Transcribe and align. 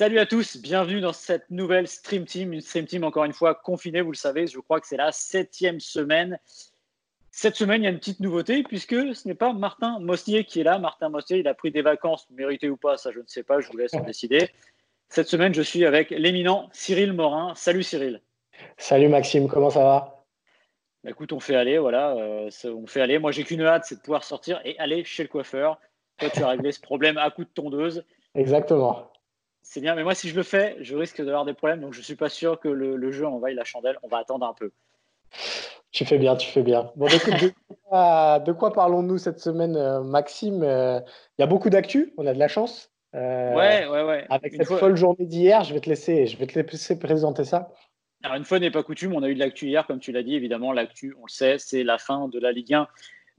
Salut 0.00 0.18
à 0.18 0.24
tous, 0.24 0.56
bienvenue 0.56 1.02
dans 1.02 1.12
cette 1.12 1.50
nouvelle 1.50 1.86
Stream 1.86 2.24
Team, 2.24 2.54
une 2.54 2.62
Stream 2.62 2.86
Team 2.86 3.04
encore 3.04 3.26
une 3.26 3.34
fois 3.34 3.54
confinée, 3.54 4.00
vous 4.00 4.12
le 4.12 4.16
savez, 4.16 4.46
je 4.46 4.58
crois 4.58 4.80
que 4.80 4.86
c'est 4.86 4.96
la 4.96 5.12
septième 5.12 5.78
semaine. 5.78 6.38
Cette 7.30 7.54
semaine, 7.54 7.82
il 7.82 7.84
y 7.84 7.86
a 7.86 7.90
une 7.90 7.98
petite 7.98 8.20
nouveauté 8.20 8.62
puisque 8.62 8.94
ce 9.14 9.28
n'est 9.28 9.34
pas 9.34 9.52
Martin 9.52 9.98
Mosnier 9.98 10.44
qui 10.44 10.60
est 10.60 10.64
là. 10.64 10.78
Martin 10.78 11.10
Mosnier, 11.10 11.40
il 11.40 11.48
a 11.48 11.52
pris 11.52 11.70
des 11.70 11.82
vacances, 11.82 12.26
méritées 12.30 12.70
ou 12.70 12.78
pas, 12.78 12.96
ça 12.96 13.10
je 13.12 13.18
ne 13.18 13.26
sais 13.26 13.42
pas, 13.42 13.60
je 13.60 13.68
vous 13.68 13.76
laisse 13.76 13.92
en 13.92 14.00
décider. 14.00 14.48
Cette 15.10 15.28
semaine, 15.28 15.52
je 15.52 15.60
suis 15.60 15.84
avec 15.84 16.08
l'éminent 16.08 16.70
Cyril 16.72 17.12
Morin. 17.12 17.54
Salut 17.54 17.82
Cyril. 17.82 18.22
Salut 18.78 19.08
Maxime, 19.08 19.48
comment 19.48 19.68
ça 19.68 19.80
va? 19.80 20.24
Bah, 21.04 21.10
écoute, 21.10 21.34
on 21.34 21.40
fait 21.40 21.56
aller, 21.56 21.76
voilà, 21.76 22.12
euh, 22.12 22.50
on 22.64 22.86
fait 22.86 23.02
aller. 23.02 23.18
Moi, 23.18 23.32
j'ai 23.32 23.44
qu'une 23.44 23.60
hâte, 23.60 23.84
c'est 23.84 23.96
de 23.96 24.00
pouvoir 24.00 24.24
sortir 24.24 24.62
et 24.64 24.78
aller 24.78 25.04
chez 25.04 25.24
le 25.24 25.28
coiffeur. 25.28 25.78
Toi, 26.16 26.30
tu 26.30 26.42
as 26.42 26.48
réglé 26.48 26.72
ce 26.72 26.80
problème 26.80 27.18
à 27.18 27.30
coup 27.30 27.44
de 27.44 27.50
tondeuse. 27.50 28.02
Exactement. 28.34 29.10
C'est 29.62 29.80
bien, 29.80 29.94
mais 29.94 30.02
moi, 30.02 30.14
si 30.14 30.28
je 30.28 30.34
le 30.34 30.42
fais, 30.42 30.76
je 30.80 30.96
risque 30.96 31.22
d'avoir 31.22 31.44
des 31.44 31.54
problèmes, 31.54 31.80
donc 31.80 31.92
je 31.92 31.98
ne 31.98 32.04
suis 32.04 32.16
pas 32.16 32.28
sûr 32.28 32.58
que 32.58 32.68
le, 32.68 33.12
jeu 33.12 33.26
envahisse 33.26 33.56
la 33.56 33.64
chandelle. 33.64 33.98
On 34.02 34.08
va 34.08 34.18
attendre 34.18 34.46
un 34.46 34.54
peu. 34.54 34.72
Tu 35.92 36.04
fais 36.04 36.18
bien, 36.18 36.36
tu 36.36 36.48
fais 36.48 36.62
bien. 36.62 36.90
Bon, 36.96 37.06
de, 37.06 38.52
quoi, 38.52 38.72
parlons-nous 38.72 39.18
cette 39.18 39.40
semaine, 39.40 39.76
euh, 39.76 40.02
Maxime? 40.02 40.62
Euh, 40.62 41.00
Il 41.38 41.42
y 41.42 41.44
a 41.44 41.46
beaucoup 41.46 41.70
d'actu, 41.70 42.12
on 42.16 42.26
a 42.26 42.34
de 42.34 42.38
la 42.38 42.48
chance. 42.48 42.90
ouais, 43.14 43.86
ouais, 43.86 44.02
ouais. 44.04 44.26
Avec 44.30 44.54
cette 44.54 44.66
folle 44.66 44.96
journée 44.96 45.26
d'hier, 45.26 45.62
je 45.64 45.74
vais 45.74 45.80
te 45.80 45.88
laisser, 45.88 46.26
je 46.26 46.36
vais 46.36 46.46
te 46.46 46.58
laisser 46.58 46.98
présenter 46.98 47.44
ça. 47.44 47.70
Alors, 48.22 48.36
une 48.36 48.44
fois 48.44 48.58
n'est 48.58 48.70
pas 48.70 48.82
coutume, 48.82 49.14
on 49.14 49.22
a 49.22 49.28
eu 49.28 49.34
de 49.34 49.40
l'actu 49.40 49.66
hier, 49.66 49.86
comme 49.86 49.98
tu 49.98 50.12
l'as 50.12 50.22
dit, 50.22 50.34
évidemment, 50.34 50.72
l'actu, 50.72 51.14
on 51.18 51.26
le 51.26 51.30
sait, 51.30 51.56
c'est 51.58 51.84
la 51.84 51.96
fin 51.96 52.28
de 52.28 52.38
la 52.38 52.52
Ligue 52.52 52.74
1 52.74 52.86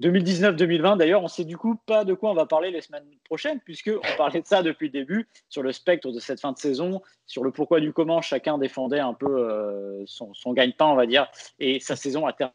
2019-2020. 0.02 0.98
D'ailleurs, 0.98 1.24
on 1.24 1.28
sait 1.28 1.46
du 1.46 1.58
coup 1.58 1.76
pas 1.86 2.04
de 2.04 2.14
quoi 2.14 2.32
on 2.32 2.34
va 2.34 2.46
parler 2.46 2.72
les 2.72 2.82
semaines 2.82 3.06
prochaines, 3.24 3.60
puisqu'on 3.60 4.00
parlait 4.18 4.42
de 4.42 4.48
ça 4.48 4.64
depuis 4.64 4.88
le 4.88 4.92
début, 4.92 5.28
sur 5.48 5.62
le 5.62 5.72
spectre 5.72 6.12
de 6.12 6.20
cette 6.20 6.42
fin 6.42 6.52
de 6.52 6.58
saison, 6.58 7.02
sur 7.28 7.44
le 7.44 7.52
pourquoi 7.52 7.80
du 7.80 7.94
comment 7.94 8.22
chacun 8.22 8.58
défendait 8.58 9.00
un 9.00 9.14
peu 9.14 9.28
euh, 9.28 10.04
son, 10.08 10.34
son 10.34 10.54
gagne-pain, 10.54 10.88
on 10.88 10.96
va 10.96 11.06
dire, 11.06 11.28
et 11.60 11.80
sa 11.80 11.96
saison 11.96 12.26
a 12.26 12.34
terminé 12.34 12.54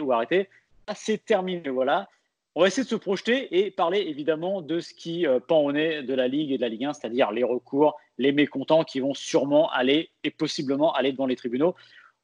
ou 0.00 0.12
arrêté. 0.12 0.48
C'est 0.94 1.24
terminé, 1.24 1.68
voilà. 1.68 2.08
On 2.54 2.62
va 2.62 2.66
essayer 2.66 2.82
de 2.82 2.88
se 2.88 2.96
projeter 2.96 3.58
et 3.58 3.70
parler 3.70 4.00
évidemment 4.00 4.62
de 4.62 4.80
ce 4.80 4.92
qui 4.94 5.26
euh, 5.26 5.38
pend 5.38 5.60
au 5.60 5.70
nez 5.70 6.02
de 6.02 6.14
la 6.14 6.26
Ligue 6.26 6.50
et 6.50 6.56
de 6.56 6.62
la 6.62 6.68
Ligue 6.68 6.86
1, 6.86 6.92
c'est-à-dire 6.94 7.30
les 7.30 7.44
recours, 7.44 7.96
les 8.16 8.32
mécontents 8.32 8.84
qui 8.84 9.00
vont 9.00 9.14
sûrement 9.14 9.70
aller 9.70 10.10
et 10.24 10.30
possiblement 10.30 10.92
aller 10.92 11.12
devant 11.12 11.26
les 11.26 11.36
tribunaux. 11.36 11.76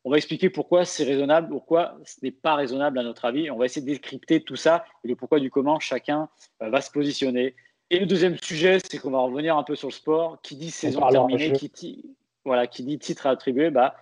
On 0.05 0.11
va 0.11 0.19
expliquer 0.19 0.51
pourquoi 0.51 0.85
c'est 0.85 1.05
raisonnable, 1.05 1.49
pourquoi 1.49 1.97
ce 2.05 2.17
n'est 2.23 2.31
pas 2.31 2.55
raisonnable 2.55 2.99
à 2.99 3.03
notre 3.03 3.25
avis. 3.25 3.51
On 3.51 3.57
va 3.57 3.65
essayer 3.65 3.85
de 3.85 3.91
décrypter 3.91 4.43
tout 4.43 4.57
ça 4.57 4.85
et 5.03 5.09
le 5.09 5.17
pourquoi 5.17 5.41
du 5.41 5.51
comment 5.51 5.81
chacun 5.81 6.29
euh, 6.63 6.69
va 6.69 6.81
se 6.81 6.91
positionner. 6.91 7.55
Et 7.91 7.99
le 7.99 8.07
deuxième 8.07 8.37
sujet, 8.37 8.79
c'est 8.85 8.99
qu'on 8.99 9.11
va 9.11 9.21
revenir 9.21 9.57
un 9.57 9.63
peu 9.63 9.77
sur 9.77 9.89
le 9.89 9.95
sport. 9.95 10.39
Qui 10.43 10.57
dit 10.57 10.71
saison 10.71 11.07
terminée, 11.09 11.53
qui, 11.53 12.17
voilà, 12.45 12.67
qui 12.67 12.83
dit 12.83 12.99
titre 12.99 13.27
attribué, 13.27 13.71
bah, 13.71 13.95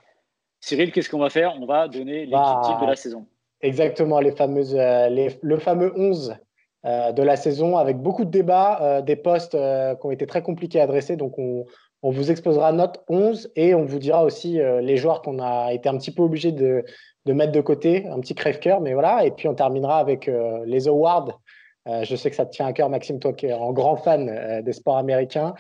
Cyril, 0.61 0.93
qu'est-ce 0.93 1.11
qu'on 1.11 1.19
va 1.19 1.31
faire? 1.31 1.55
On 1.61 1.67
va 1.67 1.89
donner 1.89 2.21
l'équipe 2.21 2.33
bah, 2.33 2.79
de 2.81 2.87
la 2.87 2.97
saison. 2.97 3.27
Exactement, 3.63 4.19
les 4.21 4.33
fameuses, 4.33 4.75
euh, 4.75 5.29
le 5.41 5.59
fameux 5.59 5.93
11 5.97 6.37
euh, 6.85 7.13
de 7.13 7.23
la 7.23 7.37
saison 7.37 7.77
avec 7.77 7.99
beaucoup 7.99 8.25
de 8.25 8.31
débats, 8.31 8.79
euh, 8.83 9.03
des 9.03 9.15
postes 9.15 9.53
qui 9.53 10.07
ont 10.07 10.11
été 10.11 10.27
très 10.27 10.43
compliqués 10.43 10.81
à 10.81 10.85
adresser. 10.85 11.17
Donc, 11.17 11.39
on, 11.39 11.65
vous 12.11 12.31
exposera 12.31 12.73
notre 12.73 13.01
11 13.09 13.53
et 13.57 13.75
on 13.75 13.85
vous 13.85 13.99
dira 13.99 14.25
aussi 14.25 14.59
les 14.81 14.97
joueurs 14.97 15.23
qu'on 15.23 15.39
a 15.39 15.73
été 15.73 15.89
un 15.89 15.97
petit 15.99 16.11
peu 16.11 16.23
obligé 16.23 16.51
de, 16.51 16.85
mettre 17.27 17.53
de 17.53 17.61
côté, 17.61 18.07
un 18.09 18.19
petit 18.21 18.35
crève-cœur, 18.35 18.81
mais 18.81 18.93
voilà. 18.93 19.25
Et 19.25 19.31
puis, 19.31 19.47
on 19.47 19.55
terminera 19.55 19.99
avec 19.99 20.29
les 20.67 20.89
awards. 20.89 21.41
je 21.87 22.17
sais 22.17 22.29
que 22.29 22.37
ça 22.37 22.45
te 22.45 22.51
tient 22.51 22.67
à 22.67 22.73
cœur, 22.73 22.89
Maxime, 22.89 23.21
toi 23.21 23.33
qui 23.33 23.47
es 23.47 23.53
un 23.53 23.73
grand 23.73 23.97
fan 23.97 24.63
des 24.63 24.73
sports 24.73 24.97
américains. 24.97 25.55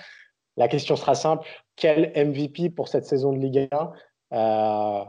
La 0.56 0.66
question 0.66 0.96
sera 0.96 1.14
simple 1.14 1.46
quel 1.76 2.12
MVP 2.16 2.70
pour 2.70 2.88
cette 2.88 3.04
saison 3.04 3.32
de 3.32 3.38
Ligue 3.38 3.68
1 3.70 3.92
on, 4.32 5.06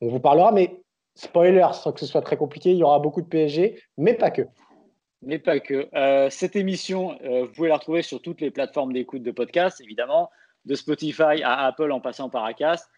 on 0.00 0.08
vous 0.08 0.20
parlera, 0.20 0.52
mais 0.52 0.80
Spoiler, 1.20 1.66
sans 1.74 1.92
que 1.92 2.00
ce 2.00 2.06
soit 2.06 2.22
très 2.22 2.36
compliqué, 2.36 2.70
il 2.70 2.78
y 2.78 2.82
aura 2.82 2.98
beaucoup 2.98 3.20
de 3.20 3.26
PSG, 3.26 3.82
mais 3.98 4.14
pas 4.14 4.30
que. 4.30 4.42
Mais 5.22 5.38
pas 5.38 5.60
que. 5.60 5.88
Euh, 5.94 6.30
cette 6.30 6.56
émission, 6.56 7.14
euh, 7.24 7.44
vous 7.44 7.52
pouvez 7.52 7.68
la 7.68 7.76
retrouver 7.76 8.00
sur 8.00 8.22
toutes 8.22 8.40
les 8.40 8.50
plateformes 8.50 8.92
d'écoute 8.92 9.22
de 9.22 9.30
podcast, 9.30 9.80
évidemment, 9.82 10.30
de 10.70 10.76
Spotify 10.76 11.42
à 11.42 11.66
Apple 11.66 11.90
en 11.90 12.00
passant 12.00 12.30
par 12.30 12.44
Acast. 12.44 12.88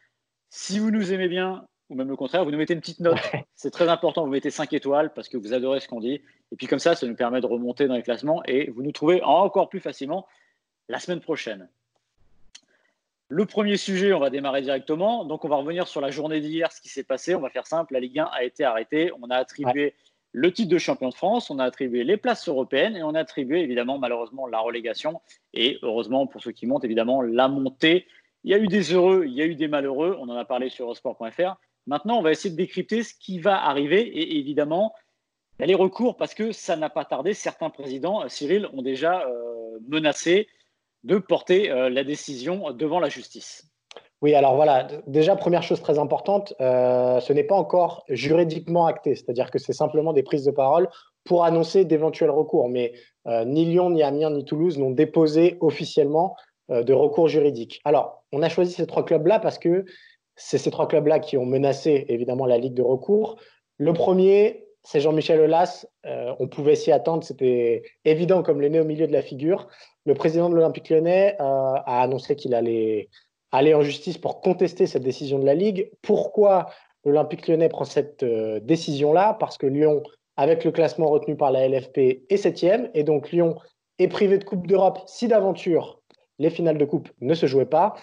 Si 0.50 0.78
vous 0.78 0.90
nous 0.90 1.14
aimez 1.14 1.28
bien, 1.28 1.66
ou 1.88 1.94
même 1.94 2.08
le 2.08 2.16
contraire, 2.16 2.44
vous 2.44 2.50
nous 2.50 2.58
mettez 2.58 2.74
une 2.74 2.80
petite 2.80 3.00
note. 3.00 3.16
C'est 3.54 3.70
très 3.70 3.88
important, 3.88 4.24
vous 4.24 4.30
mettez 4.30 4.50
5 4.50 4.70
étoiles 4.74 5.14
parce 5.14 5.30
que 5.30 5.38
vous 5.38 5.54
adorez 5.54 5.80
ce 5.80 5.88
qu'on 5.88 6.00
dit. 6.00 6.20
Et 6.52 6.56
puis 6.56 6.66
comme 6.66 6.78
ça, 6.78 6.94
ça 6.94 7.06
nous 7.06 7.16
permet 7.16 7.40
de 7.40 7.46
remonter 7.46 7.88
dans 7.88 7.94
les 7.94 8.02
classements 8.02 8.42
et 8.44 8.68
vous 8.70 8.82
nous 8.82 8.92
trouvez 8.92 9.22
encore 9.22 9.70
plus 9.70 9.80
facilement 9.80 10.26
la 10.90 10.98
semaine 10.98 11.20
prochaine. 11.20 11.66
Le 13.28 13.46
premier 13.46 13.78
sujet, 13.78 14.12
on 14.12 14.20
va 14.20 14.28
démarrer 14.28 14.60
directement. 14.60 15.24
Donc, 15.24 15.46
on 15.46 15.48
va 15.48 15.56
revenir 15.56 15.88
sur 15.88 16.02
la 16.02 16.10
journée 16.10 16.42
d'hier, 16.42 16.70
ce 16.70 16.82
qui 16.82 16.90
s'est 16.90 17.04
passé. 17.04 17.34
On 17.34 17.40
va 17.40 17.48
faire 17.48 17.66
simple. 17.66 17.94
La 17.94 18.00
Ligue 18.00 18.18
1 18.18 18.24
a 18.26 18.42
été 18.42 18.64
arrêtée. 18.64 19.10
On 19.22 19.30
a 19.30 19.36
attribué 19.36 19.94
le 20.32 20.52
titre 20.52 20.70
de 20.70 20.78
champion 20.78 21.10
de 21.10 21.14
France, 21.14 21.50
on 21.50 21.58
a 21.58 21.64
attribué 21.64 22.04
les 22.04 22.16
places 22.16 22.48
européennes 22.48 22.96
et 22.96 23.02
on 23.02 23.14
a 23.14 23.20
attribué 23.20 23.60
évidemment, 23.60 23.98
malheureusement, 23.98 24.46
la 24.46 24.58
relégation. 24.58 25.20
Et 25.52 25.78
heureusement, 25.82 26.26
pour 26.26 26.42
ceux 26.42 26.52
qui 26.52 26.66
montent, 26.66 26.84
évidemment, 26.84 27.20
la 27.20 27.48
montée. 27.48 28.06
Il 28.44 28.50
y 28.50 28.54
a 28.54 28.58
eu 28.58 28.66
des 28.66 28.92
heureux, 28.92 29.24
il 29.26 29.34
y 29.34 29.42
a 29.42 29.46
eu 29.46 29.54
des 29.54 29.68
malheureux. 29.68 30.16
On 30.18 30.28
en 30.28 30.36
a 30.36 30.44
parlé 30.44 30.70
sur 30.70 30.86
Eurosport.fr. 30.86 31.56
Maintenant, 31.86 32.18
on 32.18 32.22
va 32.22 32.30
essayer 32.32 32.50
de 32.50 32.56
décrypter 32.56 33.02
ce 33.02 33.14
qui 33.14 33.40
va 33.40 33.62
arriver. 33.62 34.00
Et 34.00 34.38
évidemment, 34.38 34.94
y 35.60 35.64
a 35.64 35.66
les 35.66 35.74
recours 35.74 36.16
parce 36.16 36.34
que 36.34 36.50
ça 36.50 36.76
n'a 36.76 36.90
pas 36.90 37.04
tardé. 37.04 37.34
Certains 37.34 37.70
présidents, 37.70 38.28
Cyril, 38.28 38.68
ont 38.72 38.82
déjà 38.82 39.26
euh, 39.26 39.78
menacé 39.86 40.48
de 41.04 41.18
porter 41.18 41.70
euh, 41.70 41.88
la 41.88 42.04
décision 42.04 42.72
devant 42.72 43.00
la 43.00 43.08
justice. 43.08 43.71
Oui, 44.22 44.34
alors 44.34 44.54
voilà, 44.54 44.86
déjà, 45.08 45.34
première 45.34 45.64
chose 45.64 45.80
très 45.80 45.98
importante, 45.98 46.54
euh, 46.60 47.18
ce 47.18 47.32
n'est 47.32 47.42
pas 47.42 47.56
encore 47.56 48.04
juridiquement 48.08 48.86
acté, 48.86 49.16
c'est-à-dire 49.16 49.50
que 49.50 49.58
c'est 49.58 49.72
simplement 49.72 50.12
des 50.12 50.22
prises 50.22 50.44
de 50.44 50.52
parole 50.52 50.88
pour 51.24 51.44
annoncer 51.44 51.84
d'éventuels 51.84 52.30
recours. 52.30 52.68
Mais 52.68 52.92
euh, 53.26 53.44
ni 53.44 53.64
Lyon, 53.64 53.90
ni 53.90 54.02
Amiens, 54.02 54.30
ni 54.30 54.44
Toulouse 54.44 54.78
n'ont 54.78 54.90
déposé 54.90 55.58
officiellement 55.60 56.36
de 56.68 56.94
recours 56.94 57.28
juridiques. 57.28 57.80
Alors, 57.84 58.24
on 58.32 58.40
a 58.40 58.48
choisi 58.48 58.72
ces 58.72 58.86
trois 58.86 59.04
clubs-là 59.04 59.40
parce 59.40 59.58
que 59.58 59.84
c'est 60.36 60.56
ces 60.56 60.70
trois 60.70 60.88
clubs-là 60.88 61.18
qui 61.18 61.36
ont 61.36 61.44
menacé 61.44 62.06
évidemment 62.08 62.46
la 62.46 62.56
Ligue 62.56 62.72
de 62.72 62.82
recours. 62.82 63.36
Le 63.76 63.92
premier, 63.92 64.64
c'est 64.82 65.00
Jean-Michel 65.00 65.40
Aulas. 65.40 65.84
on 66.04 66.48
pouvait 66.48 66.76
s'y 66.76 66.90
attendre, 66.90 67.24
c'était 67.24 67.82
évident 68.06 68.42
comme 68.42 68.60
le 68.60 68.68
nez 68.68 68.80
au 68.80 68.84
milieu 68.84 69.06
de 69.06 69.12
la 69.12 69.20
figure 69.20 69.68
le 70.04 70.14
président 70.14 70.50
de 70.50 70.54
l'Olympique 70.54 70.88
lyonnais 70.88 71.36
euh, 71.40 71.44
a 71.44 72.02
annoncé 72.02 72.36
qu'il 72.36 72.54
allait 72.54 73.08
aller 73.52 73.74
en 73.74 73.82
justice 73.82 74.18
pour 74.18 74.40
contester 74.40 74.86
cette 74.86 75.02
décision 75.02 75.38
de 75.38 75.46
la 75.46 75.54
Ligue. 75.54 75.90
Pourquoi 76.02 76.70
l'Olympique 77.04 77.46
lyonnais 77.46 77.68
prend 77.68 77.84
cette 77.84 78.22
euh, 78.22 78.60
décision-là? 78.60 79.36
Parce 79.38 79.58
que 79.58 79.66
Lyon, 79.66 80.02
avec 80.36 80.64
le 80.64 80.72
classement 80.72 81.08
retenu 81.08 81.36
par 81.36 81.52
la 81.52 81.68
LFP, 81.68 82.24
est 82.28 82.36
septième, 82.36 82.90
et 82.94 83.04
donc 83.04 83.30
Lyon 83.30 83.56
est 83.98 84.08
privé 84.08 84.38
de 84.38 84.44
Coupe 84.44 84.66
d'Europe 84.66 85.00
si 85.06 85.28
d'aventure 85.28 86.00
les 86.38 86.50
finales 86.50 86.78
de 86.78 86.84
Coupe 86.84 87.10
ne 87.20 87.34
se 87.34 87.46
jouaient 87.46 87.66
pas. 87.66 87.94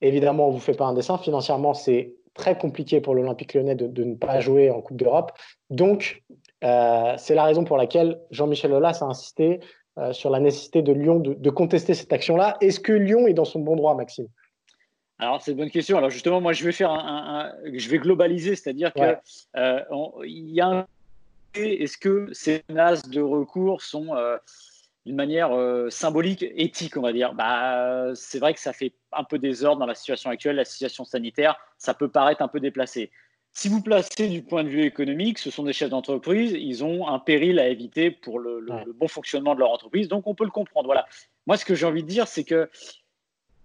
Évidemment, 0.00 0.46
on 0.46 0.50
ne 0.50 0.54
vous 0.54 0.60
fait 0.60 0.74
pas 0.74 0.86
un 0.86 0.94
dessin. 0.94 1.18
Financièrement, 1.18 1.74
c'est 1.74 2.14
très 2.34 2.56
compliqué 2.56 3.00
pour 3.00 3.14
l'Olympique 3.14 3.54
lyonnais 3.54 3.74
de, 3.74 4.04
ne 4.04 4.14
pas 4.14 4.40
jouer 4.40 4.70
en 4.70 4.80
Coupe 4.80 4.96
d'Europe. 4.96 5.32
Donc, 5.70 6.22
euh, 6.62 7.14
c'est 7.16 7.34
la 7.34 7.44
raison 7.44 7.64
pour 7.64 7.76
laquelle 7.76 8.20
Jean-Michel 8.30 8.72
Aulas 8.72 8.98
a 9.02 9.04
insisté 9.04 9.60
euh, 9.98 10.12
sur 10.12 10.30
la 10.30 10.40
nécessité 10.40 10.82
de 10.82 10.92
Lyon 10.92 11.20
de, 11.20 11.50
contester 11.50 11.94
cette 11.94 12.12
action-là. 12.12 12.56
Est-ce 12.60 12.80
que 12.80 12.92
Lyon 12.92 13.26
est 13.26 13.34
dans 13.34 13.44
son 13.44 13.60
bon 13.60 13.76
droit, 13.76 13.94
Maxime? 13.94 14.28
Alors, 15.18 15.40
c'est 15.40 15.52
une 15.52 15.58
bonne 15.58 15.70
question. 15.70 15.96
Alors, 15.96 16.10
justement, 16.10 16.40
moi, 16.40 16.52
je 16.52 16.64
vais 16.64 16.72
faire 16.72 16.90
un, 16.90 17.52
je 17.72 17.88
vais 17.88 17.98
globaliser, 17.98 18.56
c'est-à-dire 18.56 18.92
qu'il 18.92 19.16
euh, 19.56 19.80
y 20.24 20.60
a 20.60 20.66
un. 20.66 20.86
Est-ce 21.54 21.96
que 21.96 22.28
ces 22.32 22.64
menaces 22.68 23.08
de 23.08 23.20
recours 23.20 23.80
sont 23.80 24.16
euh, 24.16 24.36
d'une 25.06 25.14
manière 25.14 25.52
symbolique, 25.88 26.42
éthique, 26.42 26.96
on 26.96 27.02
va 27.02 27.12
dire? 27.12 27.32
Bah, 27.32 28.10
C'est 28.16 28.40
vrai 28.40 28.54
que 28.54 28.60
ça 28.60 28.72
fait 28.72 28.92
un 29.12 29.22
peu 29.22 29.38
désordre 29.38 29.78
dans 29.78 29.86
la 29.86 29.94
situation 29.94 30.30
actuelle, 30.30 30.56
la 30.56 30.64
situation 30.64 31.04
sanitaire. 31.04 31.56
Ça 31.78 31.94
peut 31.94 32.08
paraître 32.08 32.42
un 32.42 32.48
peu 32.48 32.58
déplacé. 32.58 33.12
Si 33.56 33.68
vous 33.68 33.80
placez 33.80 34.28
du 34.28 34.42
point 34.42 34.64
de 34.64 34.68
vue 34.68 34.82
économique, 34.82 35.38
ce 35.38 35.48
sont 35.48 35.62
des 35.62 35.72
chefs 35.72 35.90
d'entreprise, 35.90 36.50
ils 36.58 36.82
ont 36.82 37.06
un 37.06 37.20
péril 37.20 37.60
à 37.60 37.68
éviter 37.68 38.10
pour 38.10 38.40
le, 38.40 38.66
bon 38.94 39.06
fonctionnement 39.06 39.54
de 39.54 39.60
leur 39.60 39.70
entreprise, 39.70 40.08
donc 40.08 40.26
on 40.26 40.34
peut 40.34 40.44
le 40.44 40.50
comprendre. 40.50 40.86
Voilà. 40.86 41.06
moi, 41.46 41.56
ce 41.56 41.64
que 41.64 41.76
j'ai 41.76 41.86
envie 41.86 42.02
de 42.02 42.08
dire, 42.08 42.26
c'est 42.26 42.42
que 42.42 42.68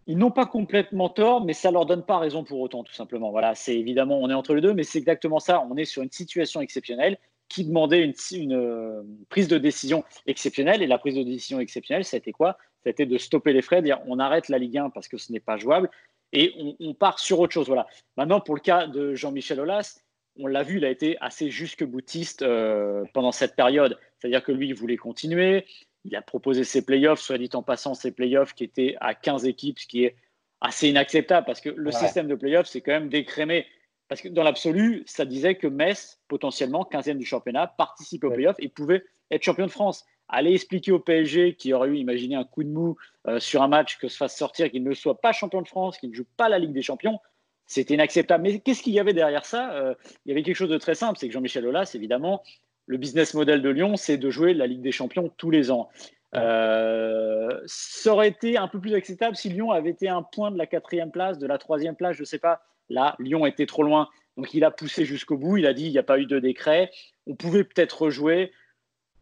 ils 0.09 0.17
n'ont 0.17 0.31
pas 0.31 0.47
complètement 0.47 1.07
tort, 1.07 1.45
mais 1.45 1.53
ça 1.53 1.69
leur 1.69 1.85
donne 1.85 2.03
pas 2.03 2.17
raison 2.17 2.43
pour 2.43 2.59
autant, 2.61 2.83
tout 2.83 2.95
simplement. 2.95 3.29
Voilà, 3.29 3.53
c'est 3.53 3.77
évidemment, 3.77 4.19
on 4.19 4.27
est 4.31 4.33
entre 4.33 4.55
les 4.55 4.61
deux, 4.61 4.73
mais 4.73 4.81
c'est 4.81 4.97
exactement 4.97 5.39
ça. 5.39 5.63
On 5.69 5.77
est 5.77 5.85
sur 5.85 6.01
une 6.01 6.09
situation 6.09 6.61
exceptionnelle 6.61 7.19
qui 7.47 7.63
demandait 7.63 8.03
une, 8.33 8.53
euh, 8.53 9.03
prise 9.29 9.47
de 9.47 9.59
décision 9.59 10.03
exceptionnelle. 10.25 10.81
Et 10.81 10.87
la 10.87 10.97
prise 10.97 11.13
de 11.13 11.21
décision 11.21 11.59
exceptionnelle, 11.59 12.05
ça 12.05 12.15
a 12.15 12.17
été 12.17 12.31
quoi? 12.31 12.57
Ça 12.83 12.87
a 12.87 12.89
été 12.89 13.05
de 13.05 13.19
stopper 13.19 13.53
les 13.53 13.61
frais, 13.61 13.83
dire 13.83 13.99
on 14.07 14.17
arrête 14.17 14.49
la 14.49 14.57
Ligue 14.57 14.79
1 14.79 14.89
parce 14.89 15.07
que 15.07 15.19
ce 15.19 15.31
n'est 15.31 15.39
pas 15.39 15.57
jouable 15.57 15.91
et 16.33 16.55
on, 16.79 16.95
part 16.95 17.19
sur 17.19 17.39
autre 17.39 17.53
chose. 17.53 17.67
Voilà. 17.67 17.85
Maintenant, 18.17 18.39
pour 18.39 18.55
le 18.55 18.61
cas 18.61 18.87
de 18.87 19.13
Jean-Michel 19.13 19.59
Aulas, 19.59 20.01
on 20.39 20.47
l'a 20.47 20.63
vu, 20.63 20.77
il 20.77 20.85
a 20.85 20.89
été 20.89 21.17
assez 21.21 21.51
jusque-boutiste 21.51 22.41
euh, 22.41 23.03
pendant 23.13 23.31
cette 23.31 23.55
période. 23.55 23.99
C'est-à-dire 24.17 24.43
que 24.43 24.51
lui, 24.51 24.69
il 24.69 24.73
voulait 24.73 24.97
continuer. 24.97 25.65
Il 26.05 26.15
a 26.15 26.21
proposé 26.21 26.63
ses 26.63 26.85
playoffs, 26.85 27.19
soit 27.19 27.37
dit 27.37 27.49
en 27.53 27.63
passant, 27.63 27.93
ses 27.93 28.11
playoffs 28.11 28.53
qui 28.53 28.63
étaient 28.63 28.95
à 29.01 29.13
15 29.13 29.45
équipes, 29.45 29.79
ce 29.79 29.87
qui 29.87 30.05
est 30.05 30.15
assez 30.61 30.89
inacceptable 30.89 31.45
parce 31.45 31.61
que 31.61 31.69
le 31.69 31.91
système 31.91 32.27
de 32.27 32.35
playoffs, 32.35 32.67
c'est 32.67 32.81
quand 32.81 32.91
même 32.91 33.09
décrémé. 33.09 33.65
Parce 34.07 34.21
que 34.21 34.27
dans 34.27 34.43
l'absolu, 34.43 35.03
ça 35.05 35.23
disait 35.23 35.55
que 35.55 35.67
Metz, 35.67 36.19
potentiellement 36.27 36.87
15e 36.91 37.17
du 37.17 37.25
championnat, 37.25 37.67
participe 37.67 38.23
aux 38.23 38.31
playoffs 38.31 38.55
et 38.59 38.67
pouvait 38.67 39.03
être 39.29 39.43
champion 39.43 39.67
de 39.67 39.71
France. 39.71 40.03
Aller 40.27 40.53
expliquer 40.53 40.91
au 40.91 40.99
PSG 40.99 41.55
qui 41.55 41.73
aurait 41.73 41.89
eu 41.89 41.97
imaginé 41.97 42.35
un 42.35 42.43
coup 42.43 42.63
de 42.63 42.69
mou 42.69 42.97
euh, 43.27 43.39
sur 43.39 43.61
un 43.61 43.67
match 43.67 43.97
que 43.99 44.07
se 44.07 44.17
fasse 44.17 44.35
sortir, 44.35 44.71
qu'il 44.71 44.83
ne 44.83 44.93
soit 44.93 45.21
pas 45.21 45.31
champion 45.31 45.61
de 45.61 45.67
France, 45.67 45.97
qu'il 45.97 46.09
ne 46.09 46.15
joue 46.15 46.25
pas 46.37 46.49
la 46.49 46.59
Ligue 46.59 46.73
des 46.73 46.81
Champions, 46.81 47.19
c'était 47.65 47.93
inacceptable. 47.93 48.43
Mais 48.43 48.59
qu'est-ce 48.59 48.81
qu'il 48.81 48.93
y 48.93 48.99
avait 48.99 49.13
derrière 49.13 49.45
ça? 49.45 49.73
Euh, 49.73 49.93
Il 50.25 50.29
y 50.29 50.31
avait 50.31 50.41
quelque 50.41 50.55
chose 50.55 50.69
de 50.69 50.77
très 50.77 50.95
simple, 50.95 51.19
c'est 51.19 51.27
que 51.27 51.33
Jean-Michel 51.33 51.65
Aulas, 51.67 51.91
évidemment, 51.93 52.41
le 52.89 52.97
business 52.97 53.35
model 53.35 53.61
de 53.61 53.69
Lyon, 53.69 53.97
c'est 53.97 54.17
de 54.17 54.31
jouer 54.31 54.55
la 54.55 54.65
Ligue 54.65 54.81
des 54.81 54.91
Champions 54.91 55.31
tous 55.37 55.51
les 55.51 55.69
ans. 55.69 55.89
Euh, 56.35 57.61
ça 57.67 58.11
aurait 58.11 58.29
été 58.29 58.57
un 58.57 58.67
peu 58.67 58.79
plus 58.79 58.95
acceptable 58.95 59.35
si 59.35 59.49
Lyon 59.49 59.71
avait 59.71 59.91
été 59.91 60.09
un 60.09 60.23
point 60.23 60.49
de 60.49 60.57
la 60.57 60.65
quatrième 60.65 61.11
place, 61.11 61.37
de 61.37 61.45
la 61.45 61.59
troisième 61.59 61.95
place, 61.95 62.15
je 62.15 62.23
ne 62.23 62.25
sais 62.25 62.39
pas. 62.39 62.63
Là, 62.89 63.15
Lyon 63.19 63.45
était 63.45 63.67
trop 63.67 63.83
loin. 63.83 64.09
Donc 64.37 64.55
il 64.55 64.63
a 64.63 64.71
poussé 64.71 65.05
jusqu'au 65.05 65.37
bout. 65.37 65.57
Il 65.57 65.67
a 65.67 65.73
dit 65.73 65.85
il 65.85 65.91
n'y 65.91 65.99
a 65.99 66.03
pas 66.03 66.17
eu 66.17 66.25
de 66.25 66.39
décret. 66.39 66.89
On 67.27 67.35
pouvait 67.35 67.63
peut-être 67.63 68.01
rejouer. 68.01 68.51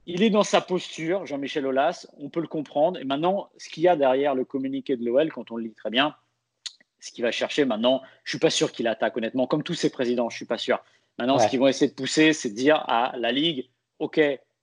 Il 0.05 0.23
est 0.23 0.29
dans 0.29 0.43
sa 0.43 0.61
posture, 0.61 1.25
Jean-Michel 1.25 1.65
Aulas. 1.65 2.07
On 2.17 2.29
peut 2.29 2.39
le 2.39 2.47
comprendre. 2.47 2.97
Et 2.97 3.03
maintenant, 3.03 3.49
ce 3.57 3.67
qu'il 3.67 3.83
y 3.83 3.89
a 3.89 3.97
derrière 3.97 4.33
le 4.33 4.45
communiqué 4.45 4.95
de 4.95 5.03
l'OL, 5.03 5.29
quand 5.33 5.51
on 5.51 5.57
le 5.57 5.63
lit 5.63 5.73
très 5.73 5.89
bien, 5.89 6.15
ce 7.01 7.11
qu'il 7.11 7.25
va 7.25 7.31
chercher 7.31 7.65
maintenant, 7.65 8.01
je 8.23 8.29
ne 8.29 8.37
suis 8.37 8.39
pas 8.39 8.49
sûr 8.49 8.71
qu'il 8.71 8.87
attaque, 8.87 9.17
honnêtement. 9.17 9.45
Comme 9.45 9.63
tous 9.63 9.73
ses 9.73 9.89
présidents, 9.89 10.29
je 10.29 10.35
ne 10.35 10.37
suis 10.37 10.45
pas 10.45 10.57
sûr. 10.57 10.81
Maintenant, 11.17 11.39
ce 11.39 11.47
qu'ils 11.47 11.59
vont 11.59 11.67
essayer 11.67 11.89
de 11.89 11.95
pousser, 11.95 12.33
c'est 12.33 12.49
de 12.49 12.55
dire 12.55 12.83
à 12.87 13.13
la 13.17 13.31
Ligue, 13.31 13.67
OK, 13.99 14.19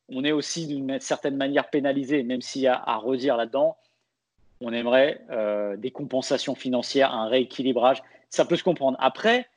on 0.08 0.24
est 0.24 0.32
aussi 0.32 0.66
d'une 0.66 1.00
certaine 1.00 1.36
manière 1.36 1.68
pénalisé, 1.68 2.22
même 2.22 2.42
s'il 2.42 2.62
y 2.62 2.66
a 2.66 2.80
à 2.86 2.96
redire 2.96 3.36
là-dedans. 3.36 3.76
On 4.60 4.72
aimerait 4.72 5.20
euh, 5.30 5.76
des 5.76 5.90
compensations 5.90 6.54
financières, 6.54 7.12
un 7.12 7.26
rééquilibrage. 7.26 8.02
Ça 8.28 8.44
peut 8.44 8.56
se 8.56 8.62
comprendre. 8.62 8.96
Après, 9.00 9.48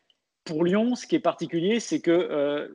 pour 0.43 0.63
Lyon, 0.63 0.95
ce 0.95 1.05
qui 1.05 1.15
est 1.15 1.19
particulier, 1.19 1.79
c'est 1.79 1.99
que 1.99 2.11
euh, 2.11 2.67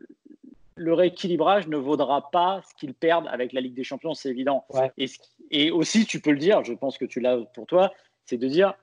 le 0.77 0.95
rééquilibrage 0.95 1.67
ne 1.67 1.77
vaudra 1.77 2.31
pas 2.31 2.63
ce 2.69 2.75
qu'ils 2.75 2.95
perdent 2.95 3.27
avec 3.29 3.53
la 3.53 3.61
Ligue 3.61 3.75
des 3.75 3.85
Champions, 3.85 4.15
c'est 4.15 4.31
évident. 4.31 4.65
Et, 4.99 5.07
et, 5.51 5.71
aussi, 5.71 6.07
tu 6.07 6.21
peux 6.21 6.31
le 6.31 6.39
dire, 6.39 6.63
je 6.65 6.75
pense 6.75 6.97
que 6.97 7.05
tu 7.05 7.21
l'as 7.21 7.39
pour 7.55 7.67
toi, 7.67 7.93
c'est 8.25 8.37
de 8.37 8.47
dire 8.47 8.75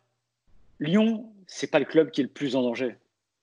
Lyon, 0.80 1.32
c'est 1.48 1.72
pas 1.72 1.80
le 1.80 1.86
club 1.86 2.12
qui 2.12 2.22
est 2.22 2.26
le 2.26 2.30
plus 2.30 2.56
en 2.56 2.62
danger. 2.62 2.96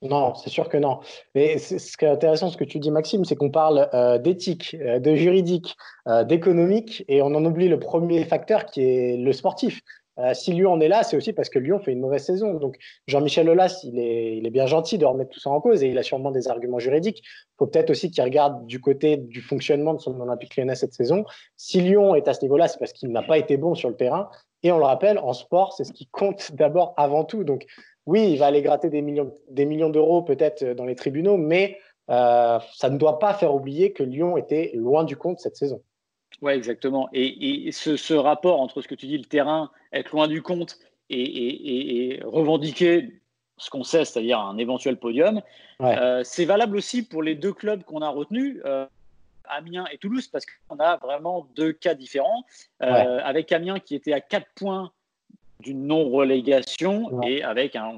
Non, 0.02 0.34
c'est 0.34 0.50
sûr 0.50 0.68
que 0.68 0.76
non. 0.76 1.00
Mais 1.34 1.56
ce 1.58 1.96
qui 1.96 2.04
est 2.04 2.08
intéressant, 2.08 2.50
ce 2.50 2.56
que 2.58 2.64
tu 2.64 2.78
dis, 2.78 2.90
Maxime, 2.90 3.24
c'est 3.24 3.34
qu'on 3.34 3.50
parle 3.50 3.88
euh, 3.94 4.18
d'éthique, 4.18 4.76
euh, 4.78 4.98
de 4.98 5.14
juridique, 5.14 5.74
euh, 6.06 6.22
d'économique, 6.22 7.02
et 7.08 7.22
on 7.22 7.34
en 7.34 7.44
oublie 7.44 7.68
le 7.68 7.78
premier 7.78 8.24
facteur 8.24 8.66
qui 8.66 8.82
est 8.82 9.16
le 9.16 9.32
sportif. 9.32 9.80
si 10.32 10.52
Lyon 10.52 10.72
en 10.72 10.80
est 10.80 10.88
là, 10.88 11.02
c'est 11.02 11.16
aussi 11.16 11.34
parce 11.34 11.50
que 11.50 11.58
Lyon 11.58 11.78
fait 11.78 11.92
une 11.92 12.00
mauvaise 12.00 12.24
saison. 12.24 12.54
Donc 12.54 12.76
Jean-Michel 13.06 13.48
Aulas, 13.50 13.80
il 13.84 13.98
est, 13.98 14.38
il 14.38 14.46
est 14.46 14.50
bien 14.50 14.66
gentil 14.66 14.96
de 14.96 15.04
remettre 15.04 15.30
tout 15.30 15.40
ça 15.40 15.50
en 15.50 15.60
cause 15.60 15.82
et 15.82 15.88
il 15.88 15.98
a 15.98 16.02
sûrement 16.02 16.30
des 16.30 16.48
arguments 16.48 16.78
juridiques. 16.78 17.20
Il 17.22 17.56
faut 17.58 17.66
peut-être 17.66 17.90
aussi 17.90 18.10
qu'il 18.10 18.24
regarde 18.24 18.66
du 18.66 18.80
côté 18.80 19.18
du 19.18 19.42
fonctionnement 19.42 19.92
de 19.92 20.00
son 20.00 20.18
Olympique 20.18 20.56
lyonnais 20.56 20.74
cette 20.74 20.94
saison. 20.94 21.24
Si 21.58 21.82
Lyon 21.82 22.14
est 22.14 22.28
à 22.28 22.32
ce 22.34 22.40
niveau-là, 22.42 22.66
c'est 22.68 22.78
parce 22.78 22.94
qu'il 22.94 23.10
n'a 23.10 23.22
pas 23.22 23.36
été 23.36 23.58
bon 23.58 23.74
sur 23.74 23.90
le 23.90 23.96
terrain. 23.96 24.30
Et 24.62 24.72
on 24.72 24.78
le 24.78 24.84
rappelle, 24.84 25.18
en 25.18 25.34
sport, 25.34 25.74
c'est 25.74 25.84
ce 25.84 25.92
qui 25.92 26.06
compte 26.06 26.50
d'abord 26.54 26.94
avant 26.96 27.24
tout. 27.24 27.44
Donc 27.44 27.66
oui, 28.06 28.32
il 28.32 28.38
va 28.38 28.46
aller 28.46 28.62
gratter 28.62 28.88
des 28.88 29.02
millions, 29.02 29.36
des 29.50 29.64
millions 29.64 29.90
d'euros 29.90 30.22
peut-être 30.22 30.62
euh, 30.62 30.74
dans 30.74 30.84
les 30.84 30.94
tribunaux, 30.94 31.36
mais 31.36 31.78
euh, 32.08 32.58
ça 32.72 32.88
ne 32.88 32.98
doit 32.98 33.18
pas 33.18 33.34
faire 33.34 33.54
oublier 33.54 33.92
que 33.92 34.04
Lyon 34.04 34.36
était 34.36 34.70
loin 34.74 35.04
du 35.04 35.16
compte 35.16 35.40
cette 35.40 35.56
saison. 35.56 35.82
Oui, 36.40 36.52
exactement. 36.52 37.08
Et, 37.12 37.70
ce, 37.72 38.14
rapport 38.14 38.60
entre 38.60 38.80
ce 38.80 38.88
que 38.88 38.94
tu 38.94 39.06
dis, 39.06 39.18
le 39.18 39.24
terrain, 39.24 39.70
être 39.92 40.12
loin 40.12 40.28
du 40.28 40.42
compte 40.42 40.78
et, 41.08 42.20
revendiquer 42.24 43.20
ce 43.58 43.70
qu'on 43.70 43.84
sait, 43.84 44.04
c'est-à-dire 44.04 44.38
un 44.38 44.58
éventuel 44.58 44.98
podium, 44.98 45.40
euh, 45.80 46.20
c'est 46.24 46.44
valable 46.44 46.76
aussi 46.76 47.02
pour 47.08 47.22
les 47.22 47.34
deux 47.34 47.54
clubs 47.54 47.82
qu'on 47.84 48.02
a 48.02 48.08
retenus. 48.08 48.60
Amiens 49.48 49.86
et 49.92 49.98
Toulouse, 49.98 50.26
parce 50.26 50.44
qu'on 50.44 50.78
a 50.78 50.96
vraiment 50.98 51.46
deux 51.56 51.72
cas 51.72 51.94
différents. 51.94 52.44
Avec 52.80 53.50
Amiens 53.50 53.78
qui 53.78 53.94
était 53.94 54.12
à 54.12 54.20
4 54.20 54.46
points 54.56 54.92
d'une 55.60 55.86
non-relégation 55.86 57.22
et 57.22 57.42
avec 57.42 57.76
un. 57.76 57.92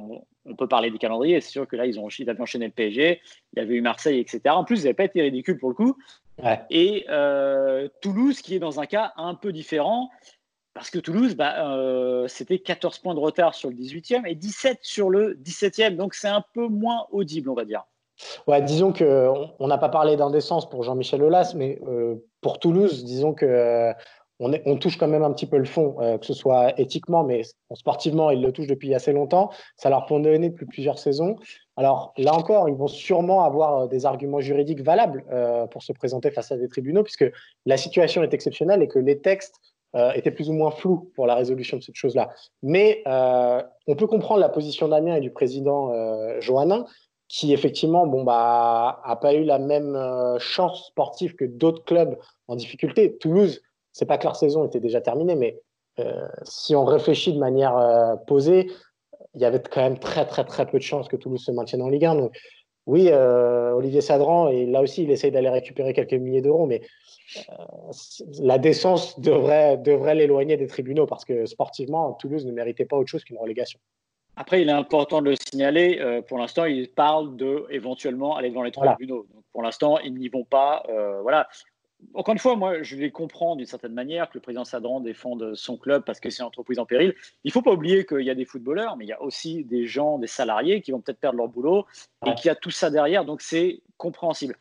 On 0.51 0.55
peut 0.55 0.69
parler 0.69 0.91
des 0.91 0.97
calendriers, 0.97 1.43
c'est 1.43 1.51
sûr 1.51 1.69
que 1.69 1.77
là, 1.77 1.85
ils 1.85 2.01
ont 2.01 2.09
ils 2.09 2.31
avaient 2.31 2.41
enchaîné 2.41 2.67
le 2.67 2.73
PSG, 2.73 3.21
il 3.53 3.59
y 3.59 3.63
avait 3.63 3.75
eu 3.75 3.83
Marseille, 3.83 4.19
etc. 4.19 4.41
En 4.47 4.65
plus, 4.65 4.81
ils 4.81 4.85
n'avaient 4.85 4.95
pas 4.95 5.05
été 5.05 5.21
ridicules 5.21 5.59
pour 5.59 5.69
le 5.69 5.75
coup. 5.75 5.97
Et 6.71 7.05
euh, 7.11 7.89
Toulouse, 8.01 8.41
qui 8.41 8.55
est 8.55 8.59
dans 8.59 8.81
un 8.81 8.87
cas 8.87 9.13
un 9.17 9.35
peu 9.35 9.53
différent, 9.53 10.09
parce 10.75 10.91
que 10.91 10.99
Toulouse, 10.99 11.35
bah, 11.35 11.69
euh, 11.69 12.29
c'était 12.29 12.61
14 12.61 13.01
points 13.01 13.15
de 13.15 13.21
retard 13.21 13.55
sur 13.55 13.69
le 13.69 13.75
18e 13.75 14.27
et 14.27 14.35
17 14.35 14.79
sur 14.83 15.11
le 15.11 15.35
17e. 15.35 15.97
Donc, 15.97 16.15
c'est 16.15 16.29
un 16.29 16.45
peu 16.55 16.69
moins 16.69 17.07
audible, 17.11 17.51
on 17.51 17.55
va 17.55 17.65
dire. 17.65 17.83
Ouais, 18.47 18.63
disons 18.63 18.93
qu'on 18.93 19.67
n'a 19.67 19.79
pas 19.79 19.89
parlé 19.89 20.17
d'indécence 20.17 20.69
pour 20.69 20.83
Jean-Michel 20.83 21.23
Aulas, 21.23 21.53
mais 21.57 21.81
euh, 21.87 22.17
pour 22.41 22.59
Toulouse, 22.59 23.05
disons 23.05 23.33
que 23.35 23.93
on, 24.41 24.77
touche 24.77 24.97
quand 24.99 25.09
même 25.09 25.25
un 25.25 25.33
petit 25.33 25.47
peu 25.47 25.59
le 25.59 25.65
fond, 25.65 25.97
euh, 26.01 26.17
que 26.19 26.27
ce 26.27 26.35
soit 26.35 26.79
éthiquement, 26.79 27.25
mais 27.25 27.43
sportivement, 27.75 28.31
ils 28.31 28.41
le 28.41 28.53
touchent 28.53 28.69
depuis 28.69 28.95
assez 28.95 29.13
longtemps. 29.13 29.51
Ça 29.77 29.91
leur 29.91 30.07
donner 30.07 30.51
depuis 30.51 30.67
plusieurs 30.67 30.99
saisons. 30.99 31.37
Alors 31.77 32.13
là 32.17 32.35
encore, 32.35 32.69
ils 32.69 32.75
vont 32.75 32.87
sûrement 32.87 33.45
avoir 33.45 33.79
euh, 33.79 33.87
des 33.89 34.07
arguments 34.07 34.41
juridiques 34.41 34.83
valables 34.83 35.25
euh, 35.33 35.67
pour 35.67 35.83
se 35.83 35.93
présenter 35.93 36.31
face 36.31 36.53
à 36.53 36.57
des 36.57 36.69
tribunaux, 36.69 37.03
puisque 37.03 37.27
la 37.67 37.77
situation 37.77 38.23
est 38.23 38.33
exceptionnelle 38.33 38.83
et 38.83 38.89
que 38.89 38.99
les 38.99 39.21
textes 39.21 39.57
étaient 40.15 40.31
plus 40.31 40.51
ou 40.51 40.53
moins 40.53 40.71
flous 40.71 41.11
pour 41.17 41.27
la 41.27 41.35
résolution 41.35 41.79
de 41.79 41.83
cette 41.83 41.95
chose-là. 41.95 42.29
Mais 42.63 43.03
on 43.07 43.97
peut 43.97 44.07
comprendre 44.07 44.39
la 44.39 44.51
position 44.51 44.87
d'Amiens 44.87 45.17
et 45.17 45.21
du 45.21 45.31
président 45.31 45.91
Johannin, 46.41 46.85
qui 47.27 47.55
effectivement 47.55 48.07
bon, 48.07 48.23
bah, 48.23 49.01
a 49.03 49.17
pas 49.17 49.33
eu 49.33 49.45
la 49.45 49.59
même 49.59 49.99
chance 50.39 50.89
sportive 50.89 51.37
que 51.37 51.47
d'autres 51.47 51.85
clubs 51.85 52.19
en 52.49 52.55
difficulté. 52.55 53.17
Toulouse 53.17 53.63
c'est 53.99 54.07
pas 54.07 54.17
que 54.17 54.25
leur 54.25 54.37
saison 54.37 54.65
était 54.65 54.79
déjà 54.79 55.01
terminée, 55.01 55.35
mais 55.35 55.61
euh, 55.99 56.29
si 56.45 56.77
on 56.77 56.85
réfléchit 56.85 57.33
de 57.33 57.39
manière 57.39 57.77
euh, 57.77 58.15
posée, 58.29 58.71
il 59.35 59.41
y 59.41 59.45
avait 59.45 59.61
quand 59.61 59.83
même 59.83 59.99
très 59.99 60.25
très 60.25 60.45
très 60.45 60.67
peu 60.67 60.79
de 60.79 60.85
chances 60.85 61.09
que 61.09 61.17
Toulouse 61.17 61.45
se 61.45 61.51
maintienne 61.51 61.83
en 61.83 61.89
Ligue 61.89 62.05
1. 62.05 62.15
Donc 62.15 62.39
oui, 62.87 63.09
euh, 63.11 63.73
Olivier 63.73 64.01
Sadran, 64.01 64.51
et 64.51 64.67
là 64.67 64.83
aussi, 64.83 65.03
il 65.03 65.11
essaye 65.11 65.33
d'aller 65.33 65.49
récupérer 65.49 65.93
quelques 65.95 66.15
milliers 66.15 66.43
d'euros, 66.43 66.67
mais 66.67 66.81
la 68.39 68.59
décence 68.59 69.19
devrait, 69.19 69.77
devrait 69.77 70.15
l'éloigner 70.15 70.57
des 70.57 70.69
tribunaux 70.69 71.07
parce 71.07 71.25
que 71.25 71.45
sportivement, 71.47 72.13
Toulouse 72.13 72.47
ne 72.47 72.53
méritait 72.53 72.87
pas 72.87 72.97
autre 72.97 73.11
chose 73.11 73.25
qu'une 73.25 73.39
relégation. 73.39 73.81
Après, 74.37 74.63
il 74.63 74.69
est 74.69 74.73
important 74.73 75.21
de 75.23 75.31
le 75.31 75.37
signaler. 75.37 76.23
pour 76.29 76.39
l'instant, 76.39 76.65
il 76.65 76.89
parle 76.89 77.35
de 77.35 77.67
éventuellement 77.71 78.37
aller 78.37 78.49
devant 78.49 78.63
les 78.63 78.71
tribunaux. 78.71 79.27
Donc, 79.35 79.43
pour 79.53 79.63
l'instant, 79.63 79.99
ils 79.99 80.15
n'y 80.15 80.29
vont 80.29 80.45
pas. 80.45 80.85
voilà 81.23 81.49
encore 82.15 82.33
une 82.33 82.39
fois, 82.39 82.57
moi, 82.57 82.83
je 82.83 82.97
les 82.97 83.11
comprends 83.11 83.57
d'une 83.57 83.67
certaine 83.67 83.93
manière 83.93 84.29
que 84.29 84.35
le 84.35 84.41
président 84.41 84.65
Sadran 84.65 85.01
défende 85.01 85.55
son 85.55 85.77
club 85.77 86.05
parce 86.05 86.21
que 86.21 86.31
c'est 86.31 86.43
une 86.43 86.47
entreprise 86.47 86.79
en 86.79 86.87
péril. 86.87 87.15
Il 87.45 87.49
ne 87.49 87.53
faut 87.53 87.63
pas 87.63 87.73
oublier 87.73 88.07
qu'il 88.07 88.23
y 88.23 88.31
a 88.31 88.35
des 88.35 88.45
footballeurs, 88.45 88.97
mais 88.97 89.05
il 89.05 89.09
y 89.09 89.13
a 89.13 89.21
aussi 89.23 89.65
des 89.65 89.87
gens, 89.87 90.19
des 90.19 90.27
salariés 90.27 90.81
qui 90.81 90.93
vont 90.93 91.01
peut-être 91.01 91.21
perdre 91.21 91.39
leur 91.39 91.49
boulot 91.49 91.87
et 92.27 92.35
qu'il 92.35 92.47
y 92.47 92.51
a 92.51 92.55
tout 92.55 92.71
ça 92.71 92.91
derrière. 92.91 93.25
Donc, 93.25 93.43
c'est 93.43 93.83
compréhensible. 93.97 94.57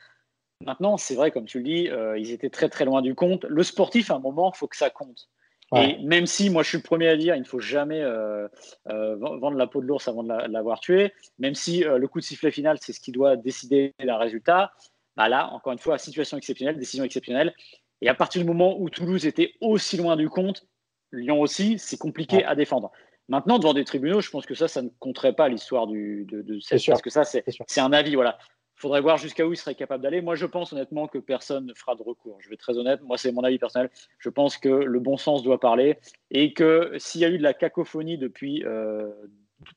Maintenant, 0.65 0.97
c'est 0.97 1.15
vrai, 1.15 1.31
comme 1.31 1.45
tu 1.45 1.59
le 1.59 1.63
dis, 1.63 1.89
euh, 1.89 2.17
ils 2.17 2.31
étaient 2.31 2.49
très 2.49 2.69
très 2.69 2.85
loin 2.85 3.01
du 3.01 3.13
compte. 3.13 3.45
Le 3.45 3.63
sportif, 3.63 4.09
à 4.09 4.15
un 4.15 4.19
moment, 4.19 4.51
il 4.53 4.57
faut 4.57 4.67
que 4.67 4.77
ça 4.77 4.89
compte. 4.89 5.29
Et 5.75 5.97
même 6.01 6.27
si 6.27 6.49
moi 6.49 6.63
je 6.63 6.69
suis 6.69 6.77
le 6.77 6.83
premier 6.83 7.09
à 7.09 7.17
dire, 7.17 7.35
il 7.35 7.41
ne 7.41 7.45
faut 7.45 7.59
jamais 7.59 8.01
euh, 8.01 8.47
euh, 8.87 9.17
vendre 9.17 9.57
la 9.57 9.67
peau 9.67 9.81
de 9.81 9.85
l'ours 9.85 10.07
avant 10.07 10.23
de 10.23 10.29
l'avoir 10.29 10.79
tué, 10.79 11.11
même 11.39 11.55
si 11.55 11.81
le 11.81 12.07
coup 12.07 12.21
de 12.21 12.23
sifflet 12.23 12.51
final, 12.51 12.77
c'est 12.79 12.93
ce 12.93 13.01
qui 13.01 13.11
doit 13.11 13.35
décider 13.35 13.93
d'un 14.01 14.15
résultat, 14.15 14.71
bah 15.17 15.27
là, 15.27 15.51
encore 15.51 15.73
une 15.73 15.79
fois, 15.79 15.97
situation 15.97 16.37
exceptionnelle, 16.37 16.77
décision 16.77 17.03
exceptionnelle. 17.03 17.53
Et 18.01 18.07
à 18.07 18.13
partir 18.13 18.41
du 18.41 18.47
moment 18.47 18.79
où 18.79 18.89
Toulouse 18.89 19.25
était 19.25 19.55
aussi 19.59 19.97
loin 19.97 20.15
du 20.15 20.29
compte, 20.29 20.67
Lyon 21.11 21.41
aussi, 21.41 21.79
c'est 21.79 21.97
compliqué 21.97 22.43
à 22.45 22.53
défendre. 22.53 22.91
Maintenant, 23.27 23.57
devant 23.57 23.73
des 23.73 23.83
tribunaux, 23.83 24.21
je 24.21 24.29
pense 24.29 24.45
que 24.45 24.53
ça, 24.53 24.67
ça 24.67 24.83
ne 24.83 24.89
compterait 24.99 25.33
pas 25.33 25.49
l'histoire 25.49 25.87
de, 25.87 26.23
de 26.23 26.59
cette, 26.59 26.85
parce 26.85 27.01
que 27.01 27.09
ça, 27.09 27.23
c'est 27.23 27.81
un 27.81 27.91
avis. 27.93 28.13
Voilà, 28.13 28.37
faudrait 28.75 29.01
voir 29.01 29.17
jusqu'à 29.17 29.45
où 29.45 29.53
il 29.53 29.57
serait 29.57 29.73
capable 29.73 30.03
d'aller. 30.03 30.21
Moi, 30.21 30.35
je 30.35 30.45
pense 30.45 30.71
honnêtement 30.71 31.07
que 31.07 31.17
personne 31.17 31.65
ne 31.65 31.73
fera 31.73 31.95
de 31.95 32.03
recours. 32.03 32.37
Je 32.39 32.49
vais 32.49 32.53
être 32.53 32.61
très 32.61 32.77
honnête. 32.77 33.01
Moi, 33.01 33.17
c'est 33.17 33.31
mon 33.31 33.43
avis 33.43 33.57
personnel. 33.57 33.89
Je 34.19 34.29
pense 34.29 34.57
que 34.57 34.69
le 34.69 34.99
bon 34.99 35.17
sens 35.17 35.41
doit 35.41 35.59
parler 35.59 35.97
et 36.29 36.53
que 36.53 36.93
s'il 36.97 37.21
y 37.21 37.25
a 37.25 37.29
eu 37.29 37.39
de 37.39 37.43
la 37.43 37.55
cacophonie 37.55 38.19
depuis 38.19 38.63
euh, 38.65 39.09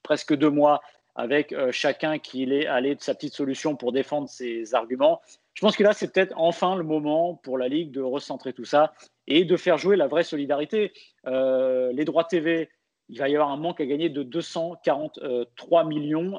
presque 0.03 0.37
deux 0.37 0.51
mois 0.51 0.83
avec 1.21 1.53
euh, 1.53 1.71
chacun 1.73 2.19
qui 2.19 2.45
est 2.45 2.67
allé 2.67 2.95
de 2.95 3.01
sa 3.01 3.15
petite 3.15 3.35
solution 3.35 3.77
pour 3.77 3.93
défendre 3.93 4.29
ses 4.29 4.75
arguments, 4.75 5.21
je 5.55 5.61
pense 5.61 5.77
que 5.77 5.83
là, 5.83 5.93
c'est 5.93 6.13
peut-être 6.13 6.33
enfin 6.37 6.77
le 6.77 6.85
moment 6.85 7.35
pour 7.35 7.59
la 7.59 7.69
Ligue 7.69 7.91
de 7.91 8.01
recentrer 8.01 8.53
tout 8.53 8.65
ça 8.65 8.95
et 9.27 9.45
de 9.45 9.57
faire 9.57 9.79
jouer 9.79 9.97
la 9.97 10.07
vraie 10.07 10.23
solidarité. 10.23 10.93
Euh, 11.27 11.93
les 11.93 12.05
droits 12.05 12.25
TV, 12.25 12.71
il 13.09 13.19
va 13.19 13.29
y 13.29 13.35
avoir 13.35 13.51
un 13.51 13.57
manque 13.57 13.81
à 13.81 13.87
gagner 13.87 14.09
de 14.09 14.23
243 14.23 15.85
millions 15.85 16.39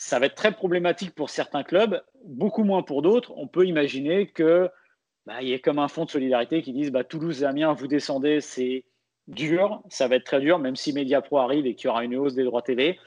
ça 0.00 0.18
va 0.18 0.26
être 0.26 0.34
très 0.34 0.52
problématique 0.52 1.14
pour 1.14 1.28
certains 1.28 1.62
clubs, 1.62 2.02
beaucoup 2.24 2.64
moins 2.64 2.82
pour 2.82 3.02
d'autres. 3.02 3.34
On 3.36 3.46
peut 3.46 3.66
imaginer 3.66 4.26
que 4.26 4.70
bah, 5.26 5.42
il 5.42 5.48
y 5.48 5.52
ait 5.52 5.60
comme 5.60 5.78
un 5.78 5.88
fonds 5.88 6.06
de 6.06 6.10
solidarité 6.10 6.62
qui 6.62 6.72
disent 6.72 6.90
bah, 6.90 7.04
Toulouse 7.04 7.42
et 7.42 7.46
Amiens, 7.46 7.74
vous 7.74 7.86
descendez, 7.86 8.40
c'est 8.40 8.82
dur, 9.30 9.82
ça 9.88 10.08
va 10.08 10.16
être 10.16 10.24
très 10.24 10.40
dur, 10.40 10.58
même 10.58 10.76
si 10.76 10.92
Mediapro 10.92 11.38
arrive 11.38 11.66
et 11.66 11.74
qu'il 11.74 11.86
y 11.86 11.88
aura 11.88 12.04
une 12.04 12.16
hausse 12.16 12.34
des 12.34 12.44
droits 12.44 12.62
télé. 12.62 12.98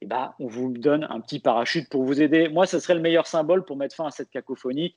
Et 0.00 0.06
bah, 0.06 0.34
on 0.38 0.46
vous 0.46 0.72
donne 0.72 1.06
un 1.10 1.20
petit 1.20 1.40
parachute 1.40 1.88
pour 1.88 2.04
vous 2.04 2.20
aider. 2.20 2.48
Moi, 2.48 2.66
ce 2.66 2.78
serait 2.78 2.94
le 2.94 3.00
meilleur 3.00 3.26
symbole 3.26 3.64
pour 3.64 3.76
mettre 3.76 3.94
fin 3.94 4.06
à 4.06 4.10
cette 4.10 4.30
cacophonie 4.30 4.96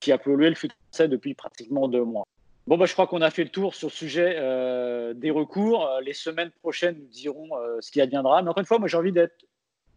qui 0.00 0.12
a 0.12 0.18
pollué 0.18 0.48
le 0.50 0.54
français 0.54 1.08
depuis 1.08 1.34
pratiquement 1.34 1.88
deux 1.88 2.04
mois. 2.04 2.24
Bon, 2.66 2.78
bah, 2.78 2.86
je 2.86 2.92
crois 2.92 3.06
qu'on 3.06 3.20
a 3.20 3.30
fait 3.30 3.44
le 3.44 3.50
tour 3.50 3.74
sur 3.74 3.88
le 3.88 3.92
sujet 3.92 4.36
euh, 4.38 5.12
des 5.12 5.30
recours. 5.30 5.86
Euh, 5.86 6.00
les 6.00 6.14
semaines 6.14 6.50
prochaines 6.62 6.96
nous 6.98 7.08
diront 7.08 7.56
euh, 7.56 7.78
ce 7.80 7.90
qui 7.90 8.00
adviendra. 8.00 8.42
Mais 8.42 8.50
encore 8.50 8.60
une 8.60 8.66
fois, 8.66 8.78
moi, 8.78 8.88
j'ai 8.88 8.96
envie 8.96 9.12
d'être 9.12 9.44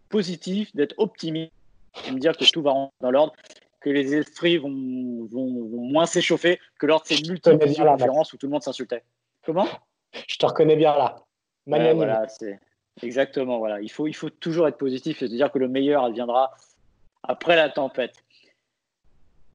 positif, 0.10 0.76
d'être 0.76 0.96
optimiste 0.98 1.54
et 2.08 2.12
me 2.12 2.20
dire 2.20 2.36
que 2.38 2.50
tout 2.52 2.62
va 2.62 2.74
dans 3.02 3.12
l'ordre, 3.12 3.34
que 3.80 3.90
les 3.90 4.16
esprits 4.16 4.58
vont, 4.58 5.26
vont, 5.26 5.50
moins 5.90 6.06
s'échauffer 6.06 6.60
que 6.80 6.86
lors 6.86 7.02
de 7.02 7.08
ces 7.08 7.28
multiples 7.28 7.58
conférences 7.58 8.34
où 8.34 8.38
tout 8.38 8.48
le 8.48 8.52
monde 8.52 8.64
s'insultait. 8.64 9.04
Comment? 9.46 9.68
Je 10.28 10.38
te 10.38 10.46
reconnais 10.46 10.76
bien 10.76 10.96
là. 10.96 11.24
voilà, 11.66 12.28
c'est 12.28 12.60
exactement. 13.02 13.60
Voilà, 13.60 13.82
il 13.82 13.92
faut, 13.92 14.08
il 14.08 14.14
faut 14.14 14.30
toujours 14.30 14.68
être 14.68 14.78
positif 14.78 15.22
et 15.22 15.28
se 15.28 15.32
dire 15.32 15.52
que 15.52 15.60
le 15.60 15.68
meilleur 15.68 16.04
adviendra 16.04 16.54
après 17.24 17.56
la 17.56 17.70
tempête. 17.70 18.16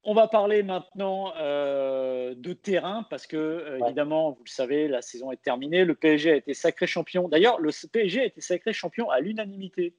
On 0.05 0.13
va 0.13 0.27
parler 0.27 0.63
maintenant 0.63 1.33
euh, 1.39 2.35
de 2.35 2.51
terrain 2.51 3.05
parce 3.09 3.25
que, 3.25 3.37
euh, 3.37 3.79
évidemment, 3.85 4.31
vous 4.31 4.43
le 4.43 4.49
savez, 4.49 4.89
la 4.89 5.01
saison 5.01 5.31
est 5.31 5.41
terminée. 5.41 5.85
Le 5.85 5.95
PSG 5.95 6.31
a 6.31 6.35
été 6.35 6.53
sacré 6.53 6.87
champion. 6.87 7.29
D'ailleurs, 7.29 7.59
le 7.61 7.71
PSG 7.89 8.21
a 8.21 8.25
été 8.25 8.41
sacré 8.41 8.73
champion 8.73 9.09
à 9.09 9.21
l'unanimité 9.21 9.95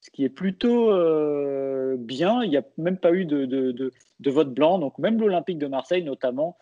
ce 0.00 0.10
qui 0.10 0.24
est 0.24 0.28
plutôt 0.28 0.90
euh, 0.90 1.96
bien. 1.98 2.42
Il 2.42 2.50
n'y 2.50 2.56
a 2.56 2.62
même 2.76 2.98
pas 2.98 3.12
eu 3.12 3.24
de, 3.24 3.46
de, 3.46 4.30
vote 4.30 4.52
blanc. 4.52 4.78
Donc 4.78 4.98
même 4.98 5.18
l'Olympique 5.18 5.58
de 5.58 5.66
Marseille, 5.66 6.02
notamment, 6.02 6.56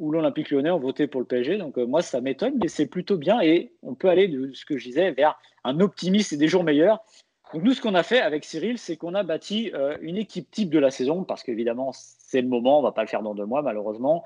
ou 0.00 0.10
l'Olympique 0.10 0.50
lyonnais 0.50 0.70
ont 0.70 0.80
voté 0.80 1.06
pour 1.06 1.20
le 1.20 1.26
PSG. 1.26 1.58
Donc 1.58 1.78
euh, 1.78 1.86
moi, 1.86 2.02
ça 2.02 2.20
m'étonne, 2.20 2.54
mais 2.60 2.68
c'est 2.68 2.86
plutôt 2.86 3.18
bien. 3.18 3.40
Et 3.40 3.72
on 3.82 3.94
peut 3.94 4.08
aller, 4.08 4.26
de 4.26 4.52
ce 4.52 4.64
que 4.64 4.76
je 4.78 4.84
disais, 4.88 5.12
vers 5.12 5.38
un 5.62 5.78
optimisme 5.78 6.34
et 6.34 6.38
des 6.38 6.48
jours 6.48 6.64
meilleurs. 6.64 7.04
Donc 7.52 7.62
nous, 7.62 7.74
ce 7.74 7.80
qu'on 7.80 7.94
a 7.94 8.02
fait 8.02 8.20
avec 8.20 8.44
Cyril, 8.44 8.78
c'est 8.78 8.96
qu'on 8.96 9.14
a 9.14 9.22
bâti 9.22 9.70
euh, 9.74 9.96
une 10.00 10.16
équipe 10.16 10.50
type 10.50 10.70
de 10.70 10.78
la 10.78 10.90
saison, 10.90 11.22
parce 11.24 11.42
qu'évidemment, 11.42 11.92
c'est 11.92 12.40
le 12.40 12.48
moment, 12.48 12.78
on 12.78 12.82
ne 12.82 12.86
va 12.86 12.92
pas 12.92 13.02
le 13.02 13.08
faire 13.08 13.22
dans 13.22 13.34
deux 13.34 13.44
mois, 13.44 13.62
malheureusement. 13.62 14.24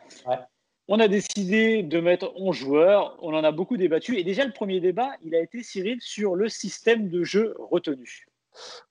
On 0.87 1.00
a 1.00 1.09
décidé 1.09 1.83
de 1.83 1.99
mettre 1.99 2.33
11 2.37 2.54
joueurs, 2.54 3.19
on 3.23 3.35
en 3.35 3.43
a 3.43 3.50
beaucoup 3.50 3.78
débattu. 3.78 4.19
Et 4.19 4.25
déjà, 4.25 4.45
le 4.45 4.52
premier 4.52 4.81
débat, 4.81 5.11
il 5.25 5.35
a 5.35 5.40
été, 5.40 5.62
Cyril, 5.62 5.99
sur 6.00 6.35
le 6.37 6.49
système 6.49 7.09
de 7.09 7.25
jeu 7.25 7.54
retenu. 7.59 8.26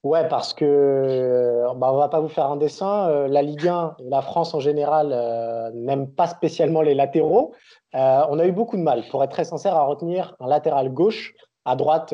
Ouais, 0.03 0.27
parce 0.27 0.53
que 0.53 1.63
bah, 1.75 1.91
on 1.93 1.98
va 1.98 2.10
pas 2.10 2.20
vous 2.20 2.27
faire 2.27 2.48
un 2.51 2.58
dessin. 2.58 3.10
Euh, 3.10 3.27
la 3.27 3.41
Ligue 3.41 3.67
1 3.67 3.96
et 4.00 4.10
la 4.10 4.22
France 4.22 4.53
en 4.53 4.60
général 4.60 5.12
euh, 5.13 5.72
n'aiment 5.74 6.10
pas 6.10 6.27
spécialement 6.27 6.82
les 6.82 6.93
latéraux. 6.93 7.53
Euh, 7.96 8.22
on 8.29 8.39
a 8.39 8.46
eu 8.46 8.51
beaucoup 8.51 8.77
de 8.77 8.82
mal, 8.82 9.03
pour 9.10 9.24
être 9.24 9.32
très 9.32 9.46
sincère, 9.46 9.75
à 9.75 9.84
retenir 9.84 10.36
un 10.39 10.48
latéral 10.48 10.89
gauche. 10.89 11.34
À 11.65 11.77
droite, 11.77 12.13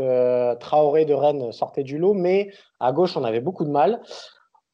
Traoré 0.59 1.05
de 1.05 1.13
Rennes 1.15 1.51
sortait 1.51 1.83
du 1.83 1.97
lot, 1.97 2.13
mais 2.13 2.51
à 2.79 2.91
gauche, 2.91 3.17
on 3.17 3.23
avait 3.23 3.39
beaucoup 3.39 3.65
de 3.65 3.71
mal. 3.71 3.99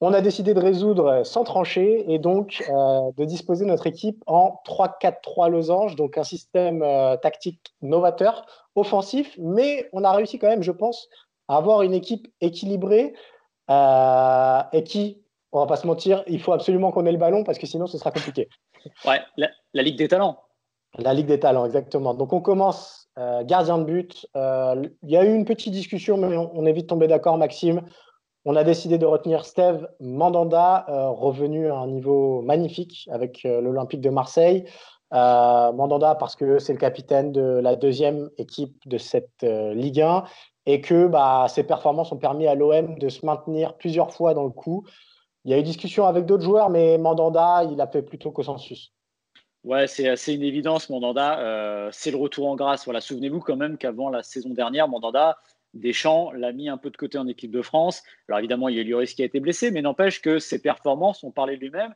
On 0.01 0.11
a 0.11 0.19
décidé 0.19 0.53
de 0.53 0.59
résoudre 0.59 1.25
sans 1.25 1.45
trancher 1.45 2.03
et 2.11 2.19
donc 2.19 2.61
de 2.69 3.23
disposer 3.23 3.63
notre 3.63 3.87
équipe 3.87 4.21
en 4.27 4.59
3-4-3 4.67 5.49
losange, 5.49 5.95
donc 5.95 6.17
un 6.17 6.25
système 6.25 6.83
tactique 7.21 7.73
novateur, 7.81 8.45
offensif, 8.75 9.33
mais 9.39 9.87
on 9.93 10.03
a 10.03 10.11
réussi 10.11 10.39
quand 10.39 10.49
même, 10.49 10.61
je 10.61 10.73
pense, 10.73 11.07
avoir 11.47 11.81
une 11.81 11.93
équipe 11.93 12.27
équilibrée 12.41 13.13
euh, 13.69 14.61
et 14.73 14.83
qui, 14.83 15.21
on 15.51 15.59
va 15.59 15.65
pas 15.65 15.77
se 15.77 15.87
mentir, 15.87 16.23
il 16.27 16.39
faut 16.41 16.53
absolument 16.53 16.91
qu'on 16.91 17.05
ait 17.05 17.11
le 17.11 17.17
ballon 17.17 17.43
parce 17.43 17.57
que 17.57 17.65
sinon 17.65 17.87
ce 17.87 17.97
sera 17.97 18.11
compliqué. 18.11 18.49
Ouais, 19.03 19.19
la, 19.35 19.49
Ligue 19.81 19.97
des 19.97 20.07
talents. 20.07 20.37
La 20.99 21.15
Ligue 21.15 21.25
des 21.25 21.39
talents, 21.39 21.65
exactement. 21.65 22.13
Donc 22.13 22.33
on 22.33 22.39
commence 22.39 23.09
euh, 23.17 23.43
gardien 23.43 23.79
de 23.79 23.83
but. 23.83 24.27
Euh, 24.35 24.87
il 25.01 25.09
y 25.09 25.17
a 25.17 25.25
eu 25.25 25.33
une 25.33 25.45
petite 25.45 25.73
discussion, 25.73 26.17
mais 26.17 26.37
on, 26.37 26.63
est 26.67 26.71
vite 26.71 26.85
tombé 26.85 27.07
d'accord, 27.07 27.39
Maxime. 27.39 27.81
On 28.45 28.55
a 28.55 28.63
décidé 28.63 28.99
de 28.99 29.07
retenir 29.07 29.43
Steve 29.43 29.89
Mandanda, 29.99 30.85
revenu 30.87 31.71
à 31.71 31.77
un 31.77 31.87
niveau 31.87 32.43
magnifique 32.43 33.09
avec 33.11 33.41
l'Olympique 33.41 34.01
de 34.01 34.11
Marseille. 34.11 34.65
Mandanda 35.11 36.13
parce 36.13 36.35
que 36.35 36.59
c'est 36.59 36.73
le 36.73 36.77
capitaine 36.77 37.31
de 37.31 37.41
la 37.41 37.75
deuxième 37.75 38.29
équipe 38.37 38.87
de 38.87 38.99
cette 38.99 39.41
Ligue 39.41 40.01
1 40.01 40.25
et 40.65 40.81
que 40.81 41.07
bah, 41.07 41.47
ses 41.49 41.63
performances 41.63 42.11
ont 42.11 42.17
permis 42.17 42.47
à 42.47 42.55
l'OM 42.55 42.97
de 42.97 43.09
se 43.09 43.25
maintenir 43.25 43.75
plusieurs 43.77 44.11
fois 44.11 44.33
dans 44.33 44.43
le 44.43 44.49
coup. 44.49 44.85
Il 45.43 45.51
y 45.51 45.53
a 45.53 45.59
eu 45.59 45.63
discussion 45.63 46.05
avec 46.05 46.25
d'autres 46.25 46.43
joueurs, 46.43 46.69
mais 46.69 46.97
Mandanda, 46.97 47.63
il 47.71 47.79
a 47.79 47.87
fait 47.87 48.01
plutôt 48.01 48.31
consensus. 48.31 48.93
Ouais, 49.63 49.87
c'est 49.87 50.07
assez 50.07 50.33
une 50.33 50.43
évidence, 50.43 50.89
Mandanda. 50.89 51.39
Euh, 51.39 51.89
c'est 51.91 52.11
le 52.11 52.17
retour 52.17 52.47
en 52.47 52.55
grâce. 52.55 52.85
Voilà, 52.85 53.01
souvenez-vous 53.01 53.39
quand 53.39 53.55
même 53.55 53.77
qu'avant 53.77 54.09
la 54.09 54.21
saison 54.23 54.49
dernière, 54.49 54.87
Mandanda, 54.87 55.37
Deschamps 55.73 56.31
l'a 56.31 56.51
mis 56.51 56.69
un 56.69 56.77
peu 56.77 56.89
de 56.89 56.97
côté 56.97 57.17
en 57.17 57.27
équipe 57.27 57.51
de 57.51 57.61
France. 57.61 58.03
Alors 58.27 58.39
évidemment, 58.39 58.69
il 58.69 58.77
y 58.77 58.79
a 58.79 58.83
Lloris 58.83 59.13
qui 59.13 59.21
a 59.21 59.25
été 59.25 59.39
blessé, 59.39 59.71
mais 59.71 59.81
n'empêche 59.81 60.21
que 60.21 60.39
ses 60.39 60.61
performances 60.61 61.23
ont 61.23 61.31
parlé 61.31 61.57
de 61.57 61.61
lui-même. 61.61 61.93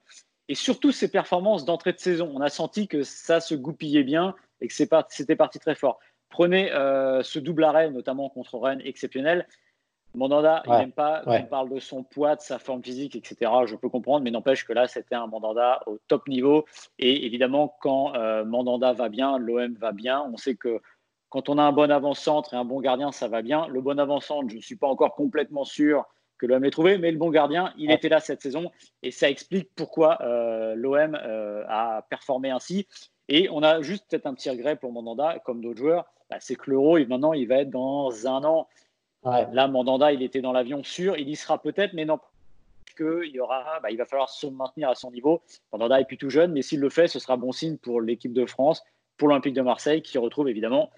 Et 0.48 0.56
surtout 0.56 0.92
ses 0.92 1.10
performances 1.10 1.64
d'entrée 1.64 1.94
de 1.94 2.00
saison. 2.00 2.32
On 2.34 2.42
a 2.42 2.50
senti 2.50 2.88
que 2.88 3.04
ça 3.04 3.40
se 3.40 3.54
goupillait 3.56 4.04
bien 4.04 4.36
et 4.62 4.68
que 4.68 4.74
c'était 4.74 5.36
parti 5.36 5.60
très 5.60 5.76
fort. 5.76 6.00
Prenez 6.30 6.72
euh, 6.72 7.24
ce 7.24 7.40
double 7.40 7.64
arrêt, 7.64 7.90
notamment 7.90 8.30
contre 8.30 8.58
Rennes, 8.58 8.82
exceptionnel. 8.86 9.48
Mandanda, 10.16 10.64
il 10.66 10.72
n'aime 10.72 10.92
pas 10.92 11.22
qu'on 11.22 11.44
parle 11.44 11.70
de 11.70 11.80
son 11.80 12.04
poids, 12.04 12.36
de 12.36 12.42
sa 12.42 12.58
forme 12.58 12.84
physique, 12.84 13.16
etc. 13.16 13.52
Je 13.66 13.76
peux 13.76 13.90
comprendre, 13.90 14.24
mais 14.24 14.32
n'empêche 14.32 14.66
que 14.66 14.74
là, 14.74 14.88
c'était 14.88 15.16
un 15.16 15.28
Mandanda 15.28 15.84
au 15.86 16.00
top 16.08 16.28
niveau. 16.28 16.66
Et 16.98 17.26
évidemment, 17.26 17.76
quand 17.82 18.16
euh, 18.16 18.44
Mandanda 18.44 18.94
va 18.94 19.10
bien, 19.10 19.38
l'OM 19.38 19.74
va 19.76 19.92
bien. 19.92 20.24
On 20.32 20.38
sait 20.38 20.56
que 20.56 20.82
quand 21.30 21.48
on 21.48 21.60
a 21.60 21.64
un 21.64 21.72
bon 21.72 21.92
avant-centre 21.92 22.56
et 22.56 22.58
un 22.58 22.66
bon 22.66 22.80
gardien, 22.80 23.12
ça 23.12 23.28
va 23.28 23.44
bien. 23.44 23.68
Le 23.68 23.82
bon 23.82 24.00
avant-centre, 24.00 24.50
je 24.50 24.56
ne 24.56 24.62
suis 24.62 24.76
pas 24.76 24.88
encore 24.88 25.14
complètement 25.14 25.64
sûr 25.64 26.06
que 26.40 26.48
l'OM 26.48 26.64
ait 26.66 26.72
trouvé, 26.72 26.98
mais 26.98 27.12
le 27.12 27.18
bon 27.18 27.30
gardien, 27.30 27.72
il 27.78 27.92
était 27.92 28.10
là 28.10 28.20
cette 28.20 28.42
saison. 28.42 28.72
Et 29.04 29.12
ça 29.12 29.30
explique 29.30 29.70
pourquoi 29.76 30.20
euh, 30.22 30.74
l'OM 30.74 31.16
a 31.16 32.02
performé 32.10 32.50
ainsi. 32.50 32.88
Et 33.30 33.48
on 33.52 33.62
a 33.62 33.82
juste 33.82 34.06
peut-être 34.10 34.26
un 34.26 34.34
petit 34.34 34.50
regret 34.50 34.76
pour 34.76 34.92
Mandanda, 34.92 35.40
comme 35.46 35.62
d'autres 35.62 35.80
joueurs, 35.80 36.06
bah, 36.30 36.38
c'est 36.40 36.56
que 36.56 36.72
l'euro, 36.72 36.98
maintenant, 37.06 37.34
il 37.34 37.48
va 37.48 37.58
être 37.58 37.70
dans 37.70 38.28
un 38.28 38.44
an. 38.44 38.68
Là, 39.24 39.68
Mandanda, 39.68 40.12
il 40.12 40.24
était 40.24 40.42
dans 40.42 40.52
l'avion 40.52 40.84
sûr, 40.84 41.16
il 41.18 41.30
y 41.30 41.36
sera 41.36 41.62
peut-être, 41.62 41.94
mais 41.94 42.06
non 42.06 42.20
qu'il 42.98 43.32
y 43.32 43.40
aura, 43.40 43.80
bah, 43.82 43.92
il 43.92 43.98
va 43.98 44.06
falloir 44.06 44.30
se 44.30 44.48
maintenir 44.48 44.90
à 44.90 44.96
son 44.96 45.12
niveau. 45.12 45.42
Mandanda 45.72 46.02
est 46.02 46.06
plus 46.06 46.18
tout 46.18 46.30
jeune, 46.30 46.52
mais 46.52 46.62
s'il 46.62 46.80
le 46.80 46.90
fait, 46.90 47.08
ce 47.08 47.20
sera 47.20 47.38
bon 47.38 47.52
signe 47.52 47.78
pour 47.78 48.02
l'équipe 48.02 48.34
de 48.34 48.46
France, 48.46 48.84
pour 49.18 49.28
l'Olympique 49.28 49.54
de 49.54 49.62
Marseille, 49.62 50.02
qui 50.02 50.18
retrouve 50.18 50.50
évidemment 50.50 50.90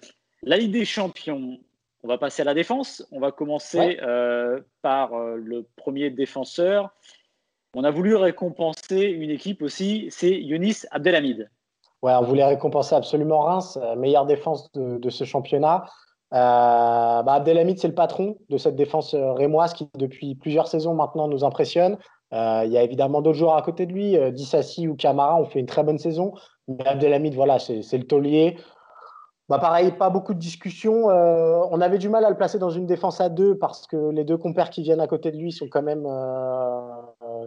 la 0.42 0.56
Ligue 0.56 0.72
des 0.72 0.84
Champions. 0.84 1.58
On 2.02 2.08
va 2.08 2.18
passer 2.18 2.42
à 2.42 2.44
la 2.44 2.54
défense. 2.54 3.06
On 3.12 3.20
va 3.20 3.30
commencer 3.30 3.98
euh, 4.02 4.60
par 4.80 5.14
euh, 5.14 5.36
le 5.36 5.64
premier 5.76 6.10
défenseur. 6.10 6.90
On 7.74 7.84
a 7.84 7.90
voulu 7.90 8.16
récompenser 8.16 9.02
une 9.02 9.30
équipe 9.30 9.62
aussi, 9.62 10.08
c'est 10.10 10.32
Younis 10.32 10.82
Abdelhamid. 10.90 11.48
Ouais, 12.02 12.12
on 12.14 12.22
voulait 12.22 12.44
récompenser 12.44 12.96
absolument 12.96 13.40
Reims, 13.40 13.78
euh, 13.80 13.94
meilleure 13.94 14.26
défense 14.26 14.72
de, 14.72 15.10
ce 15.10 15.22
championnat. 15.22 15.84
Euh, 16.34 17.22
bah 17.22 17.34
Abdelhamid, 17.34 17.78
c'est 17.78 17.88
le 17.88 17.94
patron 17.94 18.38
de 18.48 18.58
cette 18.58 18.74
défense 18.74 19.14
euh, 19.14 19.32
rémoise 19.32 19.72
qui, 19.72 19.88
depuis 19.96 20.34
plusieurs 20.34 20.66
saisons 20.66 20.94
maintenant, 20.94 21.28
nous 21.28 21.44
impressionne. 21.44 21.98
il 22.32 22.70
y 22.70 22.78
a 22.78 22.82
évidemment 22.82 23.22
d'autres 23.22 23.38
joueurs 23.38 23.56
à 23.56 23.62
côté 23.62 23.86
de 23.86 23.92
lui. 23.92 24.32
Dissassi 24.32 24.88
ou 24.88 24.96
Camara 24.96 25.36
ont 25.36 25.44
fait 25.44 25.60
une 25.60 25.66
très 25.66 25.84
bonne 25.84 25.98
saison. 25.98 26.32
Mais 26.66 26.86
Abdelhamid, 26.86 27.34
voilà, 27.34 27.58
c'est 27.58 27.98
le 27.98 28.04
taulier. 28.04 28.56
Bah 29.48 29.58
pareil, 29.58 29.92
pas 29.92 30.08
beaucoup 30.08 30.32
de 30.32 30.38
discussions. 30.38 31.06
On 31.06 31.80
avait 31.80 31.98
du 31.98 32.08
mal 32.08 32.24
à 32.24 32.30
le 32.30 32.36
placer 32.36 32.58
dans 32.58 32.70
une 32.70 32.86
défense 32.86 33.20
à 33.20 33.28
deux 33.28 33.58
parce 33.58 33.86
que 33.86 34.10
les 34.10 34.24
deux 34.24 34.38
compères 34.38 34.70
qui 34.70 34.82
viennent 34.82 35.00
à 35.00 35.06
côté 35.06 35.30
de 35.30 35.36
lui 35.36 35.52
sont 35.52 35.68
quand 35.70 35.82
même 35.82 36.06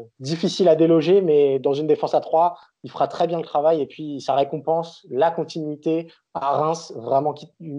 euh, 0.05 0.09
difficiles 0.19 0.67
à 0.67 0.75
déloger, 0.75 1.21
mais 1.21 1.59
dans 1.59 1.74
une 1.74 1.88
défense 1.88 2.13
à 2.13 2.21
trois, 2.21 2.57
il 2.83 2.91
fera 2.91 3.07
très 3.07 3.27
bien 3.27 3.38
le 3.38 3.43
travail 3.43 3.81
et 3.81 3.85
puis 3.85 4.21
ça 4.21 4.35
récompense 4.35 5.05
la 5.09 5.31
continuité 5.31 6.12
à 6.33 6.57
Reims, 6.57 6.93
vraiment 6.95 7.33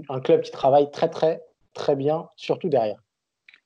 un 0.09 0.21
club 0.21 0.43
qui 0.43 0.51
travaille 0.51 0.91
très 0.91 1.09
très 1.09 1.43
très 1.75 1.97
bien, 1.97 2.29
surtout 2.37 2.69
derrière. 2.69 2.99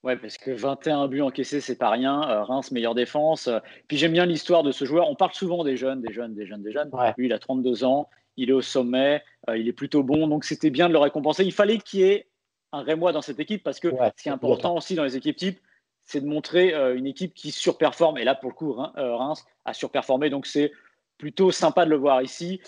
Ouais, 0.03 0.17
parce 0.17 0.39
que 0.39 0.51
21 0.51 1.09
buts 1.09 1.21
encaissés, 1.21 1.61
c'est 1.61 1.77
pas 1.77 1.91
rien. 1.91 2.43
Reims, 2.45 2.71
meilleure 2.71 2.95
défense. 2.95 3.51
Puis 3.87 3.99
j'aime 3.99 4.13
bien 4.13 4.25
l'histoire 4.25 4.63
de 4.63 4.73
ce 4.73 4.87
joueur. 4.87 5.11
On 5.11 5.15
parle 5.15 5.35
souvent 5.35 5.63
des 5.63 5.77
jeunes, 5.77 6.01
des 6.01 6.13
jeunes, 6.13 6.35
des 6.35 6.47
jeunes, 6.47 6.63
des 6.63 6.73
jeunes. 6.73 6.91
Lui, 7.19 7.27
il 7.27 7.33
a 7.35 7.39
32 7.39 7.85
ans, 7.85 8.09
il 8.39 8.49
est 8.49 8.55
au 8.55 8.63
sommet, 8.63 9.23
il 9.55 9.69
est 9.69 9.75
plutôt 9.75 10.03
bon. 10.03 10.27
Donc 10.27 10.45
c'était 10.45 10.71
bien 10.71 10.89
de 10.89 10.95
le 10.95 10.99
récompenser. 10.99 11.45
Il 11.45 11.53
fallait 11.53 11.77
qu'il 11.77 12.01
y 12.01 12.05
ait 12.05 12.31
un 12.73 12.83
Rémois 12.83 13.13
dans 13.13 13.23
cette 13.23 13.41
équipe 13.41 13.63
parce 13.63 13.79
que 13.79 13.91
ce 13.91 14.23
qui 14.23 14.29
est 14.29 14.33
important 14.33 14.77
aussi 14.77 14.95
dans 14.95 15.05
les 15.05 15.17
équipes 15.17 15.37
types, 15.37 15.61
c'est 16.11 16.21
de 16.21 16.27
montrer 16.27 16.75
une 16.95 17.07
équipe 17.07 17.35
qui 17.35 17.53
surperforme. 17.53 18.19
Et 18.19 18.25
là, 18.25 18.35
pour 18.35 18.51
le 18.51 18.55
coup, 18.55 18.73
Reims 18.73 19.45
a 19.65 19.73
surperformé. 19.73 20.29
Donc 20.31 20.47
c'est 20.47 20.73
plutôt 21.19 21.51
sympa 21.51 21.85
de 21.85 21.91
le 21.91 21.97
voir 21.97 22.23
ici. 22.23 22.61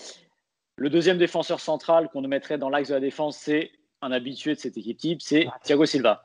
Le 0.76 0.90
deuxième 0.90 1.18
défenseur 1.18 1.60
central 1.60 2.08
qu'on 2.08 2.22
nous 2.22 2.28
mettrait 2.28 2.58
dans 2.58 2.68
l'axe 2.68 2.88
de 2.88 2.94
la 2.94 3.00
défense, 3.00 3.36
c'est 3.36 3.70
un 4.00 4.12
habitué 4.12 4.54
de 4.54 4.60
cette 4.60 4.76
équipe 4.76 4.98
type, 4.98 5.22
c'est 5.22 5.46
Thiago 5.62 5.86
Silva. 5.86 6.22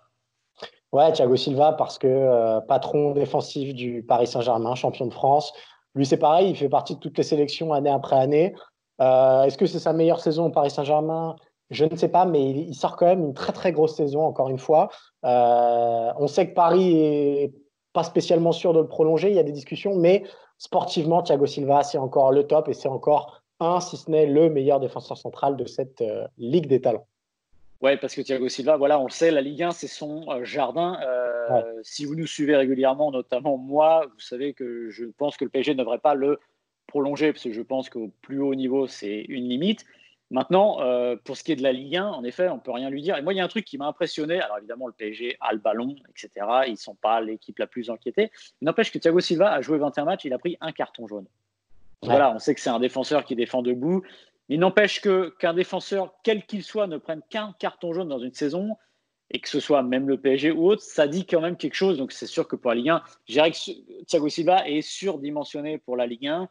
Ouais, 0.91 1.11
Thiago 1.11 1.35
Silva, 1.35 1.73
parce 1.73 1.97
que 1.97 2.07
euh, 2.07 2.61
patron 2.61 3.11
défensif 3.11 3.73
du 3.73 4.03
Paris 4.03 4.27
Saint-Germain, 4.27 4.73
champion 4.75 5.05
de 5.05 5.13
France. 5.13 5.53
Lui, 5.95 6.05
c'est 6.05 6.17
pareil, 6.17 6.49
il 6.49 6.55
fait 6.55 6.69
partie 6.69 6.95
de 6.95 6.99
toutes 6.99 7.17
les 7.17 7.23
sélections 7.23 7.73
année 7.73 7.89
après 7.89 8.15
année. 8.15 8.55
Euh, 9.01 9.43
est-ce 9.43 9.57
que 9.57 9.65
c'est 9.65 9.79
sa 9.79 9.93
meilleure 9.93 10.21
saison 10.21 10.45
au 10.45 10.49
Paris 10.49 10.71
Saint-Germain? 10.71 11.35
Je 11.69 11.85
ne 11.85 11.95
sais 11.95 12.09
pas, 12.09 12.25
mais 12.25 12.49
il, 12.49 12.75
sort 12.75 12.95
quand 12.95 13.05
même 13.05 13.23
une 13.23 13.33
très 13.33 13.51
très 13.51 13.71
grosse 13.71 13.95
saison, 13.95 14.21
encore 14.21 14.49
une 14.49 14.59
fois. 14.59 14.89
Euh, 15.25 16.11
on 16.17 16.27
sait 16.27 16.49
que 16.49 16.53
Paris 16.53 16.97
est 16.97 17.53
pas 17.93 18.03
spécialement 18.03 18.51
sûr 18.51 18.73
de 18.73 18.79
le 18.79 18.87
prolonger, 18.87 19.29
il 19.29 19.35
y 19.35 19.39
a 19.39 19.43
des 19.43 19.51
discussions, 19.51 19.95
mais 19.95 20.23
sportivement, 20.57 21.21
Thiago 21.21 21.45
Silva, 21.45 21.83
c'est 21.83 21.97
encore 21.97 22.31
le 22.31 22.43
top 22.43 22.69
et 22.69 22.73
c'est 22.73 22.87
encore 22.87 23.41
un, 23.59 23.79
si 23.79 23.97
ce 23.97 24.09
n'est 24.09 24.27
le 24.27 24.49
meilleur 24.49 24.79
défenseur 24.79 25.17
central 25.17 25.57
de 25.57 25.65
cette 25.65 26.03
Ligue 26.37 26.67
des 26.67 26.79
talents. 26.79 27.07
Oui, 27.81 27.95
parce 27.97 28.15
que 28.15 28.21
Thiago 28.21 28.49
Silva, 28.49 28.75
voilà, 28.75 28.99
on 28.99 29.05
le 29.05 29.11
sait, 29.11 29.29
la 29.29 29.41
Ligue 29.41 29.61
1, 29.61 29.71
c'est 29.71 29.87
son 29.87 30.25
euh, 30.31 30.43
jardin. 30.43 30.99
Euh, 31.05 31.61
si 31.83 32.05
vous 32.05 32.15
nous 32.15 32.25
suivez 32.25 32.55
régulièrement, 32.55 33.11
notamment 33.11 33.57
moi, 33.57 34.05
vous 34.11 34.19
savez 34.19 34.53
que 34.53 34.89
je 34.89 35.05
pense 35.05 35.37
que 35.37 35.45
le 35.45 35.51
PSG 35.51 35.73
ne 35.73 35.79
devrait 35.79 35.99
pas 35.99 36.15
le 36.15 36.39
prolonger, 36.87 37.31
parce 37.31 37.43
que 37.43 37.51
je 37.51 37.61
pense 37.61 37.89
qu'au 37.89 38.09
plus 38.21 38.39
haut 38.39 38.55
niveau, 38.55 38.87
c'est 38.87 39.25
une 39.29 39.47
limite. 39.47 39.85
Maintenant, 40.29 40.81
euh, 40.81 41.15
pour 41.15 41.37
ce 41.37 41.43
qui 41.43 41.53
est 41.53 41.55
de 41.55 41.63
la 41.63 41.71
Ligue 41.71 41.95
1, 41.95 42.05
en 42.05 42.23
effet, 42.23 42.49
on 42.49 42.55
ne 42.55 42.59
peut 42.59 42.71
rien 42.71 42.89
lui 42.89 43.01
dire. 43.01 43.17
Et 43.17 43.21
moi, 43.21 43.33
il 43.33 43.37
y 43.37 43.39
a 43.39 43.45
un 43.45 43.47
truc 43.47 43.63
qui 43.63 43.77
m'a 43.77 43.87
impressionné. 43.87 44.41
Alors, 44.41 44.57
évidemment, 44.57 44.87
le 44.87 44.93
PSG 44.93 45.37
a 45.39 45.53
le 45.53 45.59
ballon, 45.59 45.95
etc. 46.09 46.45
Ils 46.67 46.71
ne 46.71 46.75
sont 46.75 46.95
pas 46.95 47.21
l'équipe 47.21 47.57
la 47.59 47.67
plus 47.67 47.89
inquiétée. 47.89 48.29
Il 48.61 48.65
n'empêche 48.65 48.91
que 48.91 48.97
Thiago 48.97 49.21
Silva 49.21 49.51
a 49.51 49.61
joué 49.61 49.77
21 49.77 50.03
matchs, 50.03 50.25
il 50.25 50.33
a 50.33 50.37
pris 50.37 50.57
un 50.59 50.73
carton 50.73 51.07
jaune. 51.07 51.27
Voilà, 52.03 52.31
on 52.31 52.39
sait 52.39 52.53
que 52.53 52.61
c'est 52.61 52.69
un 52.69 52.79
défenseur 52.79 53.25
qui 53.25 53.35
défend 53.35 53.61
debout, 53.61 54.03
il 54.49 54.59
n'empêche 54.59 55.01
que 55.01 55.35
qu'un 55.39 55.53
défenseur, 55.53 56.13
quel 56.23 56.45
qu'il 56.45 56.63
soit, 56.63 56.87
ne 56.87 56.97
prenne 56.97 57.21
qu'un 57.29 57.53
carton 57.59 57.93
jaune 57.93 58.07
dans 58.07 58.19
une 58.19 58.33
saison, 58.33 58.77
et 59.31 59.39
que 59.39 59.49
ce 59.49 59.59
soit 59.59 59.83
même 59.83 60.07
le 60.07 60.17
PSG 60.17 60.51
ou 60.51 60.69
autre, 60.69 60.81
ça 60.81 61.07
dit 61.07 61.25
quand 61.25 61.41
même 61.41 61.57
quelque 61.57 61.73
chose. 61.73 61.97
Donc 61.97 62.11
c'est 62.11 62.27
sûr 62.27 62.47
que 62.47 62.55
pour 62.55 62.71
la 62.71 62.75
Ligue 62.75 62.89
1, 62.89 63.03
je 63.27 63.33
dirais 63.33 63.51
que 63.51 64.03
Thiago 64.05 64.29
Silva 64.29 64.67
est 64.67 64.81
surdimensionné 64.81 65.79
pour 65.79 65.97
la 65.97 66.07
Ligue 66.07 66.27
1. 66.27 66.47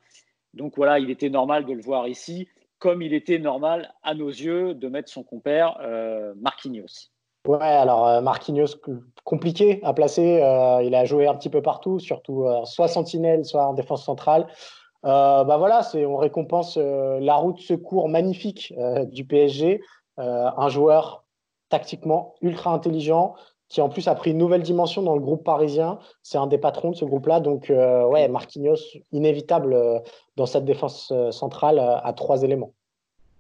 Donc 0.53 0.77
voilà, 0.77 0.99
il 0.99 1.11
était 1.11 1.31
normal 1.31 1.65
de 1.65 1.73
le 1.73 1.81
voir 1.81 2.07
ici, 2.07 2.49
comme 2.79 3.03
il 3.03 3.15
était 3.15 3.39
normal 3.39 3.93
à 4.03 4.15
nos 4.15 4.29
yeux 4.29 4.75
de 4.75 4.89
mettre 4.89 5.11
son 5.11 5.23
compère 5.23 5.79
euh, 5.81 6.35
Marquinhos. 6.37 7.11
Ouais, 7.47 7.63
alors 7.63 8.07
euh, 8.07 8.21
Marquinhos, 8.21 8.77
compliqué 9.25 9.81
à 9.83 9.95
placer. 9.95 10.43
Euh, 10.43 10.83
il 10.83 10.95
a 10.95 11.05
joué 11.05 11.27
un 11.27 11.35
petit 11.35 11.51
peu 11.51 11.63
partout, 11.63 11.99
surtout 11.99 12.47
soit 12.65 12.89
sentinelle, 12.89 13.45
soit 13.45 13.67
en 13.67 13.75
défense 13.75 14.05
centrale. 14.05 14.47
Euh, 15.07 15.45
bah 15.45 15.57
voilà, 15.57 15.83
c'est 15.83 16.05
on 16.05 16.17
récompense 16.17 16.79
euh, 16.79 17.21
la 17.21 17.37
route 17.37 17.61
secours 17.61 18.09
magnifique 18.09 18.75
euh, 18.77 19.05
du 19.05 19.25
PSG, 19.25 19.81
un 20.19 20.69
joueur 20.71 21.27
tactiquement 21.69 22.37
ultra 22.41 22.73
intelligent 22.73 23.35
qui 23.69 23.81
en 23.81 23.89
plus 23.89 24.09
a 24.09 24.15
pris 24.15 24.31
une 24.31 24.39
nouvelle 24.39 24.63
dimension 24.63 25.03
dans 25.03 25.15
le 25.15 25.21
groupe 25.21 25.45
parisien. 25.45 25.99
C'est 26.23 26.39
un 26.39 26.47
des 26.47 26.59
patrons 26.59 26.91
de 26.91 26.97
ce 26.97 27.05
groupe-là, 27.05 27.41
donc 27.41 27.69
ouais, 27.69 28.29
Marquinhos 28.29 28.79
inévitable 29.13 29.77
dans 30.37 30.47
cette 30.47 30.65
défense 30.65 31.13
centrale 31.31 31.79
à 31.79 32.13
trois 32.13 32.43
éléments. 32.43 32.73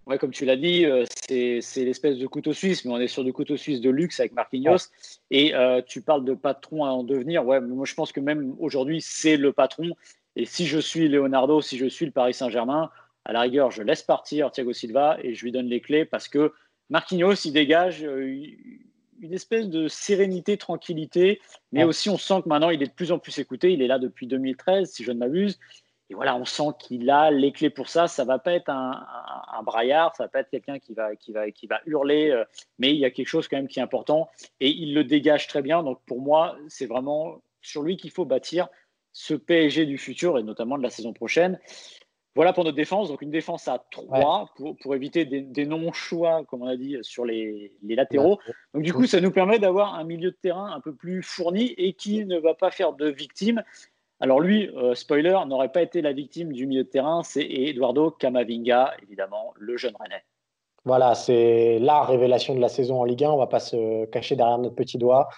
Ouais, 0.06 0.18
comme 0.18 0.30
tu 0.30 0.44
l'as 0.44 0.56
dit, 0.56 0.84
c'est 1.28 1.84
l'espèce 1.84 2.18
de 2.18 2.26
couteau 2.26 2.52
suisse, 2.52 2.84
mais 2.84 2.92
on 2.92 2.98
est 2.98 3.08
sur 3.08 3.24
du 3.24 3.32
couteau 3.32 3.56
suisse 3.56 3.80
de 3.80 3.90
luxe 3.90 4.20
avec 4.20 4.32
Marquinhos. 4.32 4.90
Et 5.30 5.52
tu 5.86 6.02
parles 6.02 6.24
de 6.24 6.34
patron 6.34 6.84
à 6.84 6.88
en 6.90 7.04
devenir. 7.04 7.46
Ouais, 7.46 7.60
moi 7.60 7.86
je 7.86 7.94
pense 7.94 8.12
que 8.12 8.20
même 8.20 8.56
aujourd'hui, 8.58 9.00
c'est 9.00 9.36
le 9.36 9.52
patron. 9.52 9.90
Et 10.36 10.44
si 10.44 10.66
je 10.66 10.78
suis 10.78 11.08
Leonardo, 11.08 11.60
si 11.60 11.78
je 11.78 11.86
suis 11.86 12.04
le 12.04 12.12
Paris 12.12 12.34
Saint-Germain, 12.34 12.90
à 13.24 13.32
la 13.32 13.40
rigueur, 13.40 13.70
je 13.72 13.82
laisse 13.82 14.02
partir 14.02 14.52
Thiago 14.52 14.72
Silva 14.72 15.16
et 15.22 15.34
je 15.34 15.44
lui 15.44 15.50
donne 15.50 15.66
les 15.66 15.80
clés 15.80 16.04
parce 16.04 16.28
que 16.28 16.52
Marquinhos, 16.90 17.34
il 17.44 17.52
dégage 17.52 18.04
euh, 18.04 18.46
une 19.20 19.34
espèce 19.34 19.68
de 19.68 19.88
sérénité, 19.88 20.56
tranquillité, 20.56 21.40
mais 21.72 21.84
aussi 21.84 22.10
on 22.10 22.18
sent 22.18 22.42
que 22.42 22.48
maintenant 22.48 22.70
il 22.70 22.82
est 22.82 22.86
de 22.86 22.92
plus 22.92 23.12
en 23.12 23.18
plus 23.18 23.38
écouté. 23.38 23.72
Il 23.72 23.82
est 23.82 23.86
là 23.86 23.98
depuis 23.98 24.26
2013, 24.26 24.90
si 24.90 25.04
je 25.04 25.12
ne 25.12 25.18
m'abuse. 25.18 25.58
Et 26.08 26.14
voilà, 26.14 26.36
on 26.36 26.44
sent 26.44 26.68
qu'il 26.78 27.10
a 27.10 27.30
les 27.30 27.50
clés 27.50 27.70
pour 27.70 27.88
ça. 27.88 28.06
Ça 28.06 28.24
va 28.24 28.38
pas 28.38 28.52
être 28.52 28.68
un, 28.68 29.04
un, 29.52 29.62
braillard, 29.62 30.14
ça 30.14 30.24
va 30.24 30.28
pas 30.28 30.40
être 30.40 30.50
quelqu'un 30.50 30.78
qui 30.78 30.94
va, 30.94 31.16
qui, 31.16 31.32
va, 31.32 31.50
qui 31.50 31.66
va 31.66 31.80
hurler, 31.86 32.30
euh, 32.30 32.44
mais 32.78 32.90
il 32.90 32.98
y 32.98 33.04
a 33.04 33.10
quelque 33.10 33.26
chose 33.26 33.48
quand 33.48 33.56
même 33.56 33.66
qui 33.66 33.80
est 33.80 33.82
important 33.82 34.28
et 34.60 34.70
il 34.70 34.94
le 34.94 35.02
dégage 35.02 35.48
très 35.48 35.62
bien. 35.62 35.82
Donc 35.82 36.00
pour 36.06 36.20
moi, 36.20 36.56
c'est 36.68 36.86
vraiment 36.86 37.42
sur 37.60 37.82
lui 37.82 37.96
qu'il 37.96 38.12
faut 38.12 38.24
bâtir 38.24 38.68
ce 39.12 39.34
PSG 39.34 39.86
du 39.86 39.98
futur 39.98 40.38
et 40.38 40.42
notamment 40.42 40.78
de 40.78 40.82
la 40.82 40.90
saison 40.90 41.12
prochaine. 41.12 41.58
Voilà 42.36 42.52
pour 42.52 42.64
notre 42.64 42.76
défense. 42.76 43.08
Donc 43.08 43.22
une 43.22 43.30
défense 43.30 43.66
à 43.66 43.82
3 43.90 44.50
pour, 44.54 44.76
pour, 44.76 44.94
éviter 44.94 45.24
des, 45.24 45.66
non-choix, 45.66 46.44
comme 46.44 46.62
on 46.62 46.66
a 46.66 46.76
dit, 46.76 46.98
sur 47.00 47.24
les, 47.24 47.72
les 47.82 47.94
latéraux. 47.96 48.38
Donc 48.74 48.82
du 48.82 48.92
coup, 48.92 49.06
ça 49.06 49.20
nous 49.20 49.32
permet 49.32 49.58
d'avoir 49.58 49.94
un 49.94 50.04
milieu 50.04 50.30
de 50.30 50.36
terrain 50.36 50.70
un 50.72 50.80
peu 50.80 50.94
plus 50.94 51.22
fourni 51.22 51.74
et 51.78 51.94
qui 51.94 52.24
ne 52.26 52.38
va 52.38 52.54
pas 52.54 52.70
faire 52.70 52.92
de 52.92 53.08
victimes. 53.08 53.62
Alors 54.20 54.40
lui, 54.40 54.70
euh, 54.76 54.94
spoiler, 54.94 55.38
n'aurait 55.46 55.72
pas 55.72 55.82
été 55.82 56.02
la 56.02 56.12
victime 56.12 56.52
du 56.52 56.66
milieu 56.66 56.84
de 56.84 56.88
terrain, 56.88 57.22
c'est 57.22 57.44
Eduardo 57.44 58.10
Camavinga, 58.10 58.94
évidemment, 59.02 59.52
le 59.56 59.76
jeune 59.76 59.94
Rennais. 59.98 60.22
Voilà, 60.84 61.14
c'est 61.14 61.78
la 61.80 62.02
révélation 62.02 62.54
de 62.54 62.60
la 62.60 62.68
saison 62.68 63.00
en 63.00 63.04
Ligue 63.04 63.24
1. 63.24 63.30
On 63.30 63.34
ne 63.34 63.38
va 63.38 63.46
pas 63.46 63.60
se 63.60 64.04
cacher 64.06 64.36
derrière 64.36 64.58
notre 64.58 64.76
petit 64.76 64.98
doigt. 64.98 65.28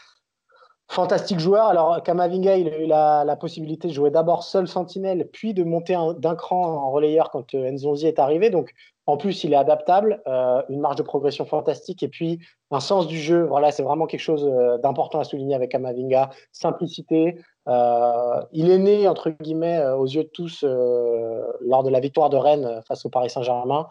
Fantastique 0.91 1.39
joueur. 1.39 1.67
Alors, 1.67 2.03
Kamavinga, 2.03 2.57
il 2.57 2.69
a 2.69 2.79
eu 2.79 2.87
la, 2.87 3.37
possibilité 3.37 3.89
de 3.89 3.93
jouer 3.93 4.11
d'abord 4.11 4.43
seul 4.43 4.67
sentinelle, 4.67 5.29
puis 5.31 5.53
de 5.53 5.63
monter 5.63 5.95
d'un 6.17 6.35
cran 6.35 6.65
en 6.65 6.91
relayeur 6.91 7.31
quand 7.31 7.55
euh, 7.55 7.71
Nzonzi 7.71 8.07
est 8.07 8.19
arrivé. 8.19 8.49
Donc, 8.49 8.73
en 9.05 9.19
plus, 9.19 9.45
il 9.45 9.53
est 9.53 9.57
adaptable, 9.57 10.23
euh, 10.27 10.63
une 10.71 10.81
marge 10.81 10.97
de 10.97 11.03
progression 11.03 11.45
fantastique 11.45 12.03
et 12.03 12.09
puis 12.09 12.39
un 12.71 12.81
sens 12.81 13.07
du 13.07 13.19
jeu. 13.19 13.45
Voilà, 13.45 13.71
c'est 13.71 13.83
vraiment 13.83 14.07
quelque 14.07 14.21
chose 14.21 14.47
euh, 14.51 14.79
d'important 14.79 15.21
à 15.21 15.25
souligner 15.25 15.55
avec 15.55 15.73
Kamavinga. 15.73 16.31
Simplicité. 16.53 17.39
il 17.67 18.71
est 18.71 18.79
né, 18.79 19.07
entre 19.09 19.29
guillemets, 19.29 19.87
aux 19.91 20.07
yeux 20.07 20.25
de 20.25 20.31
tous, 20.31 20.65
lors 20.65 21.83
de 21.83 21.91
la 21.91 22.01
victoire 22.01 22.31
de 22.31 22.39
Rennes 22.39 22.81
face 22.89 23.05
au 23.05 23.11
Paris 23.11 23.29
Saint-Germain. 23.29 23.89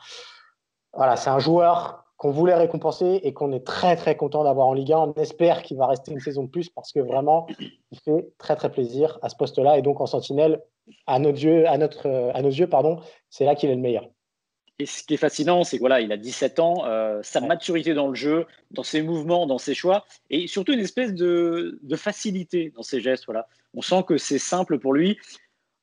Voilà, 0.94 1.16
c'est 1.16 1.30
un 1.30 1.38
joueur 1.38 2.07
qu'on 2.18 2.32
voulait 2.32 2.56
récompenser 2.56 3.20
et 3.24 3.34
qu'on 3.34 3.52
est 3.54 3.66
très 3.66 3.96
très 3.96 4.18
content 4.18 4.44
d'avoir 4.44 4.68
en 4.68 4.74
Ligue 4.74 4.92
1. 4.92 4.98
On 4.98 5.14
espère 5.14 5.62
qu'il 5.62 5.78
va 5.78 5.86
rester 5.88 6.12
une 6.12 6.20
saison 6.20 6.44
de 6.44 6.50
plus 6.50 6.70
parce 6.70 6.92
que 6.92 7.00
vraiment, 7.00 7.48
il 7.60 8.00
fait 8.00 8.28
très 8.38 8.56
très 8.56 8.72
plaisir 8.72 9.20
à 9.22 9.30
ce 9.30 9.36
poste-là. 9.36 9.78
Et 9.78 9.82
donc 9.84 10.02
en 10.02 10.08
sentinelle, 10.08 10.62
à, 11.06 11.20
nos 11.20 11.30
yeux, 11.30 11.68
à, 11.68 11.78
notre, 11.78 12.32
à 12.34 12.42
nos 12.42 12.50
yeux, 12.50 12.68
pardon, 12.68 13.00
c'est 13.30 13.46
là 13.46 13.56
qu'il 13.56 13.70
est 13.70 13.76
le 13.76 13.82
meilleur. 13.82 14.10
Et 14.80 14.86
ce 14.86 15.04
qui 15.04 15.16
est 15.16 15.18
fascinant, 15.18 15.64
c'est 15.64 15.78
que 15.78 15.82
voilà, 15.82 16.02
il 16.02 16.12
a 16.12 16.18
17 16.18 16.60
ans, 16.60 16.86
euh, 16.86 17.20
sa 17.24 17.42
maturité 17.42 17.96
dans 17.96 18.08
le 18.08 18.16
jeu, 18.16 18.46
dans 18.72 18.84
ses 18.84 19.02
mouvements, 19.02 19.48
dans 19.48 19.58
ses 19.58 19.74
choix, 19.74 20.06
et 20.30 20.46
surtout 20.46 20.74
une 20.74 20.80
espèce 20.80 21.16
de, 21.16 21.80
de 21.82 21.96
facilité 21.96 22.72
dans 22.76 22.84
ses 22.84 23.02
gestes. 23.02 23.26
Voilà. 23.26 23.48
On 23.74 23.82
sent 23.82 24.04
que 24.08 24.18
c'est 24.18 24.38
simple 24.38 24.78
pour 24.78 24.94
lui 24.94 25.18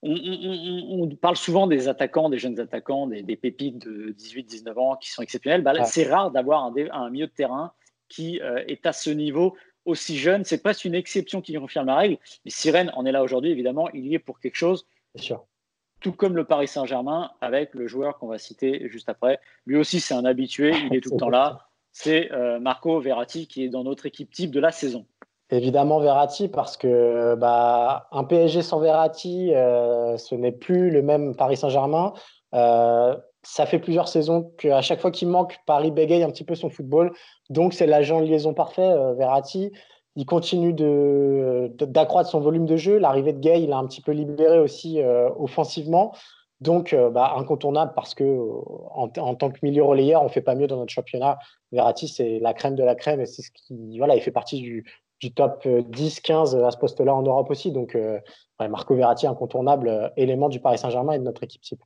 on, 0.05 1.09
parle 1.17 1.37
souvent 1.37 1.67
des 1.67 1.89
attaquants, 1.89 2.29
des 2.29 2.39
jeunes 2.39 2.61
attaquants, 2.61 3.07
des, 3.07 3.37
pépites 3.37 3.79
de 3.79 4.13
18-19 4.13 4.79
ans 4.79 4.97
qui 4.97 5.11
sont 5.11 5.23
exceptionnels. 5.23 5.63
Bah, 5.63 5.85
c'est 5.85 6.09
rare 6.09 6.31
d'avoir 6.31 6.65
un, 6.65 7.11
milieu 7.11 7.27
de 7.27 7.33
terrain 7.33 7.73
qui 8.09 8.41
euh, 8.41 8.63
est 8.69 8.85
à 8.87 8.93
ce 8.93 9.11
niveau 9.11 9.57
aussi 9.85 10.19
jeune. 10.19 10.45
C'est 10.45 10.63
presque 10.63 10.85
une 10.85 10.95
exception 10.95 11.41
qui 11.41 11.55
confirme 11.55 11.87
la 11.87 11.97
règle. 11.97 12.19
Mais 12.45 12.51
Sirène 12.51 12.91
en 12.95 13.07
est 13.07 13.13
là 13.13 13.23
aujourd'hui, 13.23 13.51
évidemment, 13.51 13.89
il 13.91 14.07
y 14.07 14.15
est 14.15 14.19
pour 14.19 14.41
quelque 14.41 14.57
chose. 14.57 14.87
Bien 15.15 15.25
sûr. 15.25 15.47
Tout 16.01 16.13
comme 16.13 16.37
le 16.37 16.45
Paris 16.45 16.69
Saint-Germain, 16.69 17.31
avec 17.41 17.73
le 17.75 17.87
joueur 17.87 18.19
qu'on 18.19 18.27
va 18.27 18.39
citer 18.39 18.89
juste 18.91 19.09
après. 19.09 19.41
Lui 19.65 19.77
aussi, 19.77 20.01
c'est 20.01 20.15
un 20.15 20.27
habitué, 20.27 20.73
il 20.91 20.95
est 20.95 21.01
tout 21.01 21.13
le 21.13 21.17
temps 21.19 21.31
là. 21.31 21.69
C'est 21.93 22.33
euh, 22.33 22.59
Marco 22.59 23.01
Verratti 23.01 23.47
qui 23.47 23.65
est 23.65 23.69
dans 23.69 23.85
notre 23.85 24.05
équipe 24.07 24.31
type 24.31 24.51
de 24.51 24.61
la 24.61 24.73
saison. 24.73 25.07
Évidemment 25.51 26.01
Verratti 26.01 26.49
parce 26.49 26.77
que 26.77 27.35
bah, 27.35 28.09
un 28.13 28.25
PSG 28.25 28.63
sans 28.63 28.81
Verratti, 28.81 29.55
euh, 29.55 30.17
ce 30.17 30.35
n'est 30.35 30.53
plus 30.53 30.91
le 30.91 31.03
même 31.03 31.37
Paris 31.37 31.59
Saint-Germain. 31.59 32.15
Euh, 32.55 33.15
ça 33.43 33.67
fait 33.67 33.79
plusieurs 33.79 34.09
saisons 34.09 34.53
qu'à 34.57 34.81
chaque 34.81 35.01
fois 35.01 35.11
qu'il 35.11 35.29
manque, 35.29 35.59
Paris 35.67 35.91
bégaye 35.91 36.23
un 36.23 36.31
petit 36.31 36.45
peu 36.45 36.55
son 36.55 36.71
football. 36.71 37.13
Donc 37.51 37.75
c'est 37.75 37.87
l'agent 37.87 38.21
liaison 38.21 38.55
parfait, 38.55 38.91
euh, 38.91 39.13
Verratti. 39.15 39.71
Il 40.17 40.25
continue 40.25 40.73
d'accroître 40.73 42.31
son 42.31 42.41
volume 42.41 42.67
de 42.67 42.77
jeu. 42.77 42.99
L'arrivée 42.99 43.33
de 43.33 43.41
Gay, 43.41 43.63
il 43.63 43.73
a 43.73 43.77
un 43.77 43.87
petit 43.87 44.01
peu 44.01 44.13
libéré 44.13 44.61
aussi 44.61 45.01
offensivement. 45.37 46.13
Donc, 46.61 46.95
bah, 47.13 47.35
incontournable 47.37 47.95
parce 47.97 48.15
que 48.15 48.23
en, 48.93 49.09
tant 49.09 49.51
que 49.51 49.59
milieu 49.65 49.83
relayeur, 49.83 50.23
on 50.23 50.29
fait 50.29 50.41
pas 50.41 50.55
mieux 50.55 50.69
dans 50.69 50.77
notre 50.77 50.93
championnat. 50.93 51.41
Verratti, 51.73 52.07
c'est 52.07 52.39
la 52.39 52.55
crème 52.55 52.77
de 52.77 52.85
la 52.85 52.95
crème 52.95 53.21
et 53.21 53.27
c'est 53.27 53.43
ce 53.43 53.51
qui, 53.51 53.99
voilà, 53.99 54.15
il 54.15 54.23
fait 54.23 54.31
partie 54.31 54.61
du, 54.61 54.85
du 55.21 55.33
top 55.33 55.65
10-15 55.65 56.65
à 56.65 56.71
ce 56.71 56.77
poste-là 56.77 57.15
en 57.15 57.23
Europe 57.23 57.51
aussi. 57.51 57.73
Donc, 57.73 57.97
Marco 58.61 58.95
Verratti, 58.95 59.27
incontournable 59.27 60.13
élément 60.17 60.49
du 60.49 60.61
Paris 60.61 60.79
Saint-Germain 60.79 61.15
et 61.15 61.19
de 61.19 61.25
notre 61.25 61.43
équipe 61.43 61.63
type. 61.63 61.83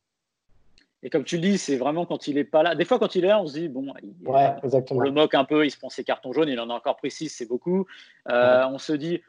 Et 1.03 1.11
comme 1.11 1.25
tu 1.25 1.37
le 1.37 1.43
dis, 1.43 1.59
c'est 1.59 1.77
vraiment 1.77 2.07
quand 2.07 2.27
il 2.27 2.38
est 2.38 2.45
pas 2.45 2.64
là. 2.64 2.75
Des 2.75 2.85
fois, 2.85 2.99
quand 2.99 3.14
il 3.14 3.25
est 3.25 3.29
là, 3.29 3.41
on 3.41 3.47
se 3.47 3.53
dit, 3.53 3.69
bon, 3.69 3.93
ouais, 4.27 4.55
exactement. 4.64 4.99
on 4.99 5.03
le 5.03 5.12
moque 5.12 5.35
un 5.35 5.45
peu, 5.45 5.64
il 5.64 5.71
se 5.71 5.79
prend 5.79 5.88
ses 5.88 6.03
cartons 6.03 6.33
jaunes, 6.33 6.49
il 6.49 6.59
en 6.59 6.71
a 6.71 6.75
encore 6.75 6.97
pris 6.97 7.11
6, 7.11 7.29
c'est 7.29 7.47
beaucoup. 7.47 7.87
On 8.27 8.79
se 8.79 8.93
dit, 8.93 9.21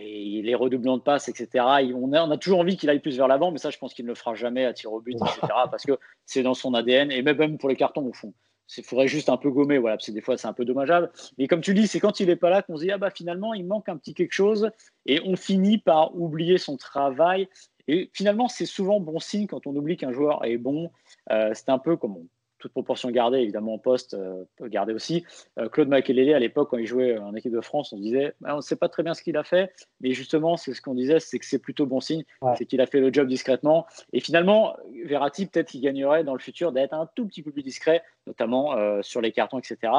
il 0.00 0.48
est 0.48 0.54
redoublant 0.54 0.96
de 0.96 1.02
passes, 1.02 1.28
etc. 1.28 1.64
On 1.94 2.12
a, 2.12 2.22
on 2.22 2.30
a 2.30 2.36
toujours 2.36 2.60
envie 2.60 2.76
qu'il 2.76 2.90
aille 2.90 3.00
plus 3.00 3.16
vers 3.16 3.28
l'avant, 3.28 3.50
mais 3.50 3.58
ça, 3.58 3.70
je 3.70 3.78
pense 3.78 3.94
qu'il 3.94 4.04
ne 4.04 4.10
le 4.10 4.14
fera 4.14 4.34
jamais 4.34 4.64
à 4.64 4.72
tir 4.72 4.92
au 4.92 5.00
but, 5.00 5.14
etc. 5.14 5.40
parce 5.70 5.84
que 5.84 5.98
c'est 6.24 6.42
dans 6.42 6.54
son 6.54 6.74
ADN, 6.74 7.10
et 7.10 7.22
même 7.22 7.58
pour 7.58 7.68
les 7.68 7.76
cartons, 7.76 8.06
au 8.06 8.12
fond. 8.12 8.32
Il 8.76 8.84
faudrait 8.84 9.08
juste 9.08 9.28
un 9.28 9.36
peu 9.36 9.50
gommer, 9.50 9.78
voilà, 9.78 9.96
parce 9.96 10.06
que 10.06 10.12
des 10.12 10.20
fois, 10.20 10.36
c'est 10.36 10.48
un 10.48 10.52
peu 10.52 10.64
dommageable. 10.64 11.10
Mais 11.38 11.46
comme 11.46 11.60
tu 11.60 11.74
dis, 11.74 11.86
c'est 11.86 12.00
quand 12.00 12.20
il 12.20 12.26
n'est 12.26 12.36
pas 12.36 12.50
là 12.50 12.62
qu'on 12.62 12.76
se 12.76 12.82
dit, 12.82 12.90
ah 12.90 12.98
bah 12.98 13.10
finalement, 13.10 13.54
il 13.54 13.66
manque 13.66 13.88
un 13.88 13.96
petit 13.96 14.14
quelque 14.14 14.32
chose, 14.32 14.70
et 15.06 15.20
on 15.24 15.36
finit 15.36 15.78
par 15.78 16.14
oublier 16.14 16.58
son 16.58 16.76
travail. 16.76 17.48
Et 17.86 18.10
finalement, 18.12 18.48
c'est 18.48 18.66
souvent 18.66 19.00
bon 19.00 19.18
signe 19.18 19.46
quand 19.46 19.66
on 19.66 19.74
oublie 19.74 19.96
qu'un 19.96 20.12
joueur 20.12 20.44
est 20.44 20.58
bon. 20.58 20.90
Euh, 21.30 21.52
c'est 21.54 21.70
un 21.70 21.78
peu 21.78 21.96
comme 21.96 22.18
toute 22.58 22.72
proportion 22.72 23.10
gardée, 23.10 23.38
évidemment 23.38 23.74
en 23.74 23.78
poste, 23.78 24.14
euh, 24.14 24.44
garder 24.62 24.92
aussi. 24.92 25.24
Euh, 25.58 25.68
Claude 25.68 25.88
Makelele, 25.88 26.34
à 26.34 26.38
l'époque, 26.38 26.70
quand 26.70 26.78
il 26.78 26.86
jouait 26.86 27.18
en 27.18 27.34
équipe 27.34 27.52
de 27.52 27.60
France, 27.60 27.92
on 27.92 27.98
disait 27.98 28.34
bah, 28.40 28.50
on 28.52 28.56
ne 28.56 28.62
sait 28.62 28.76
pas 28.76 28.88
très 28.88 29.02
bien 29.02 29.14
ce 29.14 29.22
qu'il 29.22 29.36
a 29.36 29.44
fait, 29.44 29.72
mais 30.00 30.12
justement, 30.12 30.56
c'est 30.56 30.74
ce 30.74 30.82
qu'on 30.82 30.94
disait, 30.94 31.20
c'est 31.20 31.38
que 31.38 31.46
c'est 31.46 31.58
plutôt 31.58 31.86
bon 31.86 32.00
signe, 32.00 32.24
c'est 32.56 32.66
qu'il 32.66 32.80
a 32.80 32.86
fait 32.86 33.00
le 33.00 33.12
job 33.12 33.28
discrètement. 33.28 33.86
Et 34.12 34.20
finalement, 34.20 34.76
Verratti, 35.04 35.46
peut-être 35.46 35.68
qu'il 35.68 35.80
gagnerait 35.80 36.24
dans 36.24 36.34
le 36.34 36.40
futur 36.40 36.72
d'être 36.72 36.92
un 36.92 37.08
tout 37.14 37.26
petit 37.26 37.42
peu 37.42 37.50
plus 37.50 37.62
discret, 37.62 38.02
notamment 38.26 38.76
euh, 38.76 39.00
sur 39.02 39.20
les 39.20 39.32
cartons, 39.32 39.58
etc. 39.58 39.92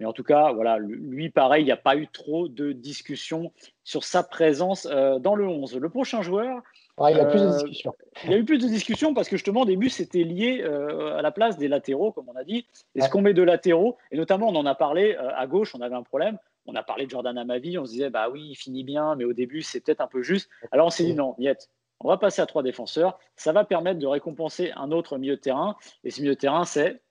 Mais 0.00 0.06
en 0.06 0.12
tout 0.12 0.24
cas, 0.24 0.52
voilà, 0.52 0.78
lui, 0.78 1.30
pareil, 1.30 1.62
il 1.62 1.66
n'y 1.66 1.72
a 1.72 1.76
pas 1.76 1.96
eu 1.96 2.08
trop 2.08 2.48
de 2.48 2.72
discussion 2.72 3.52
sur 3.84 4.02
sa 4.02 4.24
présence 4.24 4.86
dans 4.86 5.36
le 5.36 5.46
11. 5.46 5.76
Le 5.76 5.88
prochain 5.88 6.20
joueur, 6.20 6.62
il 7.00 7.16
y 7.16 7.20
a 7.20 7.24
plus 7.24 7.40
de 7.40 7.46
euh, 7.46 7.52
discussions. 7.52 7.94
Il 8.24 8.30
y 8.30 8.34
a 8.34 8.36
eu 8.36 8.44
plus 8.44 8.58
de 8.58 8.68
discussions 8.68 9.14
parce 9.14 9.28
que 9.28 9.36
justement, 9.36 9.62
au 9.62 9.66
début, 9.66 9.88
c'était 9.88 10.22
lié 10.22 10.62
euh, 10.62 11.16
à 11.16 11.22
la 11.22 11.30
place 11.30 11.56
des 11.56 11.68
latéraux, 11.68 12.12
comme 12.12 12.28
on 12.28 12.36
a 12.36 12.44
dit. 12.44 12.66
Est-ce 12.94 13.08
qu'on 13.08 13.22
met 13.22 13.34
de 13.34 13.42
latéraux 13.42 13.96
Et 14.12 14.16
notamment, 14.16 14.48
on 14.48 14.56
en 14.56 14.66
a 14.66 14.74
parlé 14.74 15.16
euh, 15.16 15.30
à 15.34 15.46
gauche, 15.46 15.74
on 15.74 15.80
avait 15.80 15.96
un 15.96 16.02
problème. 16.02 16.38
On 16.66 16.74
a 16.74 16.82
parlé 16.82 17.04
de 17.04 17.10
Jordan 17.10 17.36
Amavi, 17.36 17.78
on 17.78 17.84
se 17.84 17.90
disait, 17.90 18.10
bah 18.10 18.30
oui, 18.30 18.48
il 18.50 18.54
finit 18.54 18.84
bien, 18.84 19.16
mais 19.16 19.24
au 19.24 19.34
début, 19.34 19.62
c'est 19.62 19.80
peut-être 19.80 20.00
un 20.00 20.06
peu 20.06 20.22
juste. 20.22 20.48
Alors 20.72 20.86
on 20.86 20.90
s'est 20.90 21.04
dit, 21.04 21.14
non, 21.14 21.34
Niet, 21.38 21.68
on 22.00 22.08
va 22.08 22.16
passer 22.16 22.40
à 22.40 22.46
trois 22.46 22.62
défenseurs. 22.62 23.18
Ça 23.36 23.52
va 23.52 23.64
permettre 23.64 23.98
de 23.98 24.06
récompenser 24.06 24.72
un 24.76 24.90
autre 24.90 25.18
milieu 25.18 25.36
de 25.36 25.40
terrain. 25.40 25.76
Et 26.04 26.10
ce 26.10 26.20
milieu 26.20 26.34
de 26.34 26.40
terrain, 26.40 26.64
c'est 26.64 27.02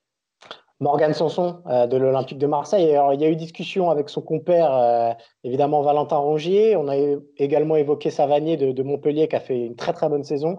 Morgan 0.79 1.13
Sanson 1.13 1.62
euh, 1.67 1.88
de 1.88 1.97
l'Olympique 1.97 2.38
de 2.38 2.47
Marseille. 2.47 2.97
il 3.13 3.21
y 3.21 3.25
a 3.25 3.29
eu 3.29 3.36
discussion 3.36 3.89
avec 3.89 4.09
son 4.09 4.21
compère, 4.21 4.73
euh, 4.73 5.12
évidemment 5.43 5.81
Valentin 5.81 6.17
Rongier. 6.17 6.75
On 6.75 6.88
a 6.88 6.95
également 7.38 7.75
évoqué 7.75 8.09
Savanier 8.09 8.57
de, 8.57 8.83
Montpellier 8.83 9.27
qui 9.27 9.36
a 9.36 9.39
fait 9.39 9.65
une 9.65 9.75
très 9.75 9.93
très 9.93 10.09
bonne 10.09 10.23
saison. 10.23 10.57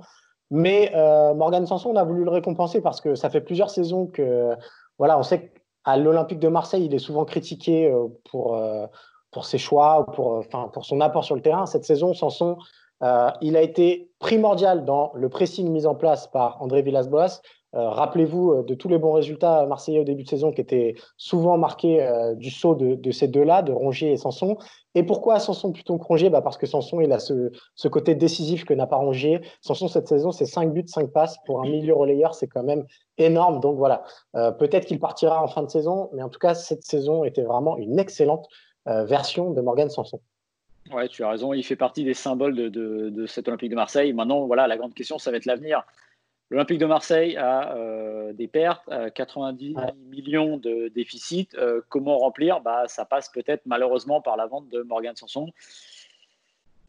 Mais 0.50 0.92
euh, 0.94 1.34
Morgan 1.34 1.66
Sanson, 1.66 1.90
on 1.90 1.96
a 1.96 2.04
voulu 2.04 2.24
le 2.24 2.30
récompenser 2.30 2.80
parce 2.80 3.00
que 3.00 3.14
ça 3.14 3.28
fait 3.30 3.40
plusieurs 3.40 3.70
saisons 3.70 4.06
que, 4.06 4.54
voilà, 4.98 5.18
on 5.18 5.22
sait 5.22 5.52
qu'à 5.84 5.96
l'Olympique 5.96 6.38
de 6.38 6.48
Marseille, 6.48 6.84
il 6.86 6.94
est 6.94 6.98
souvent 6.98 7.24
critiqué 7.24 7.92
pour, 8.30 8.60
pour 9.30 9.44
ses 9.44 9.58
choix, 9.58 10.06
pour, 10.14 10.44
pour 10.72 10.84
son 10.84 11.00
apport 11.00 11.24
sur 11.24 11.34
le 11.34 11.42
terrain. 11.42 11.66
Cette 11.66 11.84
saison, 11.84 12.14
Sanson, 12.14 12.56
il 13.40 13.56
a 13.56 13.62
été 13.62 14.10
primordial 14.20 14.84
dans 14.84 15.12
le 15.14 15.28
pressing 15.28 15.70
mis 15.70 15.86
en 15.86 15.94
place 15.94 16.28
par 16.28 16.62
André 16.62 16.82
Villas-Boas. 16.82 17.40
Euh, 17.74 17.88
rappelez-vous 17.88 18.52
euh, 18.52 18.62
de 18.62 18.74
tous 18.74 18.88
les 18.88 18.98
bons 18.98 19.12
résultats 19.12 19.66
marseillais 19.66 19.98
au 19.98 20.04
début 20.04 20.22
de 20.22 20.28
saison 20.28 20.52
qui 20.52 20.60
étaient 20.60 20.94
souvent 21.16 21.58
marqués 21.58 22.02
euh, 22.02 22.34
du 22.34 22.50
saut 22.50 22.74
de, 22.76 23.10
ces 23.10 23.26
deux-là, 23.26 23.62
de 23.62 23.72
Rongier 23.72 24.12
et 24.12 24.16
Sanson. 24.16 24.56
Et 24.94 25.02
pourquoi 25.02 25.40
Sanson 25.40 25.72
plutôt 25.72 25.98
que 25.98 26.04
Rongier? 26.04 26.30
Bah 26.30 26.40
Parce 26.40 26.56
que 26.56 26.66
Sanson, 26.66 27.00
il 27.00 27.10
a 27.10 27.18
ce, 27.18 27.50
côté 27.88 28.14
décisif 28.14 28.64
que 28.64 28.74
n'a 28.74 28.86
pas 28.86 28.96
Rongier. 28.96 29.40
Sanson, 29.60 29.88
cette 29.88 30.06
saison, 30.06 30.30
c'est 30.30 30.46
5 30.46 30.72
buts, 30.72 30.84
5 30.86 31.10
passes. 31.10 31.36
Pour 31.46 31.60
un 31.62 31.64
milieu 31.64 31.94
relayeur, 31.94 32.34
c'est 32.34 32.46
quand 32.46 32.62
même 32.62 32.84
énorme. 33.18 33.58
Donc 33.58 33.76
voilà, 33.76 34.04
peut-être 34.32 34.86
qu'il 34.86 35.00
partira 35.00 35.42
en 35.42 35.48
fin 35.48 35.62
de 35.62 35.68
saison, 35.68 36.10
mais 36.12 36.22
en 36.22 36.28
tout 36.28 36.38
cas, 36.38 36.54
cette 36.54 36.84
saison 36.84 37.24
était 37.24 37.42
vraiment 37.42 37.76
une 37.76 37.98
excellente 37.98 38.46
version 38.86 39.50
de 39.50 39.60
Morgan 39.60 39.90
Sanson. 39.90 40.20
Ouais, 40.92 41.08
tu 41.08 41.24
as 41.24 41.30
raison. 41.30 41.52
Il 41.54 41.64
fait 41.64 41.76
partie 41.76 42.04
des 42.04 42.14
symboles 42.14 42.54
de, 42.54 42.68
de, 42.68 43.26
cet 43.26 43.48
Olympique 43.48 43.70
de 43.70 43.76
Marseille. 43.76 44.12
Maintenant, 44.12 44.46
voilà, 44.46 44.68
la 44.68 44.76
grande 44.76 44.94
question, 44.94 45.18
ça 45.18 45.30
va 45.30 45.38
être 45.38 45.46
l'avenir. 45.46 45.82
L'Olympique 46.50 46.78
de 46.78 46.86
Marseille 46.86 47.36
a 47.36 47.74
euh, 47.74 48.32
des 48.32 48.48
pertes, 48.48 48.88
90 49.14 49.76
millions 50.10 50.56
de 50.58 50.88
déficit. 50.88 51.54
Euh, 51.54 51.80
comment 51.88 52.18
remplir? 52.18 52.60
Bah, 52.60 52.84
Ça 52.86 53.04
passe 53.04 53.30
peut-être 53.30 53.62
malheureusement 53.66 54.20
par 54.20 54.36
la 54.36 54.46
vente 54.46 54.68
de 54.68 54.82
Morgan 54.82 55.16
Sanson. 55.16 55.50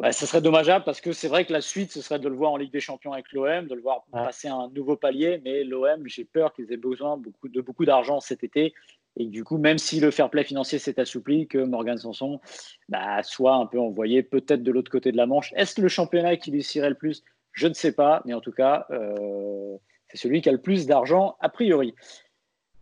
Ce 0.04 0.12
ça 0.12 0.26
serait 0.26 0.42
dommageable 0.42 0.84
parce 0.84 1.00
que 1.00 1.14
c'est 1.14 1.30
vrai 1.30 1.46
que 1.46 1.54
la 1.54 1.62
suite, 1.62 1.92
ce 1.92 2.02
serait 2.02 2.20
de 2.20 2.28
le 2.28 2.36
voir 2.36 2.52
en 2.52 2.58
Ligue 2.58 2.72
des 2.72 2.82
Champions 2.82 3.14
avec 3.14 3.32
l'OM, 3.32 3.68
de 3.68 3.76
le 3.76 3.82
voir 3.82 4.04
passer 4.12 4.50
un 4.50 4.70
nouveau 4.76 4.98
palier. 4.98 5.42
Mais 5.46 5.64
l'OM, 5.64 6.06
j'ai 6.06 6.26
peur 6.26 6.54
qu'ils 6.54 6.72
aient 6.74 6.78
besoin 6.78 7.16
beaucoup, 7.16 7.48
de 7.48 7.62
beaucoup 7.62 7.86
d'argent 7.86 8.20
cet 8.20 8.44
été. 8.44 8.74
Et 9.18 9.26
du 9.26 9.46
coup, 9.46 9.58
même 9.58 9.78
si 9.78 10.02
le 10.02 10.12
fair 10.12 10.30
play 10.30 10.44
financier 10.44 10.80
s'est 10.80 11.00
assoupli, 11.00 11.48
que 11.48 11.60
Morgan 11.60 11.98
Sanson 11.98 12.42
bah, 12.90 13.24
soit 13.24 13.56
un 13.56 13.66
peu 13.66 13.80
envoyé 13.80 14.22
peut-être 14.22 14.64
de 14.64 14.72
l'autre 14.72 14.92
côté 14.92 15.14
de 15.14 15.18
la 15.18 15.26
Manche. 15.26 15.54
Est-ce 15.56 15.80
le 15.80 15.88
championnat 15.88 16.36
qui 16.36 16.52
lui 16.52 16.66
le 16.76 16.96
plus? 16.96 17.24
Je 17.56 17.68
ne 17.68 17.74
sais 17.74 17.94
pas, 17.94 18.22
mais 18.26 18.34
en 18.34 18.42
tout 18.42 18.52
cas, 18.52 18.86
euh, 18.92 19.78
c'est 20.10 20.18
celui 20.18 20.42
qui 20.42 20.50
a 20.50 20.52
le 20.52 20.62
plus 20.62 20.86
d'argent 20.86 21.38
a 21.40 21.50
priori. 21.50 21.96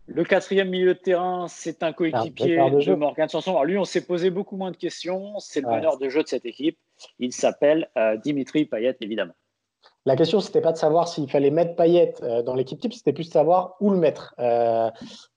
Le 0.06 0.22
quatrième 0.24 0.68
milieu 0.68 0.92
de 0.92 0.98
terrain, 0.98 1.46
c'est 1.48 1.82
un 1.82 1.94
coéquipier 1.94 2.56
de, 2.56 2.94
Morgan 2.94 3.28
Sanson. 3.28 3.52
Alors 3.52 3.64
lui, 3.64 3.78
on 3.78 3.86
s'est 3.86 4.04
posé 4.04 4.28
beaucoup 4.28 4.56
moins 4.56 4.70
de 4.70 4.76
questions. 4.76 5.38
C'est 5.38 5.62
le 5.62 5.68
meneur 5.68 5.96
de 5.96 6.10
jeu 6.10 6.22
de 6.22 6.28
cette 6.28 6.44
équipe. 6.44 6.78
Il 7.18 7.32
s'appelle 7.32 7.88
euh, 7.96 8.16
Dimitri 8.18 8.66
Payet, 8.66 8.96
évidemment. 9.00 9.32
La 10.06 10.16
question, 10.16 10.40
c'était 10.40 10.60
pas 10.60 10.72
de 10.72 10.76
savoir 10.76 11.08
s'il 11.08 11.30
fallait 11.30 11.50
mettre 11.50 11.76
Payet 11.76 12.12
euh, 12.22 12.42
dans 12.42 12.54
l'équipe 12.54 12.78
type, 12.78 12.92
c'était 12.92 13.14
plus 13.14 13.28
de 13.28 13.32
savoir 13.32 13.76
où 13.80 13.88
le 13.88 13.96
mettre. 13.96 14.34
Euh, 14.38 14.90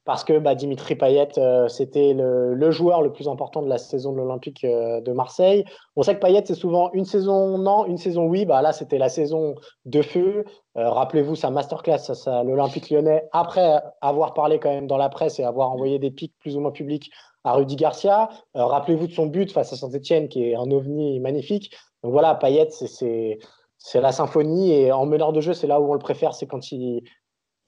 parce 0.04 0.26
que 0.26 0.40
bah, 0.40 0.56
Dimitri 0.56 0.96
Payet, 0.96 1.30
euh, 1.38 1.70
c'était 1.70 2.14
le, 2.14 2.72
joueur 2.72 3.02
le 3.02 3.14
plus 3.14 3.30
important 3.30 3.62
de 3.62 3.70
la 3.70 3.78
saison 3.78 4.12
de 4.12 4.18
l'Olympique 4.18 4.66
de 4.66 5.12
Marseille. 5.14 5.64
On 5.96 6.04
sait 6.04 6.16
que 6.16 6.20
Payet, 6.20 6.44
c'est 6.46 6.54
souvent 6.54 6.92
une 6.92 7.06
saison 7.06 7.58
non, 7.58 7.86
une 7.86 7.98
saison 7.98 8.26
oui. 8.26 8.46
Bah, 8.46 8.62
là, 8.62 8.74
c'était 8.74 8.98
la 8.98 9.08
saison 9.08 9.56
de 9.86 10.02
feu. 10.02 10.44
Rappelez-vous 10.76 11.36
sa 11.36 11.50
masterclass 11.50 12.12
à 12.26 12.44
l'Olympique 12.44 12.90
lyonnais, 12.90 13.24
après 13.32 13.82
avoir 14.02 14.34
parlé 14.34 14.60
quand 14.60 14.70
même 14.70 14.86
dans 14.86 14.98
la 14.98 15.10
presse 15.10 15.40
et 15.40 15.44
avoir 15.44 15.72
envoyé 15.72 15.98
des 15.98 16.12
pics 16.12 16.34
plus 16.40 16.58
ou 16.58 16.60
moins 16.60 16.72
publics 16.72 17.10
à 17.46 17.54
Rudy 17.54 17.78
Garcia. 17.78 18.30
Rappelez-vous 18.54 19.08
de 19.08 19.14
son 19.14 19.28
but 19.28 19.52
face 19.52 19.72
à 19.72 19.78
Saint-Etienne, 19.78 20.28
qui 20.28 20.44
est 20.44 20.56
un 20.56 20.70
ovni 20.72 21.20
magnifique. 21.22 21.74
Donc 22.04 22.12
voilà, 22.12 22.36
Payet, 22.36 22.70
c'est 22.70 23.40
c'est 23.78 24.02
la 24.02 24.12
symphonie. 24.12 24.74
Et 24.74 24.92
en 24.92 25.06
meneur 25.06 25.34
de 25.34 25.42
jeu, 25.42 25.54
c'est 25.54 25.68
là 25.68 25.80
où 25.80 25.90
on 25.90 25.94
le 25.94 26.00
préfère, 26.00 26.34
c'est 26.34 26.48
quand 26.48 26.72
il, 26.72 27.04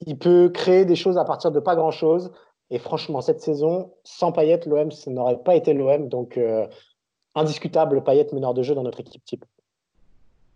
il 0.06 0.18
peut 0.18 0.50
créer 0.52 0.84
des 0.84 0.96
choses 0.96 1.18
à 1.18 1.24
partir 1.24 1.50
de 1.50 1.60
pas 1.60 1.76
grand-chose. 1.76 2.32
Et 2.70 2.78
franchement, 2.78 3.20
cette 3.20 3.40
saison, 3.40 3.92
sans 4.04 4.32
Payet, 4.32 4.60
l'OM, 4.66 4.90
ça 4.90 5.10
n'aurait 5.10 5.42
pas 5.42 5.56
été 5.56 5.74
l'OM. 5.74 6.08
Donc, 6.08 6.36
euh, 6.36 6.66
indiscutable 7.34 8.02
Payet 8.04 8.28
meneur 8.32 8.54
de 8.54 8.62
jeu 8.62 8.74
dans 8.74 8.84
notre 8.84 9.00
équipe 9.00 9.24
type. 9.24 9.44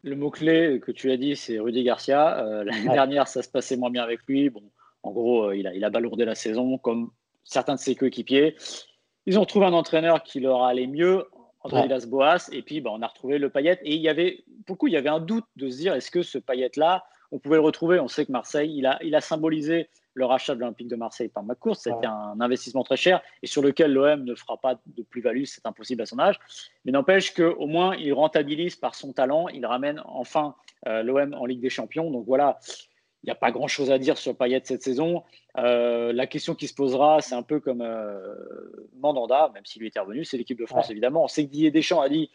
Le 0.02 0.16
mot-clé 0.16 0.80
que 0.80 0.92
tu 0.92 1.10
as 1.10 1.16
dit, 1.16 1.34
c'est 1.34 1.58
Rudy 1.58 1.82
Garcia. 1.82 2.38
Euh, 2.38 2.62
l'année 2.64 2.88
dernière, 2.88 3.26
ça 3.26 3.42
se 3.42 3.48
passait 3.48 3.76
moins 3.76 3.90
bien 3.90 4.02
avec 4.02 4.20
lui. 4.28 4.50
Bon, 4.50 4.62
en 5.02 5.10
gros, 5.10 5.44
euh, 5.44 5.56
il, 5.56 5.66
a, 5.66 5.74
il 5.74 5.84
a 5.84 5.90
balourdé 5.90 6.24
la 6.24 6.34
saison, 6.34 6.78
comme 6.78 7.10
certains 7.42 7.74
de 7.74 7.80
ses 7.80 7.94
coéquipiers. 7.94 8.54
Ils 9.26 9.38
ont 9.38 9.46
trouvé 9.46 9.66
un 9.66 9.72
entraîneur 9.72 10.22
qui 10.22 10.40
leur 10.40 10.62
allait 10.62 10.86
mieux 10.86 11.26
André 11.64 11.82
Villas-Boas, 11.82 12.50
et 12.52 12.62
puis 12.62 12.80
bah, 12.80 12.90
on 12.92 13.02
a 13.02 13.06
retrouvé 13.06 13.38
le 13.38 13.48
Payet. 13.48 13.80
Et 13.82 13.94
il 13.94 14.00
y 14.00 14.08
avait, 14.08 14.44
beaucoup, 14.66 14.86
il 14.86 14.92
y 14.92 14.96
avait 14.96 15.08
un 15.08 15.20
doute 15.20 15.46
de 15.56 15.68
se 15.70 15.78
dire 15.78 15.94
est-ce 15.94 16.10
que 16.10 16.22
ce 16.22 16.38
Payet-là, 16.38 17.04
on 17.32 17.38
pouvait 17.38 17.56
le 17.56 17.62
retrouver? 17.62 17.98
On 17.98 18.08
sait 18.08 18.26
que 18.26 18.32
Marseille, 18.32 18.72
il 18.76 18.86
a, 18.86 18.98
il 19.02 19.14
a 19.14 19.20
symbolisé 19.20 19.88
le 20.12 20.24
rachat 20.26 20.54
de 20.54 20.60
l'Olympique 20.60 20.88
de 20.88 20.96
Marseille 20.96 21.28
par 21.28 21.42
McCourt. 21.42 21.76
C'était 21.76 22.06
un 22.06 22.40
investissement 22.40 22.84
très 22.84 22.96
cher 22.96 23.20
et 23.42 23.46
sur 23.46 23.62
lequel 23.62 23.92
l'OM 23.92 24.24
ne 24.24 24.34
fera 24.34 24.56
pas 24.56 24.78
de 24.86 25.02
plus-value, 25.02 25.44
c'est 25.44 25.66
impossible 25.66 26.02
à 26.02 26.06
son 26.06 26.18
âge. 26.18 26.38
Mais 26.84 26.92
n'empêche 26.92 27.34
qu'au 27.34 27.66
moins, 27.66 27.96
il 27.96 28.12
rentabilise 28.12 28.76
par 28.76 28.94
son 28.94 29.12
talent, 29.12 29.48
il 29.48 29.66
ramène 29.66 30.00
enfin 30.06 30.54
euh, 30.86 31.02
l'OM 31.02 31.34
en 31.34 31.46
Ligue 31.46 31.60
des 31.60 31.70
Champions. 31.70 32.10
Donc 32.10 32.26
voilà, 32.26 32.58
il 33.24 33.28
n'y 33.28 33.32
a 33.32 33.36
pas 33.36 33.52
grand-chose 33.52 33.90
à 33.90 33.98
dire 33.98 34.18
sur 34.18 34.36
Payet 34.36 34.60
cette 34.64 34.82
saison. 34.82 35.22
Euh, 35.56 36.12
la 36.12 36.26
question 36.26 36.54
qui 36.54 36.68
se 36.68 36.74
posera, 36.74 37.22
c'est 37.22 37.34
un 37.34 37.42
peu 37.42 37.58
comme 37.58 37.80
euh, 37.80 38.34
Mandanda, 38.98 39.50
même 39.54 39.64
s'il 39.64 39.80
lui 39.80 39.88
était 39.88 39.98
revenu, 39.98 40.26
c'est 40.26 40.36
l'équipe 40.36 40.58
de 40.58 40.66
France 40.66 40.90
évidemment. 40.90 41.24
On 41.24 41.28
sait 41.28 41.46
que 41.46 41.50
Didier 41.50 41.70
Deschamps 41.70 42.02
a 42.02 42.10
dit 42.10 42.30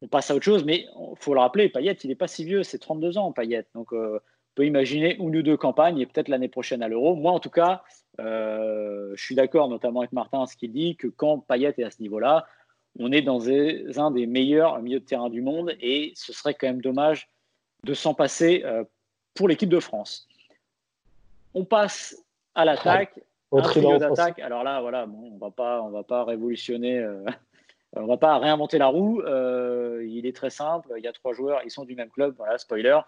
on 0.00 0.08
passe 0.08 0.30
à 0.30 0.34
autre 0.34 0.44
chose, 0.44 0.64
mais 0.64 0.86
il 0.86 1.18
faut 1.18 1.34
le 1.34 1.40
rappeler, 1.40 1.68
Payet, 1.68 1.92
il 2.02 2.08
n'est 2.08 2.14
pas 2.14 2.28
si 2.28 2.46
vieux, 2.46 2.62
c'est 2.62 2.78
32 2.78 3.18
ans 3.18 3.30
Payet. 3.32 3.66
Donc 3.74 3.92
euh, 3.92 4.16
on 4.16 4.54
peut 4.54 4.64
imaginer 4.64 5.16
une 5.16 5.36
ou 5.36 5.42
deux 5.42 5.58
campagnes 5.58 5.98
et 5.98 6.06
peut-être 6.06 6.28
l'année 6.28 6.48
prochaine 6.48 6.82
à 6.82 6.88
l'Euro. 6.88 7.14
Moi 7.14 7.32
en 7.32 7.40
tout 7.40 7.50
cas, 7.50 7.82
je 8.18 9.14
suis 9.18 9.34
d'accord 9.34 9.68
notamment 9.68 10.00
avec 10.00 10.12
Martin, 10.12 10.46
ce 10.46 10.56
qu'il 10.56 10.72
dit, 10.72 10.96
que 10.96 11.08
quand 11.08 11.40
Payet 11.40 11.74
est 11.76 11.84
à 11.84 11.90
ce 11.90 12.00
niveau-là, 12.00 12.46
on 12.98 13.12
est 13.12 13.22
dans 13.22 13.50
un 13.50 14.10
des 14.12 14.26
meilleurs 14.26 14.80
milieux 14.80 15.00
de 15.00 15.04
terrain 15.04 15.28
du 15.28 15.42
monde 15.42 15.76
et 15.78 16.12
ce 16.14 16.32
serait 16.32 16.54
quand 16.54 16.68
même 16.68 16.80
dommage 16.80 17.28
de 17.82 17.92
s'en 17.92 18.14
passer 18.14 18.64
pour 19.34 19.48
l'équipe 19.48 19.68
de 19.68 19.80
France. 19.80 20.28
On 21.54 21.64
passe 21.64 22.16
à 22.54 22.64
l'attaque. 22.64 23.20
Au 23.50 23.60
trio 23.60 23.98
d'attaque. 23.98 24.38
Alors 24.40 24.64
là, 24.64 24.80
voilà, 24.80 25.06
bon, 25.06 25.32
on 25.34 25.38
va 25.38 25.50
pas, 25.50 25.82
on 25.82 25.90
va 25.90 26.02
pas 26.02 26.24
révolutionner 26.24 26.98
euh, 26.98 27.24
on 27.96 28.06
va 28.06 28.16
pas 28.16 28.38
réinventer 28.38 28.78
la 28.78 28.88
roue. 28.88 29.22
il 30.02 30.26
est 30.26 30.34
très 30.34 30.50
simple. 30.50 30.92
Il 30.96 31.04
y 31.04 31.08
a 31.08 31.12
trois 31.12 31.32
joueurs, 31.32 31.60
ils 31.64 31.70
sont 31.70 31.84
du 31.84 31.94
même 31.94 32.10
club. 32.10 32.34
Voilà, 32.36 32.58
spoiler. 32.58 32.98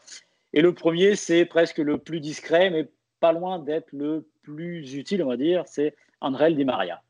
Et 0.52 0.62
le 0.62 0.72
premier, 0.72 1.16
c'est 1.16 1.44
presque 1.44 1.78
le 1.78 1.98
plus 1.98 2.20
discret, 2.20 2.70
mais 2.70 2.88
pas 3.20 3.32
loin 3.32 3.58
d'être 3.58 3.92
le 3.92 4.28
plus 4.42 4.94
utile, 4.94 5.22
on 5.22 5.28
va 5.28 5.36
dire. 5.36 5.64
C'est 5.66 5.94
André 6.20 6.54
Di 6.54 6.64
Maria. 6.64 7.02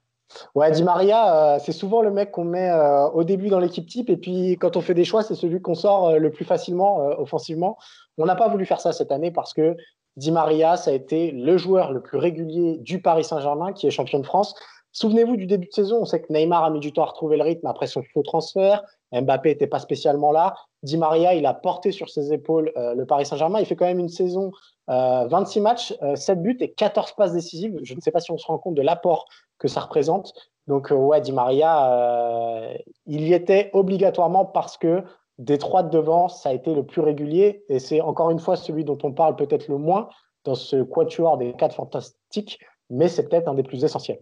Ouais, 0.54 0.70
Di 0.70 0.82
Maria, 0.82 1.54
euh, 1.54 1.58
c'est 1.60 1.72
souvent 1.72 2.02
le 2.02 2.10
mec 2.10 2.30
qu'on 2.32 2.44
met 2.44 2.70
euh, 2.70 3.08
au 3.08 3.24
début 3.24 3.48
dans 3.48 3.60
l'équipe 3.60 3.86
type, 3.86 4.10
et 4.10 4.16
puis 4.16 4.56
quand 4.58 4.76
on 4.76 4.80
fait 4.80 4.94
des 4.94 5.04
choix, 5.04 5.22
c'est 5.22 5.34
celui 5.34 5.60
qu'on 5.60 5.74
sort 5.74 6.08
euh, 6.08 6.18
le 6.18 6.30
plus 6.30 6.44
facilement 6.44 6.98
offensivement. 7.18 7.78
On 8.18 8.26
n'a 8.26 8.36
pas 8.36 8.48
voulu 8.48 8.66
faire 8.66 8.80
ça 8.80 8.92
cette 8.92 9.12
année 9.12 9.30
parce 9.30 9.54
que 9.54 9.76
Di 10.16 10.32
Maria, 10.32 10.76
ça 10.76 10.90
a 10.90 10.94
été 10.94 11.30
le 11.30 11.56
joueur 11.58 11.92
le 11.92 12.00
plus 12.00 12.18
régulier 12.18 12.78
du 12.78 13.00
Paris 13.02 13.24
Saint-Germain, 13.24 13.72
qui 13.72 13.86
est 13.86 13.90
champion 13.90 14.18
de 14.18 14.26
France. 14.26 14.54
Souvenez-vous 14.92 15.36
du 15.36 15.46
début 15.46 15.66
de 15.66 15.72
saison, 15.72 15.98
on 16.00 16.04
sait 16.06 16.22
que 16.22 16.32
Neymar 16.32 16.64
a 16.64 16.70
mis 16.70 16.80
du 16.80 16.90
temps 16.90 17.02
à 17.02 17.06
retrouver 17.06 17.36
le 17.36 17.42
rythme 17.42 17.66
après 17.66 17.86
son 17.86 18.02
faux 18.14 18.22
transfert. 18.22 18.82
Mbappé 19.12 19.50
n'était 19.50 19.66
pas 19.66 19.78
spécialement 19.78 20.32
là. 20.32 20.54
Di 20.82 20.96
Maria, 20.96 21.34
il 21.34 21.44
a 21.44 21.52
porté 21.52 21.92
sur 21.92 22.08
ses 22.08 22.32
épaules 22.32 22.72
le 22.74 23.04
Paris 23.04 23.26
Saint-Germain. 23.26 23.60
Il 23.60 23.66
fait 23.66 23.76
quand 23.76 23.84
même 23.84 23.98
une 23.98 24.08
saison, 24.08 24.52
26 24.88 25.60
matchs, 25.60 25.94
7 26.14 26.42
buts 26.42 26.56
et 26.60 26.72
14 26.72 27.12
passes 27.12 27.34
décisives. 27.34 27.78
Je 27.82 27.94
ne 27.94 28.00
sais 28.00 28.10
pas 28.10 28.20
si 28.20 28.30
on 28.30 28.38
se 28.38 28.46
rend 28.46 28.56
compte 28.56 28.74
de 28.74 28.82
l'apport 28.82 29.26
que 29.58 29.68
ça 29.68 29.80
représente. 29.80 30.32
Donc, 30.66 30.90
euh, 30.90 30.94
ouais, 30.94 31.20
Di 31.20 31.32
Maria, 31.32 31.92
euh, 31.92 32.74
il 33.06 33.22
y 33.22 33.32
était 33.32 33.70
obligatoirement 33.72 34.44
parce 34.44 34.76
que 34.76 35.02
des 35.38 35.58
trois 35.58 35.82
de 35.82 35.90
devant, 35.90 36.28
ça 36.28 36.48
a 36.48 36.52
été 36.52 36.74
le 36.74 36.84
plus 36.84 37.00
régulier. 37.00 37.64
Et 37.68 37.78
c'est 37.78 38.00
encore 38.00 38.30
une 38.30 38.38
fois 38.38 38.56
celui 38.56 38.84
dont 38.84 38.98
on 39.02 39.12
parle 39.12 39.36
peut-être 39.36 39.68
le 39.68 39.78
moins 39.78 40.08
dans 40.44 40.54
ce 40.54 40.82
quatuor 40.82 41.38
des 41.38 41.52
quatre 41.52 41.74
fantastiques, 41.74 42.60
mais 42.90 43.08
c'est 43.08 43.28
peut-être 43.28 43.48
un 43.48 43.54
des 43.54 43.62
plus 43.62 43.84
essentiels. 43.84 44.20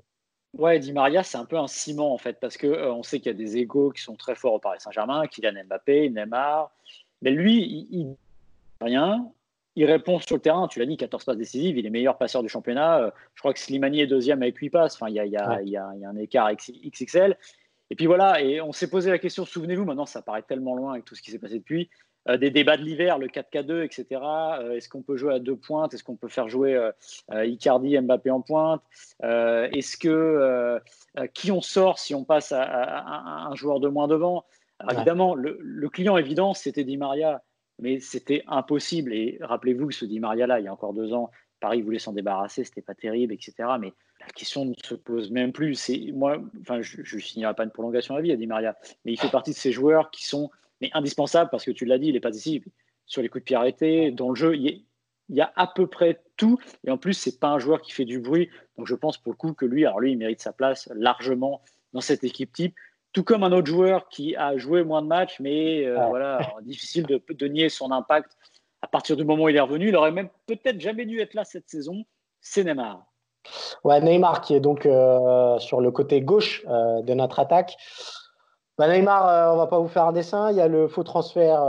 Ouais, 0.57 0.79
Di 0.79 0.93
Maria, 0.93 1.23
c'est 1.23 1.37
un 1.37 1.45
peu 1.45 1.59
un 1.59 1.67
ciment 1.67 2.13
en 2.13 2.19
fait, 2.19 2.39
parce 2.41 2.57
qu'on 2.57 2.69
euh, 2.69 2.93
on 2.93 3.03
sait 3.03 3.19
qu'il 3.19 3.27
y 3.27 3.35
a 3.35 3.39
des 3.39 3.57
égaux 3.57 3.91
qui 3.91 4.03
sont 4.03 4.15
très 4.15 4.35
forts 4.35 4.55
au 4.55 4.59
Paris 4.59 4.79
Saint-Germain, 4.81 5.27
Kylian 5.27 5.65
Mbappé, 5.67 6.11
Neymar. 6.11 6.71
Mais 7.23 7.31
lui, 7.31 7.61
il, 7.63 7.87
il 7.91 8.17
rien 8.81 9.31
il 9.77 9.87
répond 9.87 10.21
sur 10.21 10.37
le 10.37 10.41
terrain. 10.41 10.69
Tu 10.69 10.79
l'as 10.79 10.87
dit, 10.87 10.97
14 10.97 11.25
passes 11.25 11.37
décisives. 11.37 11.77
Il 11.77 11.87
est 11.87 11.91
meilleur 11.91 12.17
passeur 12.17 12.43
du 12.43 12.49
championnat. 12.49 12.99
Euh, 12.99 13.11
je 13.35 13.41
crois 13.41 13.53
que 13.53 13.59
Slimani 13.59 14.01
est 14.01 14.07
deuxième 14.07 14.43
avec 14.43 14.57
8 14.57 14.71
passes. 14.71 14.95
Enfin, 14.95 15.09
il 15.09 15.17
y 15.17 15.37
a, 15.37 15.89
un 16.09 16.17
écart 16.17 16.51
XXL. 16.53 17.37
Et 17.91 17.97
puis 17.97 18.07
voilà, 18.07 18.41
et 18.41 18.61
on 18.61 18.73
s'est 18.73 18.89
posé 18.89 19.11
la 19.11 19.19
question, 19.19 19.45
souvenez-vous, 19.45 19.85
maintenant 19.85 20.07
ça 20.07 20.23
paraît 20.23 20.43
tellement 20.43 20.75
loin 20.75 20.93
avec 20.93 21.05
tout 21.05 21.15
ce 21.15 21.21
qui 21.21 21.31
s'est 21.31 21.39
passé 21.39 21.59
depuis, 21.59 21.91
euh, 22.29 22.39
des 22.39 22.51
débats 22.51 22.79
de 22.79 22.83
l'hiver, 22.83 23.19
le 23.19 23.27
4K2, 23.29 23.85
etc. 23.85 24.23
Euh, 24.23 24.73
est-ce 24.73 24.89
qu'on 24.89 25.03
peut 25.03 25.19
jouer 25.19 25.35
à 25.35 25.39
deux 25.39 25.55
pointes? 25.55 25.93
Est-ce 25.93 26.03
qu'on 26.03 26.17
peut 26.17 26.29
faire 26.29 26.49
jouer 26.49 26.91
Icardi, 27.31 27.99
Mbappé 28.01 28.31
en 28.31 28.41
pointe? 28.41 28.83
Est-ce 29.23 29.99
que 29.99 30.81
qui 31.35 31.53
on 31.53 31.61
sort 31.61 31.99
si 31.99 32.15
on 32.15 32.25
passe 32.25 32.53
à, 32.53 33.47
un 33.49 33.55
joueur 33.55 33.81
de 33.81 33.89
moins 33.89 34.09
devant? 34.09 34.47
Évidemment, 34.91 35.35
le, 35.35 35.59
le, 35.61 35.89
client 35.89 36.17
évident, 36.17 36.53
c'était 36.53 36.85
Di 36.85 36.97
Maria 36.97 37.43
mais 37.79 38.01
c'était 38.01 38.43
impossible. 38.47 39.13
Et 39.13 39.39
rappelez-vous 39.41 39.89
que 39.89 39.95
ce 39.95 40.05
Di 40.05 40.21
Maria-là, 40.21 40.61
il 40.61 40.65
y 40.65 40.69
a 40.69 40.73
encore 40.73 40.95
deux 40.95 41.13
ans, 41.13 41.31
Paris 41.61 41.83
voulait 41.83 41.99
s'en 41.99 42.13
débarrasser, 42.13 42.65
c'était 42.65 42.83
pas 42.83 42.95
terrible, 42.95 43.33
etc. 43.33 43.55
Mais 43.81 43.93
la 44.21 44.27
question 44.35 44.65
ne 44.65 44.75
se 44.83 44.95
pose 44.95 45.31
même 45.31 45.53
plus. 45.53 45.75
C'est 45.75 46.13
moi, 46.13 46.39
enfin, 46.61 46.83
je 46.83 47.17
ne 47.17 47.21
signerai 47.21 47.55
pas 47.55 47.65
une 47.65 47.71
prolongation 47.71 48.17
à 48.17 48.21
vie 48.21 48.33
à 48.33 48.37
Di 48.37 48.47
Maria, 48.47 48.77
mais 49.05 49.13
il 49.13 49.19
fait 49.19 49.31
partie 49.31 49.53
de 49.53 49.57
ces 49.57 49.73
joueurs 49.73 50.11
qui 50.11 50.25
sont 50.25 50.51
indispensables 50.93 51.51
parce 51.51 51.65
que 51.65 51.71
tu 51.71 51.85
l'as 51.85 51.99
dit, 51.99 52.09
il 52.09 52.15
n'est 52.15 52.21
pas 52.21 52.37
ici 52.37 52.63
sur 53.07 53.23
les 53.23 53.29
coups 53.29 53.43
de 53.43 53.45
pied 53.45 53.57
arrêtés, 53.57 54.11
dans 54.11 54.31
le 54.31 54.35
jeu, 54.35 54.57
il, 54.57 54.85
y 55.29 55.41
a 55.41 55.53
à 55.57 55.67
peu 55.67 55.87
près 55.87 56.23
tout. 56.37 56.59
Et 56.87 56.91
en 56.91 56.99
plus, 56.99 57.15
c'est 57.15 57.39
pas 57.39 57.49
un 57.49 57.59
joueur 57.59 57.81
qui 57.81 57.93
fait 57.93 58.05
du 58.05 58.19
bruit. 58.19 58.51
Donc 58.77 58.87
je 58.87 58.95
pense 58.95 59.19
pour 59.19 59.33
le 59.33 59.37
coup 59.37 59.55
que 59.55 59.65
lui, 59.65 59.87
alors 59.87 60.01
lui, 60.01 60.13
il 60.13 60.19
mérite 60.19 60.41
sa 60.41 60.53
place 60.53 60.91
largement 60.95 61.63
dans 61.93 62.01
cette 62.01 62.25
équipe 62.25 62.53
type 62.53 62.75
tout 63.15 63.25
comme 63.25 63.45
un 63.45 63.53
autre 63.53 63.69
joueur 63.69 64.09
qui 64.09 64.37
a 64.37 64.59
joué 64.59 64.83
moins 64.83 65.01
de 65.01 65.07
matchs, 65.07 65.41
mais 65.41 65.87
euh, 65.87 66.07
voilà, 66.09 66.41
difficile 66.63 67.07
de, 67.07 67.23
de, 67.31 67.47
nier 67.47 67.71
son 67.71 67.91
impact. 67.93 68.37
À 68.83 68.89
partir 68.89 69.17
du 69.17 69.25
moment 69.25 69.45
où 69.45 69.49
il 69.49 69.57
est 69.57 69.61
revenu, 69.61 69.89
il 69.89 69.97
aurait 69.97 70.11
même 70.11 70.29
peut-être 70.47 70.81
jamais 70.81 71.07
dû 71.07 71.21
être 71.21 71.33
là 71.33 71.45
cette 71.45 71.69
saison. 71.71 72.05
C'est 72.43 72.65
Neymar. 72.65 73.07
Ouais, 73.85 74.01
Neymar 74.01 74.43
qui 74.43 74.55
est 74.55 74.61
donc 74.61 74.85
euh, 74.85 75.59
sur 75.59 75.81
le 75.81 75.91
côté 75.91 76.21
gauche 76.21 76.63
euh, 76.69 77.01
de 77.03 77.15
notre 77.15 77.39
attaque. 77.39 77.77
Bah, 78.77 78.89
Neymar, 78.89 79.55
on 79.55 79.57
va 79.57 79.69
pas 79.69 79.79
vous 79.79 79.89
faire 79.89 80.05
un 80.05 80.13
dessin. 80.13 80.51
Il 80.51 80.57
y 80.57 80.61
a 80.61 80.69
le 80.69 80.89
faux 80.89 81.05
transfert 81.05 81.61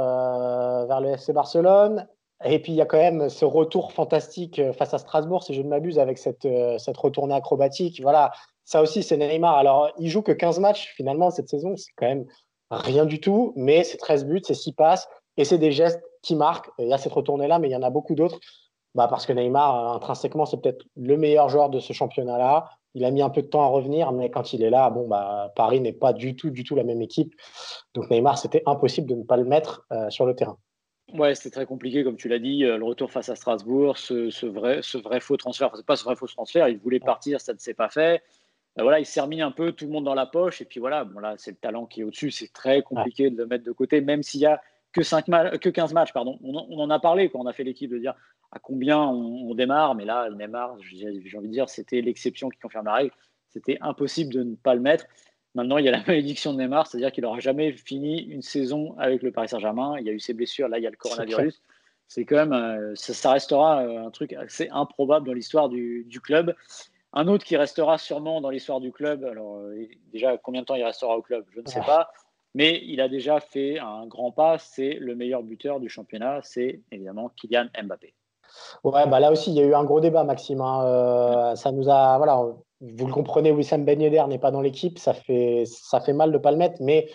vers 0.88 1.00
le 1.00 1.10
FC 1.10 1.32
Barcelone. 1.32 2.08
Et 2.46 2.60
puis 2.60 2.72
il 2.72 2.76
y 2.76 2.82
a 2.82 2.86
quand 2.86 2.98
même 2.98 3.30
ce 3.30 3.44
retour 3.44 3.92
fantastique 3.92 4.62
face 4.74 4.94
à 4.94 4.98
Strasbourg, 4.98 5.44
si 5.44 5.54
je 5.54 5.62
ne 5.62 5.68
m'abuse, 5.68 6.00
avec 6.00 6.18
cette, 6.18 6.48
cette 6.78 6.98
retournée 6.98 7.34
acrobatique. 7.34 8.02
Voilà, 8.02 8.32
ça 8.66 8.82
aussi, 8.82 9.04
c'est 9.04 9.18
Neymar. 9.18 9.58
Alors, 9.58 9.92
il 10.00 10.10
joue 10.10 10.24
que 10.24 10.32
15 10.32 10.60
matchs 10.60 10.94
finalement 10.96 11.30
cette 11.30 11.50
saison. 11.50 11.76
C'est 11.78 11.92
quand 11.96 12.08
même 12.08 12.26
rien 12.72 13.06
du 13.06 13.20
tout, 13.20 13.54
mais 13.56 13.84
c'est 13.84 13.98
13 13.98 14.26
buts, 14.26 14.42
c'est 14.44 14.56
6 14.56 14.74
passes 14.74 15.08
et 15.38 15.46
c'est 15.46 15.60
des 15.60 15.72
gestes 15.72 16.02
qui 16.24 16.36
marquent. 16.36 16.70
Il 16.80 16.88
y 16.88 16.94
a 16.94 16.98
cette 16.98 17.14
retournée-là, 17.14 17.60
mais 17.60 17.70
il 17.70 17.72
y 17.72 17.76
en 17.76 17.84
a 17.84 17.92
beaucoup 17.92 18.16
d'autres. 18.16 18.40
Bah, 18.96 19.08
parce 19.08 19.26
que 19.26 19.34
Neymar, 19.34 19.94
intrinsèquement, 19.94 20.46
c'est 20.46 20.58
peut-être 20.58 20.86
le 20.96 21.18
meilleur 21.18 21.50
joueur 21.50 21.70
de 21.70 21.80
ce 21.80 21.94
championnat-là. 21.94 22.70
Il 22.94 23.04
a 23.04 23.12
mis 23.12 23.22
un 23.22 23.30
peu 23.30 23.42
de 23.42 23.48
temps 23.48 23.62
à 23.62 23.68
revenir, 23.68 24.14
mais 24.14 24.30
quand 24.32 24.54
il 24.54 24.64
est 24.64 24.70
là, 24.70 24.90
bon, 24.90 25.08
bah, 25.08 25.52
Paris 25.56 25.82
n'est 25.82 25.94
pas 25.94 26.14
du 26.14 26.36
tout, 26.36 26.50
du 26.50 26.64
tout 26.64 26.76
la 26.76 26.86
même 26.86 27.02
équipe. 27.02 27.34
Donc 27.94 28.10
Neymar, 28.10 28.38
c'était 28.38 28.64
impossible 28.66 29.08
de 29.08 29.16
ne 29.16 29.24
pas 29.24 29.36
le 29.36 29.44
mettre 29.44 29.86
euh, 29.92 30.10
sur 30.10 30.26
le 30.26 30.34
terrain. 30.34 30.58
Ouais, 31.18 31.34
c'était 31.34 31.52
très 31.52 31.66
compliqué, 31.66 32.04
comme 32.04 32.18
tu 32.18 32.28
l'as 32.28 32.40
dit, 32.40 32.66
euh, 32.66 32.78
le 32.78 32.84
retour 32.84 33.10
face 33.10 33.30
à 33.30 33.36
Strasbourg, 33.36 33.98
ce, 33.98 34.46
vrai, 34.46 34.82
ce 34.82 34.98
vrai 34.98 35.22
faux 35.22 35.38
transfert. 35.38 35.68
Enfin, 35.68 35.78
c'est 35.78 35.86
pas 35.86 35.96
ce 35.96 36.04
vrai 36.04 36.16
faux 36.16 36.28
transfert, 36.28 36.68
il 36.68 36.78
voulait 36.78 37.00
partir, 37.00 37.40
ça 37.40 37.54
ne 37.54 37.58
s'est 37.58 37.74
pas 37.74 37.90
fait. 37.90 38.22
Ben 38.76 38.84
voilà, 38.84 39.00
il 39.00 39.06
s'est 39.06 39.22
remis 39.22 39.42
un 39.42 39.52
peu 39.52 39.72
tout 39.72 39.86
le 39.86 39.92
monde 39.92 40.04
dans 40.04 40.14
la 40.14 40.26
poche. 40.26 40.62
Et 40.62 40.66
puis 40.66 40.82
voilà, 40.82 41.06
bon 41.06 41.20
là, 41.20 41.36
c'est 41.38 41.52
le 41.52 41.58
talent 41.58 41.86
qui 41.86 42.02
est 42.02 42.04
au-dessus. 42.04 42.32
C'est 42.32 42.52
très 42.52 42.82
compliqué 42.82 43.30
de 43.30 43.38
le 43.38 43.46
mettre 43.46 43.64
de 43.64 43.72
côté, 43.72 44.02
même 44.02 44.22
s'il 44.22 44.42
y 44.42 44.46
a 44.46 44.62
que, 44.92 45.02
5 45.02 45.26
que 45.62 45.70
15 45.70 45.94
matchs. 45.94 46.12
Pardon. 46.12 46.38
On, 46.44 46.80
en 46.80 46.90
a 46.90 47.00
parlé 47.00 47.30
quand 47.30 47.40
on 47.40 47.48
a 47.48 47.54
fait 47.54 47.64
l'équipe 47.64 47.90
de 47.90 47.98
dire 47.98 48.16
à 48.52 48.60
combien 48.60 49.00
on, 49.00 49.56
démarre. 49.56 49.96
Mais 49.96 50.04
là, 50.04 50.28
le 50.28 50.36
démarre, 50.36 50.76
j'ai 50.82 51.38
envie 51.38 51.48
de 51.48 51.54
dire, 51.54 51.70
c'était 51.70 52.02
l'exception 52.02 52.50
qui 52.50 52.60
confirme 52.60 52.86
la 52.86 52.96
règle. 52.96 53.12
C'était 53.48 53.78
impossible 53.80 54.34
de 54.34 54.44
ne 54.44 54.56
pas 54.56 54.76
le 54.76 54.82
mettre. 54.82 55.06
Maintenant, 55.56 55.78
il 55.78 55.86
y 55.86 55.90
a 55.90 55.92
la 55.92 56.04
malédiction 56.08 56.54
de 56.54 56.60
Neymar, 56.60 56.88
c'est-à-dire 56.88 57.12
qu'il 57.12 57.24
n'aura 57.24 57.40
jamais 57.40 57.72
fini 57.72 58.22
une 58.22 58.42
saison 58.42 58.96
avec 59.00 59.24
le 59.24 59.32
Paris 59.32 59.50
Saint-Germain. 59.50 59.96
Il 60.00 60.06
y 60.06 60.10
a 60.10 60.14
eu 60.14 60.20
ses 60.20 60.34
blessures, 60.34 60.68
là, 60.68 60.78
il 60.78 60.84
y 60.84 60.88
a 60.88 60.92
le 60.92 60.98
coronavirus. 60.98 61.62
C'est 62.08 62.24
quand 62.26 62.36
même, 62.36 62.54
euh, 62.54 62.94
ça, 62.96 63.32
restera 63.32 63.82
euh, 63.82 64.06
un 64.06 64.12
truc 64.12 64.34
assez 64.34 64.70
improbable 64.70 65.26
dans 65.26 65.34
l'histoire 65.34 65.70
du, 65.70 66.06
du, 66.08 66.22
club. 66.22 66.56
Un 67.14 67.28
autre 67.28 67.46
qui 67.46 67.58
restera 67.58 67.98
sûrement 67.98 68.42
dans 68.42 68.52
l'histoire 68.52 68.80
du 68.80 68.92
club, 68.92 69.24
alors 69.24 69.56
euh, 69.56 69.88
déjà 70.12 70.38
combien 70.38 70.62
de 70.62 70.66
temps 70.68 70.76
il 70.76 70.84
restera 70.84 71.18
au 71.18 71.24
club, 71.24 71.46
je 71.50 71.62
ne 71.62 71.68
sais 71.68 71.80
pas, 71.80 72.12
mais 72.54 72.82
il 72.86 73.02
a 73.02 73.08
déjà 73.08 73.40
fait 73.40 73.80
un 73.80 74.06
grand 74.06 74.32
pas, 74.32 74.60
c'est 74.60 74.94
le 74.94 75.16
meilleur 75.16 75.42
buteur 75.42 75.80
du 75.80 75.90
championnat, 75.90 76.42
c'est 76.44 76.82
évidemment 76.92 77.32
Kylian 77.36 77.68
Mbappé. 77.84 78.14
Ouais, 78.84 79.08
bah 79.08 79.20
là 79.20 79.32
aussi, 79.32 79.52
il 79.52 79.58
y 79.58 79.62
a 79.62 79.66
eu 79.66 79.74
un 79.74 79.84
gros 79.84 80.00
débat, 80.00 80.24
Maxime. 80.24 80.62
Hein. 80.62 80.86
Euh, 80.86 81.56
ça 81.56 81.72
nous 81.72 81.90
a, 81.90 82.18
voilà, 82.18 82.42
vous 82.82 83.08
le 83.08 83.14
comprenez, 83.14 83.52
Wissam 83.52 83.86
Ben 83.86 84.02
Yedder 84.02 84.24
n'est 84.28 84.40
pas 84.40 84.52
dans 84.52 84.62
l'équipe, 84.62 85.00
ça 85.00 85.14
fait, 85.14 85.64
ça 85.66 86.02
fait 86.02 86.14
mal 86.14 86.32
de 86.32 86.38
ne 86.38 86.42
pas 86.42 86.52
le 86.52 86.58
mettre, 86.58 86.82
mais 86.82 87.08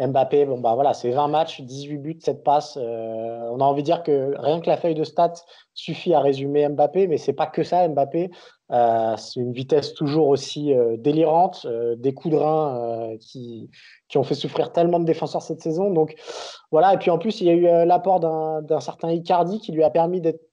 Mbappé, 0.00 0.46
bon 0.46 0.60
bah 0.60 0.74
voilà, 0.74 0.94
c'est 0.94 1.10
20 1.10 1.26
matchs, 1.26 1.60
18 1.60 1.98
buts, 1.98 2.18
7 2.20 2.44
passes. 2.44 2.78
Euh, 2.80 3.50
on 3.50 3.60
a 3.60 3.64
envie 3.64 3.82
de 3.82 3.86
dire 3.86 4.04
que 4.04 4.32
rien 4.38 4.60
que 4.60 4.68
la 4.68 4.76
feuille 4.76 4.94
de 4.94 5.02
stats 5.02 5.42
suffit 5.74 6.14
à 6.14 6.20
résumer 6.20 6.68
Mbappé, 6.68 7.08
mais 7.08 7.16
c'est 7.16 7.32
pas 7.32 7.46
que 7.46 7.64
ça, 7.64 7.88
Mbappé. 7.88 8.30
Euh, 8.70 9.16
c'est 9.16 9.40
une 9.40 9.52
vitesse 9.52 9.94
toujours 9.94 10.28
aussi 10.28 10.72
euh, 10.72 10.96
délirante, 10.98 11.66
des 11.96 12.14
coups 12.14 12.34
de 12.34 12.38
rein 12.38 13.16
qui, 13.18 13.70
qui 14.08 14.18
ont 14.18 14.22
fait 14.22 14.36
souffrir 14.36 14.72
tellement 14.72 15.00
de 15.00 15.04
défenseurs 15.04 15.42
cette 15.42 15.62
saison. 15.62 15.90
Donc 15.90 16.14
voilà, 16.70 16.94
et 16.94 16.98
puis 16.98 17.10
en 17.10 17.18
plus, 17.18 17.40
il 17.40 17.48
y 17.48 17.50
a 17.50 17.54
eu 17.54 17.86
l'apport 17.86 18.20
d'un 18.20 18.80
certain 18.80 19.10
Icardi 19.10 19.58
qui 19.58 19.72
lui 19.72 19.82
a 19.82 19.90
permis 19.90 20.20
d'être 20.20 20.47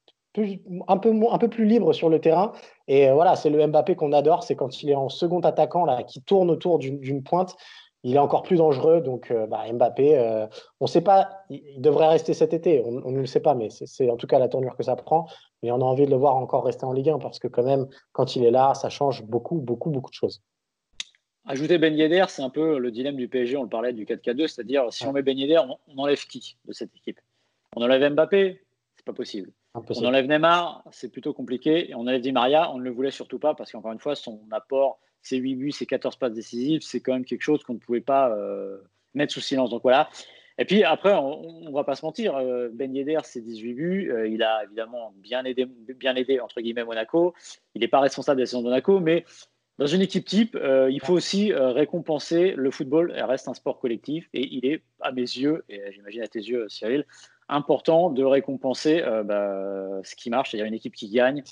un, 0.88 0.98
peu, 0.98 1.13
un 1.30 1.38
peu 1.38 1.48
plus 1.50 1.65
libre 1.65 1.93
sur 1.93 2.10
le 2.10 2.19
terrain. 2.19 2.52
Et 2.88 3.10
voilà, 3.12 3.36
c'est 3.36 3.50
le 3.50 3.65
Mbappé 3.67 3.95
qu'on 3.95 4.12
adore, 4.13 4.43
c'est 4.43 4.56
quand 4.56 4.84
il 4.84 4.89
est 4.89 4.95
en 4.95 5.10
second 5.10 5.39
attaquant, 5.41 5.86
là, 5.86 6.04
qui 6.04 6.21
tourne 6.21 6.50
autour 6.50 6.80
d'une 6.80 7.24
pointe 7.24 7.56
il 8.06 8.15
est 8.15 8.19
encore 8.19 8.43
plus 8.43 8.58
dangereux. 8.58 9.02
Donc, 9.02 9.32
euh, 9.32 9.48
bah, 9.48 9.63
Mbappé, 9.74 10.17
euh, 10.17 10.45
on 10.80 10.86
ne 10.86 10.89
sait 10.89 11.02
pas, 11.02 11.43
il 11.50 11.82
devrait 11.82 12.08
rester 12.08 12.36
cet 12.36 12.54
été. 12.54 12.84
On, 12.86 13.12
ne 13.12 13.19
le 13.19 13.26
sait 13.26 13.39
pas, 13.39 13.56
mais 13.56 13.69
c'est 13.71 14.12
en 14.12 14.15
tout 14.15 14.28
cas 14.28 14.38
la 14.38 14.48
tournure 14.48 14.78
que 14.78 14.84
ça 14.84 14.95
prend. 14.95 15.28
Mais 15.63 15.71
on 15.71 15.82
a 15.82 15.84
envie 15.84 16.06
de 16.06 16.12
le 16.12 16.15
voir 16.15 16.36
encore 16.36 16.65
rester 16.65 16.86
en 16.86 16.93
Ligue 16.93 17.10
1 17.10 17.17
parce 17.17 17.39
que, 17.39 17.48
quand 17.48 17.63
même, 17.63 17.88
quand 18.12 18.36
il 18.36 18.45
est 18.45 18.52
là, 18.52 18.76
ça 18.76 18.89
change 18.89 19.24
beaucoup, 19.24 19.56
beaucoup, 19.56 19.89
beaucoup 19.89 20.12
de 20.12 20.15
choses. 20.15 20.43
Ajouter 21.48 21.80
Ben 21.80 21.95
Yedder, 21.95 22.26
c'est 22.28 22.43
un 22.43 22.52
peu 22.52 22.78
le 22.78 22.91
dilemme 22.91 23.15
du 23.15 23.28
PSG. 23.28 23.58
On 23.58 23.63
le 23.63 23.69
parlait 23.69 23.91
du 23.91 24.06
4K2, 24.06 24.48
c'est-à-dire 24.48 24.93
si 24.93 25.08
on 25.08 25.12
met 25.12 25.24
Ben 25.24 25.38
Yedder, 25.38 25.62
on, 25.88 25.98
enlève 25.98 26.24
qui 26.28 26.58
de 26.65 26.74
cette 26.74 26.95
équipe? 26.95 27.19
On 27.76 27.82
enlève 27.82 28.13
Mbappé? 28.13 28.62
C'est 28.98 29.06
pas 29.06 29.13
possible. 29.13 29.52
On 29.75 30.05
enlève 30.05 30.27
Neymar, 30.27 30.83
c'est 30.91 31.11
plutôt 31.11 31.33
compliqué. 31.33 31.89
Et 31.89 31.95
on 31.95 32.01
enlève 32.01 32.21
Di 32.21 32.31
Maria, 32.31 32.71
on 32.71 32.77
ne 32.77 32.83
le 32.83 32.91
voulait 32.91 33.11
surtout 33.11 33.39
pas 33.39 33.53
parce 33.53 33.71
qu'encore 33.71 33.91
une 33.91 33.99
fois, 33.99 34.15
son 34.15 34.41
apport 34.51 34.99
ses 35.21 35.38
8 35.38 35.55
buts, 35.55 35.71
ses 35.71 35.85
14 35.85 36.15
passes 36.17 36.33
décisives, 36.33 36.81
c'est 36.81 37.01
quand 37.01 37.13
même 37.13 37.25
quelque 37.25 37.41
chose 37.41 37.63
qu'on 37.63 37.73
ne 37.73 37.79
pouvait 37.79 38.01
pas 38.01 38.29
euh, 38.29 38.77
mettre 39.13 39.33
sous 39.33 39.41
silence. 39.41 39.71
Donc 39.71 39.81
voilà. 39.81 40.09
Et 40.57 40.65
puis 40.65 40.83
après, 40.83 41.13
on 41.13 41.61
ne 41.61 41.71
va 41.71 41.83
pas 41.83 41.95
se 41.95 42.05
mentir, 42.05 42.38
euh, 42.38 42.69
Ben 42.71 42.95
Yedder, 42.95 43.19
c'est 43.23 43.41
18 43.41 43.73
buts. 43.73 44.11
Euh, 44.11 44.27
il 44.27 44.41
a 44.43 44.63
évidemment 44.63 45.13
bien 45.17 45.43
aidé, 45.43 45.65
bien 45.65 46.15
aidé, 46.15 46.39
entre 46.39 46.61
guillemets, 46.61 46.85
Monaco. 46.85 47.33
Il 47.73 47.81
n'est 47.81 47.89
pas 47.89 47.99
responsable 47.99 48.38
de 48.38 48.43
la 48.43 48.45
saison 48.45 48.61
de 48.61 48.67
Monaco, 48.67 48.99
mais 48.99 49.25
Dans 49.77 49.88
une 49.88 50.01
équipe 50.01 50.23
type, 50.23 50.55
euh, 50.55 50.89
il 50.89 51.01
faut 51.01 51.13
aussi 51.13 51.51
euh, 51.51 51.71
récompenser 51.71 52.53
le 52.55 52.71
football. 52.71 53.11
Elle 53.13 53.25
reste 53.25 53.49
un 53.49 53.53
sport 53.53 53.77
collectif 53.77 54.29
et 54.33 54.47
il 54.55 54.65
est, 54.65 54.83
à 55.01 55.11
mes 55.11 55.21
yeux, 55.21 55.65
et 55.67 55.91
j'imagine 55.91 56.21
à 56.21 56.27
tes 56.27 56.39
yeux, 56.39 56.67
Cyril, 56.69 57.05
important 57.47 58.10
de 58.10 58.23
récompenser 58.23 59.01
euh, 59.01 59.23
bah, 59.23 60.01
ce 60.03 60.15
qui 60.15 60.29
marche, 60.29 60.51
c'est-à-dire 60.51 60.67
une 60.67 60.73
équipe 60.73 60.95
qui 60.95 61.10
gagne. 61.10 61.43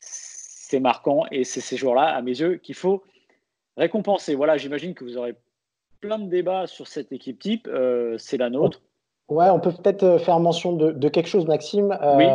C'est 0.00 0.80
marquant 0.80 1.24
et 1.30 1.44
c'est 1.44 1.60
ces 1.60 1.76
jours-là, 1.76 2.06
à 2.06 2.22
mes 2.22 2.38
yeux, 2.38 2.56
qu'il 2.56 2.74
faut 2.74 3.02
récompenser. 3.76 4.34
Voilà, 4.34 4.56
j'imagine 4.56 4.94
que 4.94 5.04
vous 5.04 5.16
aurez 5.16 5.34
plein 6.00 6.18
de 6.18 6.28
débats 6.28 6.66
sur 6.66 6.86
cette 6.86 7.12
équipe 7.12 7.38
type. 7.38 7.68
c'est 8.18 8.36
la 8.36 8.50
nôtre. 8.50 8.80
Ouais, 9.28 9.48
on 9.48 9.60
peut 9.60 9.72
peut-être 9.72 10.18
faire 10.18 10.38
mention 10.38 10.74
de, 10.74 11.08
quelque 11.08 11.28
chose, 11.28 11.46
Maxime. 11.46 11.98
oui. 12.16 12.26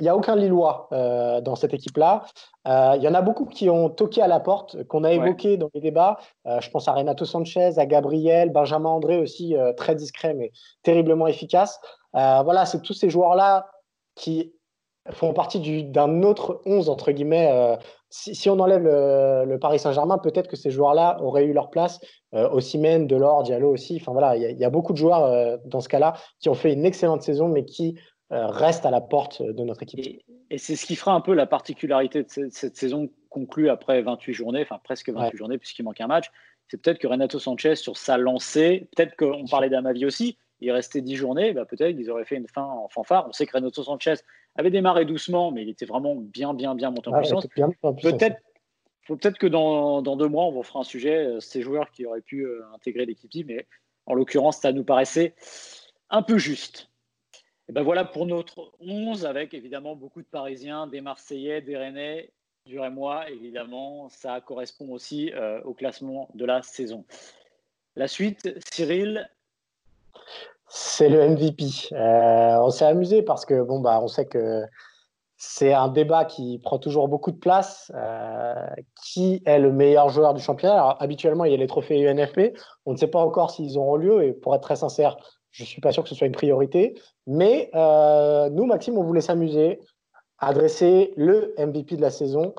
Il 0.00 0.02
n'y 0.02 0.08
a 0.08 0.16
aucun 0.16 0.34
Lillois 0.34 0.88
euh, 0.92 1.40
dans 1.40 1.54
cette 1.54 1.72
équipe-là. 1.72 2.24
Euh, 2.66 2.94
il 2.96 3.02
y 3.02 3.08
en 3.08 3.14
a 3.14 3.22
beaucoup 3.22 3.44
qui 3.44 3.70
ont 3.70 3.88
toqué 3.88 4.22
à 4.22 4.26
la 4.26 4.40
porte, 4.40 4.82
qu'on 4.84 5.04
a 5.04 5.12
évoqué 5.12 5.56
dans 5.56 5.70
les 5.72 5.80
débats. 5.80 6.16
Euh, 6.46 6.60
je 6.60 6.68
pense 6.70 6.88
à 6.88 6.92
Renato 6.92 7.24
Sanchez, 7.24 7.78
à 7.78 7.86
Gabriel, 7.86 8.50
Benjamin 8.50 8.88
André 8.88 9.18
aussi, 9.18 9.54
très 9.76 9.94
discret 9.94 10.34
mais 10.34 10.50
terriblement 10.82 11.28
efficace. 11.28 11.80
Voilà, 12.14 12.66
c'est 12.66 12.80
tous 12.82 12.94
ces 12.94 13.10
joueurs-là 13.10 13.66
qui 14.14 14.52
font 15.10 15.34
partie 15.34 15.84
d'un 15.84 16.22
autre 16.22 16.62
11, 16.64 16.88
entre 16.88 17.12
guillemets. 17.12 17.76
Si, 18.08 18.48
on 18.48 18.58
enlève 18.58 18.82
le, 18.82 19.58
Paris 19.58 19.78
Saint-Germain, 19.78 20.18
peut-être 20.18 20.48
que 20.48 20.56
ces 20.56 20.70
joueurs-là 20.70 21.18
auraient 21.20 21.44
eu 21.44 21.52
leur 21.52 21.70
place. 21.70 22.00
Osimhen, 22.32 23.06
Delors, 23.06 23.42
Diallo 23.42 23.70
aussi. 23.70 23.98
Enfin 24.00 24.12
voilà, 24.12 24.36
il 24.36 24.58
y, 24.58 24.64
a 24.64 24.70
beaucoup 24.70 24.92
de 24.92 24.98
joueurs 24.98 25.58
dans 25.66 25.80
ce 25.80 25.88
cas-là 25.88 26.14
qui 26.40 26.48
ont 26.48 26.54
fait 26.54 26.72
une 26.72 26.86
excellente 26.86 27.22
saison, 27.22 27.48
mais 27.48 27.64
qui 27.64 27.96
euh, 28.32 28.46
reste 28.46 28.86
à 28.86 28.90
la 28.90 29.02
porte 29.02 29.42
de 29.42 29.64
notre 29.64 29.82
équipe. 29.82 30.00
Et, 30.50 30.58
c'est 30.58 30.76
ce 30.76 30.86
qui 30.86 30.96
fera 30.96 31.12
un 31.12 31.20
peu 31.20 31.34
la 31.34 31.46
particularité 31.46 32.22
de 32.22 32.28
cette, 32.28 32.76
saison 32.76 33.10
conclue 33.28 33.68
après 33.68 34.00
28 34.02 34.32
journées, 34.32 34.62
enfin 34.62 34.80
presque 34.82 35.10
28 35.10 35.36
journées 35.36 35.58
puisqu'il 35.58 35.82
manque 35.82 36.00
un 36.00 36.06
match. 36.06 36.30
C'est 36.68 36.80
peut-être 36.80 36.98
que 36.98 37.06
Renato 37.06 37.38
Sanchez, 37.38 37.76
sur 37.76 37.98
sa 37.98 38.16
lancée, 38.16 38.88
peut-être 38.96 39.14
qu'on 39.16 39.44
parlait 39.46 39.68
d'Amavi 39.68 40.06
aussi, 40.06 40.38
il 40.64 40.70
restait 40.72 41.00
10 41.00 41.16
journées, 41.16 41.52
bah 41.52 41.64
peut-être 41.64 41.96
qu'ils 41.96 42.10
auraient 42.10 42.24
fait 42.24 42.36
une 42.36 42.48
fin 42.48 42.64
en 42.64 42.88
fanfare. 42.88 43.26
On 43.28 43.32
sait 43.32 43.46
que 43.46 43.56
Renato 43.56 43.82
Sanchez 43.82 44.14
avait 44.56 44.70
démarré 44.70 45.04
doucement, 45.04 45.52
mais 45.52 45.62
il 45.62 45.68
était 45.68 45.86
vraiment 45.86 46.14
bien, 46.14 46.54
bien, 46.54 46.74
bien 46.74 46.90
monté 46.90 47.10
en 47.10 47.18
puissance. 47.18 47.46
Peut-être 48.02 48.38
peut-être 49.06 49.38
que 49.38 49.46
dans, 49.46 50.02
dans, 50.02 50.16
deux 50.16 50.28
mois, 50.28 50.44
on 50.44 50.52
vous 50.52 50.62
fera 50.62 50.80
un 50.80 50.84
sujet, 50.84 51.26
euh, 51.26 51.40
ces 51.40 51.62
joueurs 51.62 51.90
qui 51.90 52.06
auraient 52.06 52.22
pu 52.22 52.46
euh, 52.46 52.62
intégrer 52.74 53.04
l'équipe, 53.04 53.46
mais 53.46 53.66
en 54.06 54.14
l'occurrence, 54.14 54.58
ça 54.58 54.72
nous 54.72 54.84
paraissait 54.84 55.34
un 56.10 56.22
peu 56.22 56.38
juste. 56.38 56.90
Et 57.68 57.72
ben 57.72 57.82
voilà 57.82 58.04
pour 58.04 58.26
notre 58.26 58.72
11, 58.80 59.24
avec 59.26 59.54
évidemment 59.54 59.96
beaucoup 59.96 60.20
de 60.20 60.26
Parisiens, 60.26 60.86
des 60.86 61.00
Marseillais, 61.00 61.62
des 61.62 61.76
Rennais, 61.76 62.30
du 62.66 62.78
Rémois, 62.78 63.30
évidemment. 63.30 64.08
Ça 64.10 64.40
correspond 64.40 64.90
aussi 64.92 65.32
euh, 65.32 65.62
au 65.62 65.72
classement 65.72 66.28
de 66.34 66.44
la 66.44 66.62
saison. 66.62 67.04
La 67.96 68.08
suite, 68.08 68.58
Cyril? 68.72 69.30
C'est 70.76 71.08
le 71.08 71.28
MVP. 71.28 71.66
Euh, 71.92 72.58
on 72.60 72.70
s'est 72.70 72.84
amusé 72.84 73.22
parce 73.22 73.46
que, 73.46 73.62
bon, 73.62 73.78
bah, 73.78 74.00
on 74.02 74.08
sait 74.08 74.26
que 74.26 74.64
c'est 75.36 75.72
un 75.72 75.86
débat 75.86 76.24
qui 76.24 76.58
prend 76.58 76.80
toujours 76.80 77.06
beaucoup 77.06 77.30
de 77.30 77.38
place. 77.38 77.92
Euh, 77.94 78.66
qui 79.00 79.40
est 79.46 79.60
le 79.60 79.70
meilleur 79.70 80.08
joueur 80.08 80.34
du 80.34 80.42
championnat? 80.42 80.96
Habituellement, 80.98 81.44
il 81.44 81.52
y 81.52 81.54
a 81.54 81.58
les 81.58 81.68
trophées 81.68 82.04
UNFP. 82.04 82.58
On 82.86 82.92
ne 82.92 82.96
sait 82.96 83.06
pas 83.06 83.20
encore 83.20 83.52
s'ils 83.52 83.78
auront 83.78 83.94
lieu. 83.94 84.24
Et 84.24 84.32
pour 84.32 84.52
être 84.52 84.62
très 84.62 84.74
sincère, 84.74 85.16
je 85.52 85.62
ne 85.62 85.68
suis 85.68 85.80
pas 85.80 85.92
sûr 85.92 86.02
que 86.02 86.08
ce 86.08 86.16
soit 86.16 86.26
une 86.26 86.32
priorité. 86.32 87.00
Mais 87.28 87.70
euh, 87.76 88.50
nous, 88.50 88.66
Maxime, 88.66 88.98
on 88.98 89.04
voulait 89.04 89.20
s'amuser 89.20 89.78
adresser 90.40 91.14
le 91.16 91.54
MVP 91.56 91.94
de 91.94 92.02
la 92.02 92.10
saison. 92.10 92.52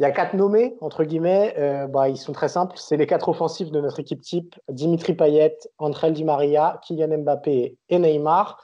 Il 0.00 0.02
y 0.02 0.06
a 0.06 0.10
quatre 0.10 0.34
nommés, 0.34 0.76
entre 0.80 1.04
guillemets. 1.04 1.54
Euh, 1.56 1.86
bah, 1.86 2.08
ils 2.08 2.16
sont 2.16 2.32
très 2.32 2.48
simples. 2.48 2.76
C'est 2.76 2.96
les 2.96 3.06
quatre 3.06 3.28
offensifs 3.28 3.70
de 3.70 3.80
notre 3.80 4.00
équipe 4.00 4.20
type 4.20 4.56
Dimitri 4.68 5.14
Payet, 5.14 5.56
André 5.78 6.10
Di 6.10 6.24
Maria, 6.24 6.80
Kylian 6.82 7.18
Mbappé 7.18 7.76
et 7.88 7.98
Neymar. 7.98 8.60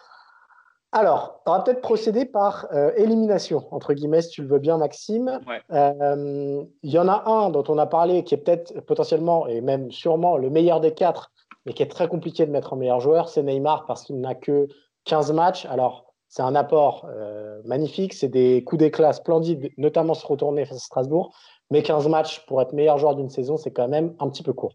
Alors, 0.92 1.40
on 1.46 1.52
va 1.52 1.60
peut-être 1.60 1.82
procéder 1.82 2.24
par 2.24 2.66
euh, 2.72 2.90
élimination, 2.96 3.68
entre 3.70 3.94
guillemets, 3.94 4.22
si 4.22 4.30
tu 4.30 4.42
le 4.42 4.48
veux 4.48 4.58
bien, 4.58 4.76
Maxime. 4.76 5.38
Il 5.70 6.66
y 6.82 6.98
en 6.98 7.06
a 7.06 7.30
un 7.30 7.50
dont 7.50 7.62
on 7.68 7.78
a 7.78 7.86
parlé 7.86 8.24
qui 8.24 8.34
est 8.34 8.38
peut-être 8.38 8.80
potentiellement 8.80 9.46
et 9.46 9.60
même 9.60 9.92
sûrement 9.92 10.36
le 10.36 10.50
meilleur 10.50 10.80
des 10.80 10.92
quatre, 10.92 11.30
mais 11.64 11.74
qui 11.74 11.84
est 11.84 11.90
très 11.90 12.08
compliqué 12.08 12.44
de 12.44 12.50
mettre 12.50 12.72
en 12.72 12.76
meilleur 12.76 12.98
joueur, 12.98 13.28
c'est 13.28 13.44
Neymar 13.44 13.86
parce 13.86 14.02
qu'il 14.02 14.20
n'a 14.20 14.34
que 14.34 14.66
15 15.04 15.32
matchs. 15.32 15.64
Alors, 15.66 16.09
c'est 16.30 16.42
un 16.42 16.54
apport 16.54 17.06
euh, 17.10 17.60
magnifique, 17.64 18.14
c'est 18.14 18.28
des 18.28 18.62
coups 18.62 18.78
d'éclat 18.78 19.12
splendides, 19.12 19.72
notamment 19.76 20.14
se 20.14 20.24
retourner 20.24 20.64
face 20.64 20.76
à 20.76 20.80
Strasbourg. 20.80 21.36
Mais 21.72 21.82
15 21.82 22.08
matchs 22.08 22.46
pour 22.46 22.62
être 22.62 22.72
meilleur 22.72 22.98
joueur 22.98 23.16
d'une 23.16 23.28
saison, 23.28 23.56
c'est 23.56 23.72
quand 23.72 23.88
même 23.88 24.14
un 24.20 24.30
petit 24.30 24.44
peu 24.44 24.52
court. 24.52 24.72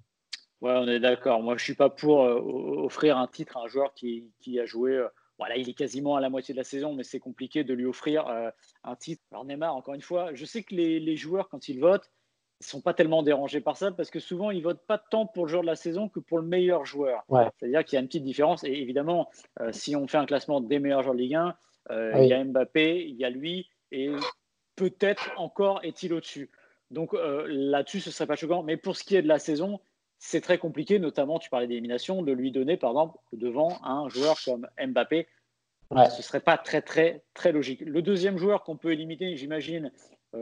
Ouais, 0.60 0.74
on 0.76 0.88
est 0.88 1.00
d'accord. 1.00 1.42
Moi, 1.42 1.54
je 1.54 1.62
ne 1.62 1.64
suis 1.64 1.76
pas 1.76 1.90
pour 1.90 2.24
euh, 2.24 2.42
offrir 2.84 3.18
un 3.18 3.28
titre 3.28 3.56
à 3.56 3.62
un 3.62 3.68
joueur 3.68 3.94
qui, 3.94 4.34
a 4.60 4.66
joué. 4.66 4.98
Euh, 4.98 5.08
voilà, 5.40 5.56
il 5.56 5.70
est 5.70 5.74
quasiment 5.74 6.18
à 6.18 6.22
la 6.22 6.30
moitié 6.30 6.54
de 6.54 6.58
la 6.58 6.66
saison, 6.66 6.94
mais 6.94 7.04
c'est 7.04 7.20
compliqué 7.20 7.64
de 7.64 7.74
lui 7.74 7.86
offrir 7.86 8.26
un 8.84 8.96
titre. 8.96 9.22
Alors 9.32 9.44
Neymar, 9.44 9.76
encore 9.76 9.94
une 9.94 10.02
fois, 10.02 10.34
je 10.34 10.46
sais 10.46 10.64
que 10.64 10.74
les, 10.74 11.00
les 11.00 11.18
joueurs, 11.18 11.50
quand 11.50 11.68
ils 11.68 11.80
votent, 11.80 12.10
ils 12.62 12.66
sont 12.66 12.82
pas 12.82 12.94
tellement 12.94 13.24
dérangés 13.24 13.62
par 13.62 13.78
ça 13.78 13.92
parce 13.92 14.10
que 14.10 14.20
souvent 14.20 14.52
ils 14.52 14.64
votent 14.64 14.86
pas 14.86 14.98
tant 14.98 15.26
pour 15.26 15.46
le 15.46 15.50
joueur 15.50 15.62
de 15.62 15.68
la 15.68 15.76
saison 15.76 16.08
que 16.08 16.20
pour 16.20 16.40
le 16.40 16.46
meilleur 16.46 16.86
joueur. 16.86 17.26
C'est-à-dire 17.60 17.84
qu'il 17.84 17.96
y 17.96 17.98
a 17.98 18.02
une 18.02 18.08
petite 18.08 18.24
différence. 18.24 18.64
Et 18.64 18.72
évidemment, 18.72 19.30
euh, 19.60 19.72
si 19.72 19.96
on 19.96 20.08
fait 20.08 20.18
un 20.18 20.26
classement 20.26 20.62
des 20.62 20.80
meilleurs 20.80 21.04
joueurs 21.04 21.16
de 21.16 21.20
Ligue 21.20 21.36
1, 21.36 21.56
euh, 21.92 22.12
il 22.18 22.28
y 22.28 22.34
a 22.34 22.44
Mbappé, 22.44 23.06
il 23.08 23.16
y 23.16 23.26
a 23.26 23.30
lui, 23.30 23.70
et 23.92 24.10
peut-être 24.76 25.32
encore 25.38 25.82
est-il 25.84 26.14
au-dessus. 26.14 26.50
Donc 26.92 27.14
euh, 27.14 27.46
là-dessus, 27.48 28.00
ce 28.00 28.12
serait 28.12 28.28
pas 28.28 28.36
choquant. 28.36 28.64
Mais 28.64 28.78
pour 28.78 28.96
ce 28.96 29.04
qui 29.04 29.16
est 29.16 29.22
de 29.22 29.28
la 29.28 29.40
saison, 29.40 29.80
c'est 30.18 30.42
très 30.42 30.58
compliqué, 30.58 30.98
notamment, 30.98 31.40
tu 31.40 31.50
parlais 31.50 31.68
d'élimination, 31.68 32.22
de 32.22 32.32
lui 32.32 32.52
donner, 32.52 32.78
par 32.78 32.92
exemple, 32.92 33.18
devant 33.34 33.78
un 33.84 34.08
joueur 34.10 34.38
comme 34.44 34.68
Mbappé. 34.80 35.28
Ce 36.10 36.22
serait 36.24 36.40
pas 36.40 36.58
très, 36.58 36.82
très, 36.82 37.24
très 37.34 37.52
logique. 37.52 37.82
Le 37.82 38.02
deuxième 38.02 38.38
joueur 38.38 38.64
qu'on 38.64 38.76
peut 38.76 38.92
éliminer, 38.92 39.36
j'imagine, 39.38 39.92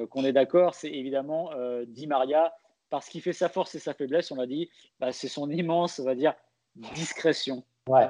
qu'on 0.10 0.26
est 0.26 0.34
d'accord, 0.34 0.76
c'est 0.76 0.92
évidemment 0.92 1.52
euh, 1.56 1.86
Di 1.88 2.08
Maria, 2.08 2.54
parce 2.90 3.08
qu'il 3.08 3.22
fait 3.22 3.34
sa 3.34 3.50
force 3.50 3.76
et 3.76 3.80
sa 3.80 3.94
faiblesse, 3.94 4.32
on 4.32 4.36
l'a 4.36 4.48
dit, 4.48 4.70
bah, 5.00 5.12
c'est 5.12 5.28
son 5.28 5.50
immense, 5.50 6.00
on 6.00 6.06
va 6.06 6.16
dire, 6.16 6.34
discrétion. 6.96 7.64
Ouais. 7.90 8.08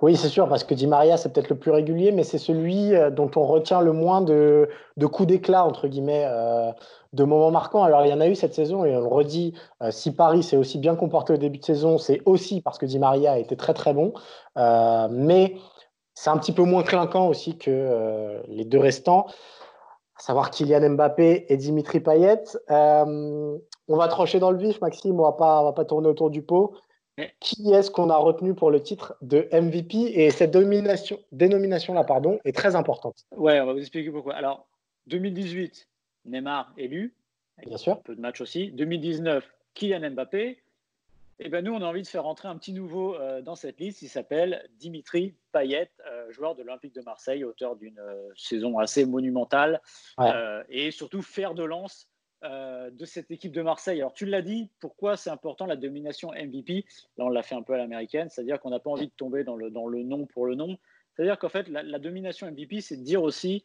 Oui, 0.00 0.16
c'est 0.16 0.28
sûr, 0.28 0.48
parce 0.48 0.64
que 0.64 0.74
Di 0.74 0.86
Maria, 0.86 1.16
c'est 1.16 1.32
peut-être 1.32 1.50
le 1.50 1.58
plus 1.58 1.70
régulier, 1.70 2.12
mais 2.12 2.22
c'est 2.22 2.38
celui 2.38 2.94
euh, 2.94 3.10
dont 3.10 3.30
on 3.36 3.44
retient 3.44 3.82
le 3.82 3.92
moins 3.92 4.22
de, 4.22 4.68
coups 5.12 5.28
d'éclat, 5.28 5.66
entre 5.66 5.86
guillemets, 5.86 6.26
de 7.12 7.24
moments 7.24 7.50
marquants. 7.50 7.82
Alors, 7.82 8.06
il 8.06 8.10
y 8.10 8.12
en 8.12 8.20
a 8.20 8.28
eu 8.28 8.34
cette 8.34 8.54
saison, 8.54 8.84
et 8.84 8.96
on 8.96 9.00
le 9.00 9.06
redit, 9.06 9.54
si 9.90 10.14
Paris 10.14 10.42
s'est 10.42 10.56
aussi 10.56 10.78
bien 10.78 10.94
comporté 10.94 11.34
au 11.34 11.36
début 11.36 11.58
de 11.58 11.64
saison, 11.64 11.98
c'est 11.98 12.22
aussi 12.24 12.62
parce 12.62 12.78
que 12.78 12.86
Di 12.86 12.98
Maria 12.98 13.32
a 13.32 13.38
été 13.38 13.56
très, 13.56 13.74
très 13.74 13.92
bon. 13.92 14.14
mais 14.56 15.56
c'est 16.14 16.30
un 16.30 16.38
petit 16.38 16.52
peu 16.52 16.62
moins 16.62 16.82
clinquant 16.82 17.28
aussi 17.28 17.58
que 17.58 18.40
les 18.48 18.64
deux 18.64 18.78
restants 18.78 19.26
savoir 20.18 20.50
Kylian 20.50 20.90
Mbappé 20.90 21.46
et 21.48 21.56
Dimitri 21.56 22.00
Payet. 22.00 22.44
Euh, 22.70 23.58
on 23.88 23.96
va 23.96 24.08
trancher 24.08 24.38
dans 24.38 24.50
le 24.50 24.58
vif, 24.58 24.80
Maxime, 24.80 25.18
on 25.20 25.28
ne 25.28 25.64
va 25.64 25.72
pas 25.72 25.84
tourner 25.84 26.08
autour 26.08 26.30
du 26.30 26.42
pot. 26.42 26.74
Qui 27.40 27.72
est-ce 27.72 27.90
qu'on 27.90 28.10
a 28.10 28.16
retenu 28.16 28.54
pour 28.54 28.70
le 28.70 28.82
titre 28.82 29.16
de 29.20 29.48
MVP 29.52 29.96
Et 30.14 30.30
cette 30.30 30.50
dénomination-là 30.50 32.04
pardon, 32.04 32.38
est 32.44 32.56
très 32.56 32.74
importante. 32.74 33.26
Ouais, 33.36 33.60
on 33.60 33.66
va 33.66 33.74
vous 33.74 33.80
expliquer 33.80 34.10
pourquoi. 34.10 34.34
Alors, 34.34 34.66
2018, 35.08 35.88
Neymar 36.24 36.72
élu. 36.76 37.14
Bien 37.66 37.76
sûr. 37.76 37.92
Un 37.92 37.96
peu 37.96 38.16
de 38.16 38.20
match 38.20 38.40
aussi. 38.40 38.72
2019, 38.72 39.44
Kylian 39.74 40.10
Mbappé. 40.10 40.62
Eh 41.44 41.48
ben 41.48 41.64
nous, 41.64 41.72
on 41.72 41.82
a 41.82 41.86
envie 41.86 42.02
de 42.02 42.06
faire 42.06 42.22
rentrer 42.22 42.46
un 42.46 42.56
petit 42.56 42.72
nouveau 42.72 43.16
euh, 43.16 43.42
dans 43.42 43.56
cette 43.56 43.80
liste. 43.80 44.00
Il 44.02 44.08
s'appelle 44.08 44.68
Dimitri 44.78 45.34
Payet, 45.50 45.90
euh, 46.06 46.30
joueur 46.30 46.54
de 46.54 46.62
l'Olympique 46.62 46.94
de 46.94 47.00
Marseille, 47.02 47.42
auteur 47.42 47.74
d'une 47.74 47.98
euh, 47.98 48.28
saison 48.36 48.78
assez 48.78 49.04
monumentale 49.04 49.80
et 50.68 50.92
surtout 50.92 51.20
faire 51.20 51.54
de 51.54 51.64
lance 51.64 52.08
de 52.44 53.04
cette 53.04 53.30
équipe 53.30 53.52
de 53.52 53.62
Marseille. 53.62 54.00
Alors 54.00 54.12
tu 54.12 54.26
l'as 54.26 54.42
dit, 54.42 54.68
pourquoi 54.80 55.16
c'est 55.16 55.30
important 55.30 55.64
la 55.64 55.76
domination 55.76 56.32
MVP 56.32 56.84
Là, 57.16 57.24
on 57.24 57.28
l'a 57.28 57.42
fait 57.44 57.54
un 57.54 57.62
peu 57.62 57.72
à 57.72 57.76
l'américaine, 57.76 58.28
c'est-à-dire 58.30 58.58
qu'on 58.60 58.70
n'a 58.70 58.80
pas 58.80 58.90
envie 58.90 59.06
de 59.06 59.12
tomber 59.16 59.44
dans 59.44 59.54
le, 59.54 59.70
dans 59.70 59.86
le 59.86 60.02
nom 60.02 60.26
pour 60.26 60.46
le 60.46 60.56
nom. 60.56 60.76
C'est-à-dire 61.14 61.38
qu'en 61.38 61.48
fait, 61.48 61.68
la, 61.68 61.84
la 61.84 62.00
domination 62.00 62.50
MVP, 62.50 62.80
c'est 62.80 62.96
de 62.96 63.04
dire 63.04 63.22
aussi 63.22 63.64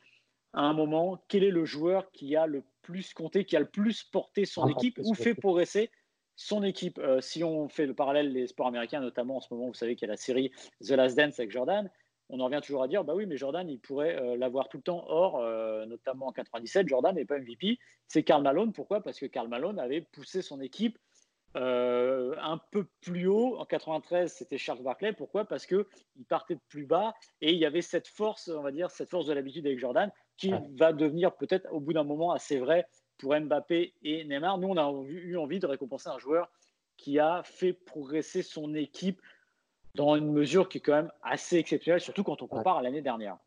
à 0.53 0.61
un 0.61 0.73
moment 0.73 1.23
quel 1.28 1.43
est 1.43 1.49
le 1.49 1.65
joueur 1.65 2.11
qui 2.11 2.36
a 2.36 2.45
le 2.45 2.63
plus 2.84 3.15
compté, 3.15 3.45
qui 3.45 3.55
a 3.55 3.59
le 3.59 3.69
plus 3.69 4.03
porté 4.03 4.45
son 4.45 4.67
équipe 4.67 4.99
ou 5.03 5.15
fait 5.15 5.34
progresser 5.34 5.89
son 6.38 6.61
équipe, 6.63 6.99
euh, 6.99 7.19
si 7.19 7.43
on 7.43 7.67
fait 7.67 7.88
le 7.88 7.95
parallèle 7.95 8.31
les 8.31 8.47
sports 8.47 8.67
américains, 8.67 9.01
notamment 9.01 9.38
en 9.38 9.41
ce 9.41 9.51
moment, 9.51 9.67
vous 9.67 9.73
savez 9.73 9.95
qu'il 9.95 10.07
y 10.07 10.09
a 10.09 10.13
la 10.13 10.17
série 10.17 10.51
The 10.81 10.91
Last 10.91 11.17
Dance 11.17 11.39
avec 11.39 11.51
Jordan, 11.51 11.89
on 12.29 12.39
en 12.39 12.45
revient 12.45 12.61
toujours 12.63 12.83
à 12.83 12.88
dire, 12.88 13.03
bah 13.03 13.15
oui, 13.15 13.25
mais 13.25 13.38
Jordan, 13.38 13.67
il 13.67 13.79
pourrait 13.79 14.15
euh, 14.15 14.38
l'avoir 14.38 14.69
tout 14.69 14.77
le 14.77 14.83
temps. 14.83 15.05
Or, 15.07 15.39
euh, 15.39 15.85
notamment 15.85 16.27
en 16.27 16.31
97, 16.31 16.88
Jordan 16.88 17.15
n'est 17.15 17.25
pas 17.25 17.39
MVP. 17.39 17.79
C'est 18.07 18.21
Karl 18.23 18.43
Malone. 18.43 18.71
Pourquoi? 18.71 19.01
Parce 19.01 19.17
que 19.17 19.25
Karl 19.25 19.47
Malone 19.47 19.79
avait 19.79 20.01
poussé 20.01 20.41
son 20.41 20.61
équipe 20.61 20.97
un 21.55 22.61
peu 22.69 22.85
plus 23.01 23.25
haut. 23.25 23.57
En 23.57 23.65
93, 23.65 24.31
c'était 24.31 24.59
Charles 24.59 24.83
Barkley. 24.83 25.13
Pourquoi? 25.13 25.45
Parce 25.45 25.65
qu'il 25.65 25.85
partait 26.29 26.53
de 26.53 26.61
plus 26.69 26.85
bas 26.85 27.15
et 27.41 27.51
il 27.51 27.57
y 27.57 27.65
avait 27.65 27.81
cette 27.81 28.07
force, 28.07 28.47
on 28.49 28.61
va 28.61 28.71
dire, 28.71 28.91
cette 28.91 29.09
force 29.09 29.25
de 29.25 29.33
l'habitude 29.33 29.65
avec 29.65 29.79
Jordan 29.79 30.11
qui 30.35 30.53
va 30.75 30.93
devenir 30.93 31.35
peut-être 31.35 31.67
au 31.71 31.79
bout 31.79 31.93
d'un 31.93 32.03
moment 32.03 32.31
assez 32.31 32.59
vrai 32.59 32.85
pour 33.18 33.39
Mbappé 33.39 33.93
et 34.03 34.24
Neymar. 34.24 34.57
Nous, 34.57 34.68
on 34.68 34.78
a 34.78 34.91
eu 35.07 35.38
envie 35.38 35.59
de 35.59 35.68
récompenser 35.68 36.09
un 36.09 36.20
joueur 36.20 36.49
qui 36.97 37.20
a 37.20 37.41
fait 37.43 37.74
progresser 37.74 38.41
son 38.41 38.74
équipe 38.74 39.22
dans 39.95 40.15
une 40.15 40.32
mesure 40.32 40.70
qui 40.70 40.78
est 40.78 40.82
quand 40.82 40.93
même 40.93 41.11
assez 41.24 41.57
exceptionnelle, 41.57 42.01
surtout 42.01 42.24
quand 42.24 42.41
on 42.41 42.47
compare 42.47 42.78
à 42.78 42.82
l'année 42.82 43.01
dernière. 43.01 43.38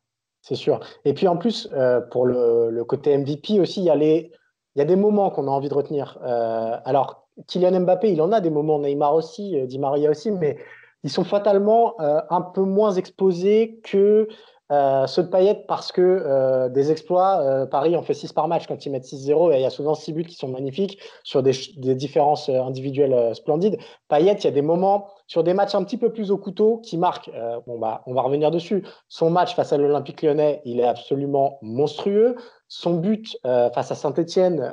C'est 0.42 0.54
sûr. 0.54 0.80
Et 1.04 1.14
puis 1.14 1.28
en 1.28 1.36
plus, 1.36 1.68
euh, 1.72 2.00
pour 2.00 2.26
le, 2.26 2.82
côté 2.84 3.16
MVP 3.16 3.60
aussi, 3.60 3.80
il 3.80 3.86
y 3.86 3.90
a, 3.90 4.84
des 4.84 4.96
moments 4.96 5.30
qu'on 5.30 5.46
a 5.46 5.50
envie 5.50 5.68
de 5.68 5.74
retenir. 5.74 6.18
Euh, 6.22 6.76
alors, 6.84 7.28
Kylian 7.46 7.80
Mbappé, 7.80 8.12
il 8.12 8.20
en 8.22 8.32
a 8.32 8.40
des 8.40 8.50
moments, 8.50 8.78
Neymar 8.78 9.14
aussi, 9.14 9.58
euh, 9.58 9.66
Di 9.66 9.78
Maria 9.78 10.10
aussi, 10.10 10.30
mais 10.30 10.58
ils 11.02 11.10
sont 11.10 11.24
fatalement 11.24 11.94
un 11.98 12.42
peu 12.42 12.60
moins 12.60 12.92
exposés 12.92 13.80
que 13.82 14.28
euh, 14.70 15.08
ceux 15.08 15.24
de 15.24 15.28
Payet 15.28 15.64
parce 15.66 15.90
que 15.90 16.00
euh, 16.00 16.68
des 16.68 16.92
exploits, 16.92 17.40
euh, 17.40 17.66
Paris 17.66 17.96
en 17.96 18.02
fait 18.02 18.14
6 18.14 18.32
par 18.32 18.46
match 18.46 18.68
quand 18.68 18.86
ils 18.86 18.90
mettent 18.90 19.04
6-0 19.04 19.52
et 19.52 19.56
il 19.56 19.62
y 19.62 19.66
a 19.66 19.70
souvent 19.70 19.94
6 19.94 20.12
buts 20.12 20.24
qui 20.24 20.36
sont 20.36 20.46
magnifiques 20.46 20.98
sur 21.24 21.42
des, 21.42 21.52
différences 21.96 22.48
individuelles 22.48 23.34
splendides. 23.34 23.78
Payet, 24.08 24.34
il 24.34 24.44
y 24.44 24.46
a 24.46 24.52
des 24.52 24.62
moments 24.62 25.08
sur 25.26 25.42
des 25.42 25.54
matchs 25.54 25.74
un 25.74 25.82
petit 25.82 25.96
peu 25.96 26.12
plus 26.12 26.30
au 26.30 26.38
couteau 26.38 26.78
qui 26.78 26.98
marquent. 26.98 27.30
bon 27.66 27.78
bah, 27.78 28.02
on 28.06 28.14
va 28.14 28.22
revenir 28.22 28.50
dessus. 28.52 28.84
Son 29.08 29.30
match 29.30 29.54
face 29.56 29.72
à 29.72 29.76
l'Olympique 29.76 30.22
Lyonnais, 30.22 30.62
il 30.64 30.78
est 30.78 30.86
absolument 30.86 31.58
monstrueux. 31.62 32.36
Son 32.68 32.94
but 32.94 33.36
face 33.42 33.90
à 33.90 33.94
Saint-Etienne, 33.96 34.72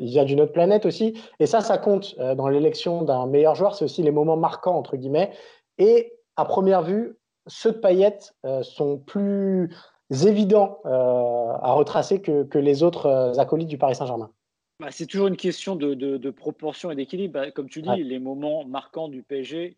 il 0.00 0.08
vient 0.08 0.24
d'une 0.24 0.40
autre 0.40 0.52
planète 0.52 0.86
aussi. 0.86 1.14
Et 1.40 1.46
ça, 1.46 1.60
ça 1.60 1.78
compte 1.78 2.16
dans 2.18 2.48
l'élection 2.48 3.02
d'un 3.02 3.26
meilleur 3.26 3.56
joueur. 3.56 3.74
C'est 3.74 3.84
aussi 3.84 4.02
les 4.02 4.12
moments 4.12 4.36
marquants 4.36 4.76
entre 4.76 4.96
guillemets. 4.96 5.32
Et 5.78 6.12
à 6.36 6.44
première 6.44 6.82
vue, 6.82 7.17
ceux 7.48 7.72
de 7.72 7.78
Payet 7.78 8.18
euh, 8.44 8.62
sont 8.62 8.98
plus 8.98 9.70
évidents 10.10 10.80
euh, 10.84 10.90
à 10.90 11.72
retracer 11.72 12.22
que, 12.22 12.58
les 12.58 12.82
autres 12.82 13.06
euh, 13.06 13.32
acolytes 13.34 13.68
du 13.68 13.78
Paris 13.78 13.94
Saint-Germain. 13.96 14.30
Bah, 14.80 14.88
c'est 14.90 15.06
toujours 15.06 15.26
une 15.26 15.36
question 15.36 15.74
de, 15.74 16.30
proportion 16.30 16.90
et 16.90 16.94
d'équilibre. 16.94 17.34
Bah, 17.34 17.50
comme 17.50 17.68
tu 17.68 17.82
dis, 17.82 18.04
les 18.04 18.18
moments 18.18 18.64
marquants 18.64 19.08
du 19.08 19.22
PSG, 19.22 19.76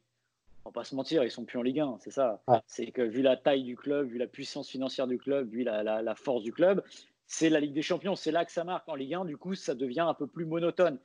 on 0.64 0.68
va 0.68 0.73
pas 0.73 0.85
se 0.85 0.95
mentir, 0.95 1.25
ils 1.25 1.31
sont 1.31 1.45
plus 1.45 1.59
en 1.59 1.62
Ligue 1.62 1.81
1, 1.81 1.97
c'est 2.01 2.11
ça. 2.11 2.43
C'est 2.66 2.91
que 2.91 3.01
vu 3.01 3.23
la 3.23 3.37
taille 3.37 3.62
du 3.62 3.77
club, 3.77 4.09
vu 4.09 4.18
la 4.18 4.27
puissance 4.27 4.68
financière 4.68 5.07
du 5.07 5.16
club, 5.16 5.49
vu 5.49 5.64
la 5.64 6.14
force 6.14 6.43
du 6.43 6.53
club, 6.53 6.83
c'est 7.31 7.49
la 7.49 7.61
Ligue 7.61 7.73
des 7.73 7.83
Champions. 7.83 8.16
C'est 8.16 8.33
là 8.33 8.45
que 8.45 8.51
ça 8.53 8.64
marque 8.64 8.89
en 8.89 8.97
Ligue 8.97 9.14
1. 9.14 9.25
Du 9.25 9.37
coup, 9.37 9.55
ça 9.55 9.75
devient 9.75 10.01
un 10.01 10.14
peu 10.14 10.27
plus 10.27 10.45
monotone 10.45 10.99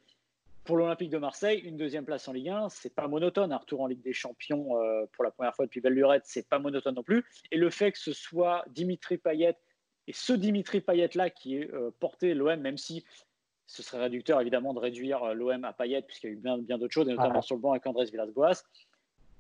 pour 0.66 0.78
l'Olympique 0.78 1.12
de 1.12 1.20
Marseille, 1.20 1.60
une 1.60 1.78
deuxième 1.78 2.06
place 2.06 2.28
en 2.28 2.34
Ligue 2.34 2.50
1, 2.50 2.70
c'est 2.70 2.94
pas 2.94 3.08
monotone. 3.08 3.52
Un 3.52 3.58
retour 3.58 3.82
en 3.82 3.88
Ligue 3.88 4.02
des 4.02 4.14
Champions 4.14 4.82
euh, 4.82 5.06
pour 5.14 5.24
la 5.24 5.32
première 5.32 5.56
fois 5.56 5.66
depuis 5.66 5.80
belle 5.80 5.94
lurette, 5.94 6.24
c'est 6.26 6.50
pas 6.50 6.60
monotone 6.60 6.96
non 6.96 7.04
plus. 7.04 7.24
Et 7.52 7.58
le 7.58 7.70
fait 7.70 7.92
que 7.92 8.00
ce 8.00 8.14
soit 8.14 8.66
Dimitri 8.70 9.18
Payet 9.18 9.56
et 10.08 10.14
ce 10.14 10.34
Dimitri 10.34 10.82
Payet 10.82 11.10
là 11.14 11.30
qui 11.30 11.58
est 11.58 11.72
euh, 11.72 11.92
porté 12.00 12.34
l'OM, 12.34 12.60
même 12.60 12.78
si 12.78 13.06
ce 13.68 13.84
serait 13.84 14.00
réducteur 14.00 14.42
évidemment 14.42 14.74
de 14.74 14.80
réduire 14.80 15.24
euh, 15.24 15.34
l'OM 15.34 15.64
à 15.64 15.74
Payet, 15.74 16.02
puisqu'il 16.02 16.28
y 16.28 16.30
a 16.32 16.34
eu 16.34 16.38
bien, 16.38 16.58
bien 16.58 16.78
d'autres 16.80 16.94
choses, 16.94 17.08
et 17.08 17.14
notamment 17.14 17.44
sur 17.44 17.56
le 17.56 17.62
banc 17.62 17.72
avec 17.72 17.86
Andrés 17.86 18.06
Villas-Boas. 18.06 18.64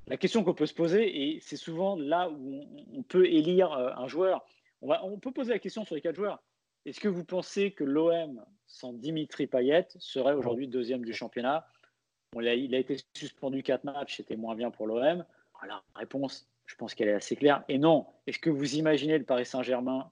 La 0.07 0.17
question 0.17 0.43
qu'on 0.43 0.53
peut 0.53 0.67
se 0.67 0.75
poser, 0.75 1.33
et 1.33 1.39
c'est 1.41 1.57
souvent 1.57 1.95
là 1.95 2.29
où 2.29 2.61
on, 2.93 3.01
peut 3.01 3.25
élire 3.25 3.71
un 3.73 4.07
joueur, 4.07 4.45
on, 4.83 4.87
va, 4.87 5.03
on 5.03 5.17
peut 5.17 5.31
poser 5.31 5.51
la 5.51 5.57
question 5.57 5.83
sur 5.83 5.95
les 5.95 6.01
quatre 6.01 6.15
joueurs. 6.15 6.43
Est-ce 6.85 6.99
que 6.99 7.07
vous 7.07 7.23
pensez 7.23 7.71
que 7.71 7.83
l'OM, 7.83 8.45
sans 8.67 8.93
Dimitri 8.93 9.47
Payet, 9.47 9.87
serait 9.97 10.33
aujourd'hui 10.33 10.67
deuxième 10.67 11.03
du 11.03 11.13
championnat? 11.13 11.67
Il 12.35 12.75
a 12.75 12.77
été 12.77 12.97
suspendu 13.15 13.63
quatre 13.63 13.85
matchs, 13.85 14.17
c'était 14.17 14.35
moins 14.35 14.55
bien 14.55 14.69
pour 14.69 14.85
l'OM. 14.85 15.25
La 15.67 15.81
réponse, 15.95 16.47
je 16.67 16.75
pense 16.75 16.93
qu'elle 16.93 17.07
est 17.07 17.13
assez 17.13 17.35
claire. 17.35 17.63
Et 17.69 17.79
non, 17.79 18.05
est-ce 18.27 18.37
que 18.37 18.51
vous 18.51 18.75
imaginez 18.75 19.17
le 19.17 19.23
Paris 19.23 19.47
Saint-Germain, 19.47 20.11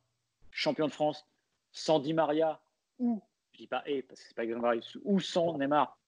champion 0.50 0.88
de 0.88 0.92
France, 0.92 1.28
sans 1.72 2.00
Di 2.00 2.14
Maria, 2.14 2.60
ou, 2.98 3.22
je 3.52 3.60
dis 3.60 3.68
pas 3.68 3.84
et, 3.86 4.02
parce 4.02 4.22
que 4.22 4.28
c'est 4.28 4.36
pas 4.36 4.44
exactement 4.44 4.72
ou 5.04 5.20
sans 5.20 5.58
Neymar, 5.58 6.00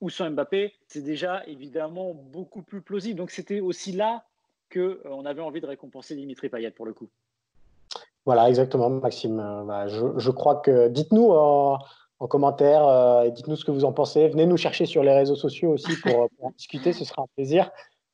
ou 0.00 0.10
sans 0.10 0.30
Mbappé, 0.30 0.74
c'est 0.86 1.02
déjà 1.02 1.44
évidemment 1.46 2.14
beaucoup 2.14 2.62
plus 2.62 2.82
plausible. 2.82 3.18
Donc 3.18 3.30
c'était 3.30 3.60
aussi 3.60 3.92
là 3.92 4.24
qu'on 4.72 4.80
euh, 4.80 5.24
avait 5.24 5.42
envie 5.42 5.60
de 5.60 5.66
récompenser 5.66 6.14
Dimitri 6.14 6.48
Payet 6.48 6.70
pour 6.70 6.86
le 6.86 6.92
coup. 6.92 7.08
Voilà, 8.24 8.48
exactement, 8.48 8.88
Maxime. 8.88 9.40
Euh, 9.40 9.64
bah, 9.64 9.86
je, 9.88 10.30
crois 10.30 10.56
que 10.56 10.88
dites-nous 10.88 11.30
en, 11.30 11.78
commentaire, 12.28 12.86
euh, 12.86 13.30
dites-nous 13.30 13.56
ce 13.56 13.64
que 13.64 13.72
vous 13.72 13.84
en 13.84 13.92
pensez. 13.92 14.28
Venez 14.28 14.46
nous 14.46 14.56
chercher 14.56 14.86
sur 14.86 15.02
les 15.02 15.12
réseaux 15.12 15.34
sociaux 15.34 15.72
aussi 15.72 15.92
pour, 16.00 16.28
en 16.40 16.50
discuter, 16.56 16.92
ce 16.92 17.04
sera 17.04 17.22
un 17.22 17.26
plaisir. 17.34 17.70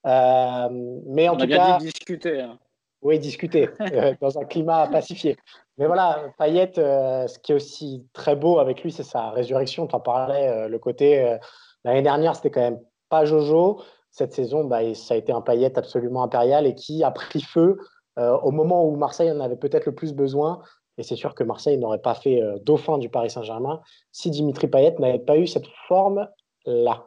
Euh, 0.06 0.68
mais 1.06 1.28
en 1.28 1.36
tout 1.36 1.46
bien 1.46 1.58
cas, 1.58 1.78
dit 1.78 1.86
discuter. 1.86 2.40
Hein. 2.40 2.58
Oui, 3.02 3.18
discuter 3.18 3.68
dans 4.20 4.38
un 4.38 4.44
climat 4.44 4.88
pacifié. 4.88 5.36
Mais 5.76 5.86
voilà, 5.86 6.22
Payet, 6.38 6.72
ce 6.74 7.38
qui 7.38 7.52
est 7.52 7.54
aussi 7.54 8.04
très 8.12 8.34
beau 8.34 8.58
avec 8.58 8.82
lui, 8.82 8.90
c'est 8.90 9.04
sa 9.04 9.30
résurrection. 9.30 9.86
Tu 9.86 9.94
en 9.94 10.00
parlais, 10.00 10.68
le 10.68 10.78
côté 10.80 11.36
l'année 11.84 12.02
dernière, 12.02 12.34
c'était 12.34 12.50
quand 12.50 12.60
même 12.60 12.80
pas 13.08 13.24
Jojo. 13.24 13.82
Cette 14.10 14.32
saison, 14.32 14.64
bah, 14.64 14.94
ça 14.94 15.14
a 15.14 15.16
été 15.16 15.30
un 15.32 15.42
Payet 15.42 15.78
absolument 15.78 16.24
impérial 16.24 16.66
et 16.66 16.74
qui 16.74 17.04
a 17.04 17.12
pris 17.12 17.40
feu 17.40 17.76
euh, 17.76 17.76
au 18.18 18.50
moment 18.50 18.84
où 18.84 18.96
Marseille 18.96 19.30
en 19.30 19.40
avait 19.40 19.56
peut-être 19.56 19.86
le 19.86 19.94
plus 19.94 20.12
besoin. 20.12 20.62
Et 20.98 21.04
c'est 21.04 21.16
sûr 21.16 21.34
que 21.34 21.44
Marseille 21.44 21.78
n'aurait 21.78 22.02
pas 22.02 22.14
fait 22.14 22.42
euh, 22.42 22.58
dauphin 22.58 22.98
du 22.98 23.08
Paris 23.08 23.30
Saint-Germain 23.30 23.80
si 24.10 24.30
Dimitri 24.30 24.66
Payet 24.66 24.96
n'avait 24.98 25.20
pas 25.20 25.38
eu 25.38 25.46
cette 25.46 25.68
forme-là. 25.86 27.06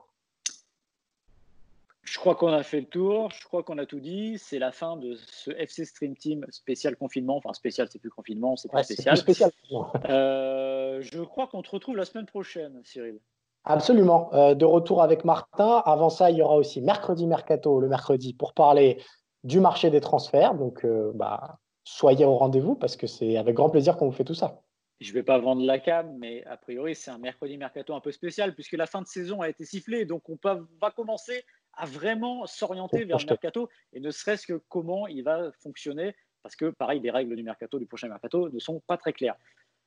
Je 2.04 2.18
crois 2.18 2.36
qu'on 2.36 2.52
a 2.52 2.64
fait 2.64 2.80
le 2.80 2.88
tour, 2.88 3.30
je 3.32 3.46
crois 3.46 3.64
qu'on 3.64 3.78
a 3.78 3.86
tout 3.86 4.00
dit. 4.00 4.38
C'est 4.38 4.60
la 4.60 4.72
fin 4.72 4.98
de 4.98 5.16
ce 5.16 5.52
FC 5.52 5.86
Stream 5.86 6.16
Team 6.16 6.46
spécial 6.50 6.96
confinement. 6.96 7.38
Enfin, 7.38 7.54
spécial, 7.54 7.88
c'est 7.92 8.00
plus 8.00 8.10
confinement, 8.10 8.56
c'est 8.56 8.70
plus 8.70 8.84
spécial. 8.84 9.18
spécial. 9.18 9.52
Euh, 10.10 11.02
je 11.02 11.22
crois 11.22 11.48
qu'on 11.48 11.62
te 11.62 11.70
retrouve 11.70 11.96
la 11.96 12.06
semaine 12.06 12.26
prochaine, 12.26 12.82
Cyril. 12.84 13.20
Absolument. 13.64 14.30
de 14.34 14.66
retour 14.66 15.04
avec 15.04 15.24
Martin. 15.24 15.84
Avant 15.86 16.10
ça, 16.10 16.32
il 16.32 16.38
y 16.38 16.42
aura 16.42 16.56
aussi 16.56 16.82
mercredi 16.82 17.28
mercato, 17.28 17.80
le 17.80 17.88
mercredi, 17.88 18.34
pour 18.34 18.54
parler 18.54 18.98
du 19.44 19.60
marché 19.60 19.90
des 19.90 20.02
transferts. 20.02 20.56
Donc, 20.56 20.86
euh, 20.86 21.12
bah, 21.16 21.60
soyez 21.84 22.26
au 22.26 22.36
rendez-vous 22.36 22.76
parce 22.76 22.96
que 22.96 23.08
c'est 23.08 23.38
avec 23.38 23.56
grand 23.56 23.70
plaisir 23.70 23.98
qu'on 23.98 24.08
vous 24.08 24.12
fait 24.12 24.24
tout 24.24 24.34
ça. 24.34 24.62
Je 25.00 25.10
ne 25.10 25.14
vais 25.16 25.24
pas 25.24 25.40
vendre 25.40 25.66
la 25.66 25.80
cam, 25.80 26.16
mais 26.20 26.44
a 26.46 26.58
priori, 26.58 26.94
c'est 26.94 27.10
un 27.10 27.18
mercredi 27.18 27.58
mercato 27.58 27.96
un 27.96 28.02
peu 28.02 28.12
spécial 28.12 28.54
puisque 28.54 28.74
la 28.74 28.86
fin 28.86 29.02
de 29.02 29.08
saison 29.08 29.42
a 29.42 29.50
été 29.50 29.66
sifflée. 29.66 30.06
Donc, 30.06 30.30
on 30.30 30.38
va 30.44 30.92
commencer 30.92 31.44
à 31.74 31.86
vraiment 31.86 32.46
s'orienter 32.46 33.06
vers 33.06 33.18
le 33.18 33.26
mercato 33.26 33.70
et 33.94 34.00
ne 34.00 34.12
serait-ce 34.12 34.46
que 34.46 34.62
comment 34.70 35.08
il 35.08 35.24
va 35.24 35.52
fonctionner 35.64 36.14
parce 36.44 36.56
que, 36.56 36.70
pareil, 36.72 37.00
les 37.00 37.12
règles 37.12 37.36
du 37.36 37.44
mercato, 37.44 37.80
du 37.80 37.86
prochain 37.86 38.08
mercato, 38.08 38.50
ne 38.50 38.60
sont 38.60 38.80
pas 38.88 38.98
très 38.98 39.14
claires. 39.14 39.36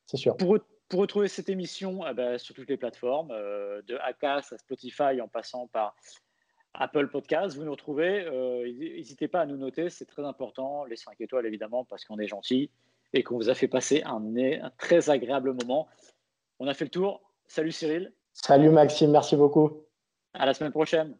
C'est 0.06 0.16
sûr. 0.16 0.36
Pour, 0.36 0.58
pour, 0.88 1.00
retrouver 1.00 1.28
cette 1.28 1.48
émission 1.48 2.06
eh 2.08 2.14
ben, 2.14 2.38
sur 2.38 2.54
toutes 2.54 2.68
les 2.68 2.76
plateformes, 2.76 3.30
euh, 3.32 3.82
de 3.82 3.96
Acas 3.96 4.48
à 4.52 4.58
Spotify 4.58 5.20
en 5.20 5.28
passant 5.28 5.66
par 5.68 5.96
Apple 6.74 7.08
Podcast, 7.08 7.56
vous 7.56 7.64
nous 7.64 7.70
retrouvez. 7.70 8.24
Euh, 8.26 8.64
n'hésitez 8.66 9.28
pas 9.28 9.42
à 9.42 9.46
nous 9.46 9.56
noter, 9.56 9.90
c'est 9.90 10.04
très 10.04 10.24
important. 10.24 10.84
Les 10.84 10.96
5 10.96 11.20
étoiles, 11.20 11.46
évidemment, 11.46 11.84
parce 11.84 12.04
qu'on 12.04 12.18
est 12.18 12.26
gentil 12.26 12.70
et 13.12 13.22
qu'on 13.22 13.36
vous 13.36 13.48
a 13.48 13.54
fait 13.54 13.68
passer 13.68 14.02
un, 14.04 14.20
un, 14.36 14.70
très 14.76 15.08
agréable 15.08 15.52
moment. 15.52 15.86
On 16.58 16.66
a 16.66 16.74
fait 16.74 16.84
le 16.84 16.90
tour. 16.90 17.22
Salut 17.46 17.70
Cyril. 17.70 18.12
Salut 18.32 18.70
Maxime, 18.70 19.12
merci 19.12 19.36
beaucoup. 19.36 19.84
À 20.34 20.46
la 20.46 20.54
semaine 20.54 20.72
prochaine. 20.72 21.16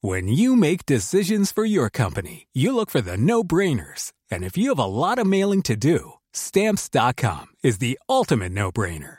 When 0.00 0.28
you 0.28 0.56
make 0.56 0.86
decisions 0.86 1.52
for 1.52 1.64
your 1.64 1.90
company, 1.90 2.46
you 2.52 2.72
look 2.72 2.88
for 2.90 3.00
the 3.00 3.16
no-brainers. 3.16 4.12
And 4.30 4.44
if 4.44 4.56
you 4.56 4.68
have 4.70 4.78
a 4.78 4.86
lot 4.86 5.18
of 5.18 5.26
mailing 5.26 5.62
to 5.62 5.76
do, 5.76 6.14
stamps.com 6.32 7.46
is 7.62 7.78
the 7.78 7.98
ultimate 8.08 8.52
no-brainer. 8.52 9.18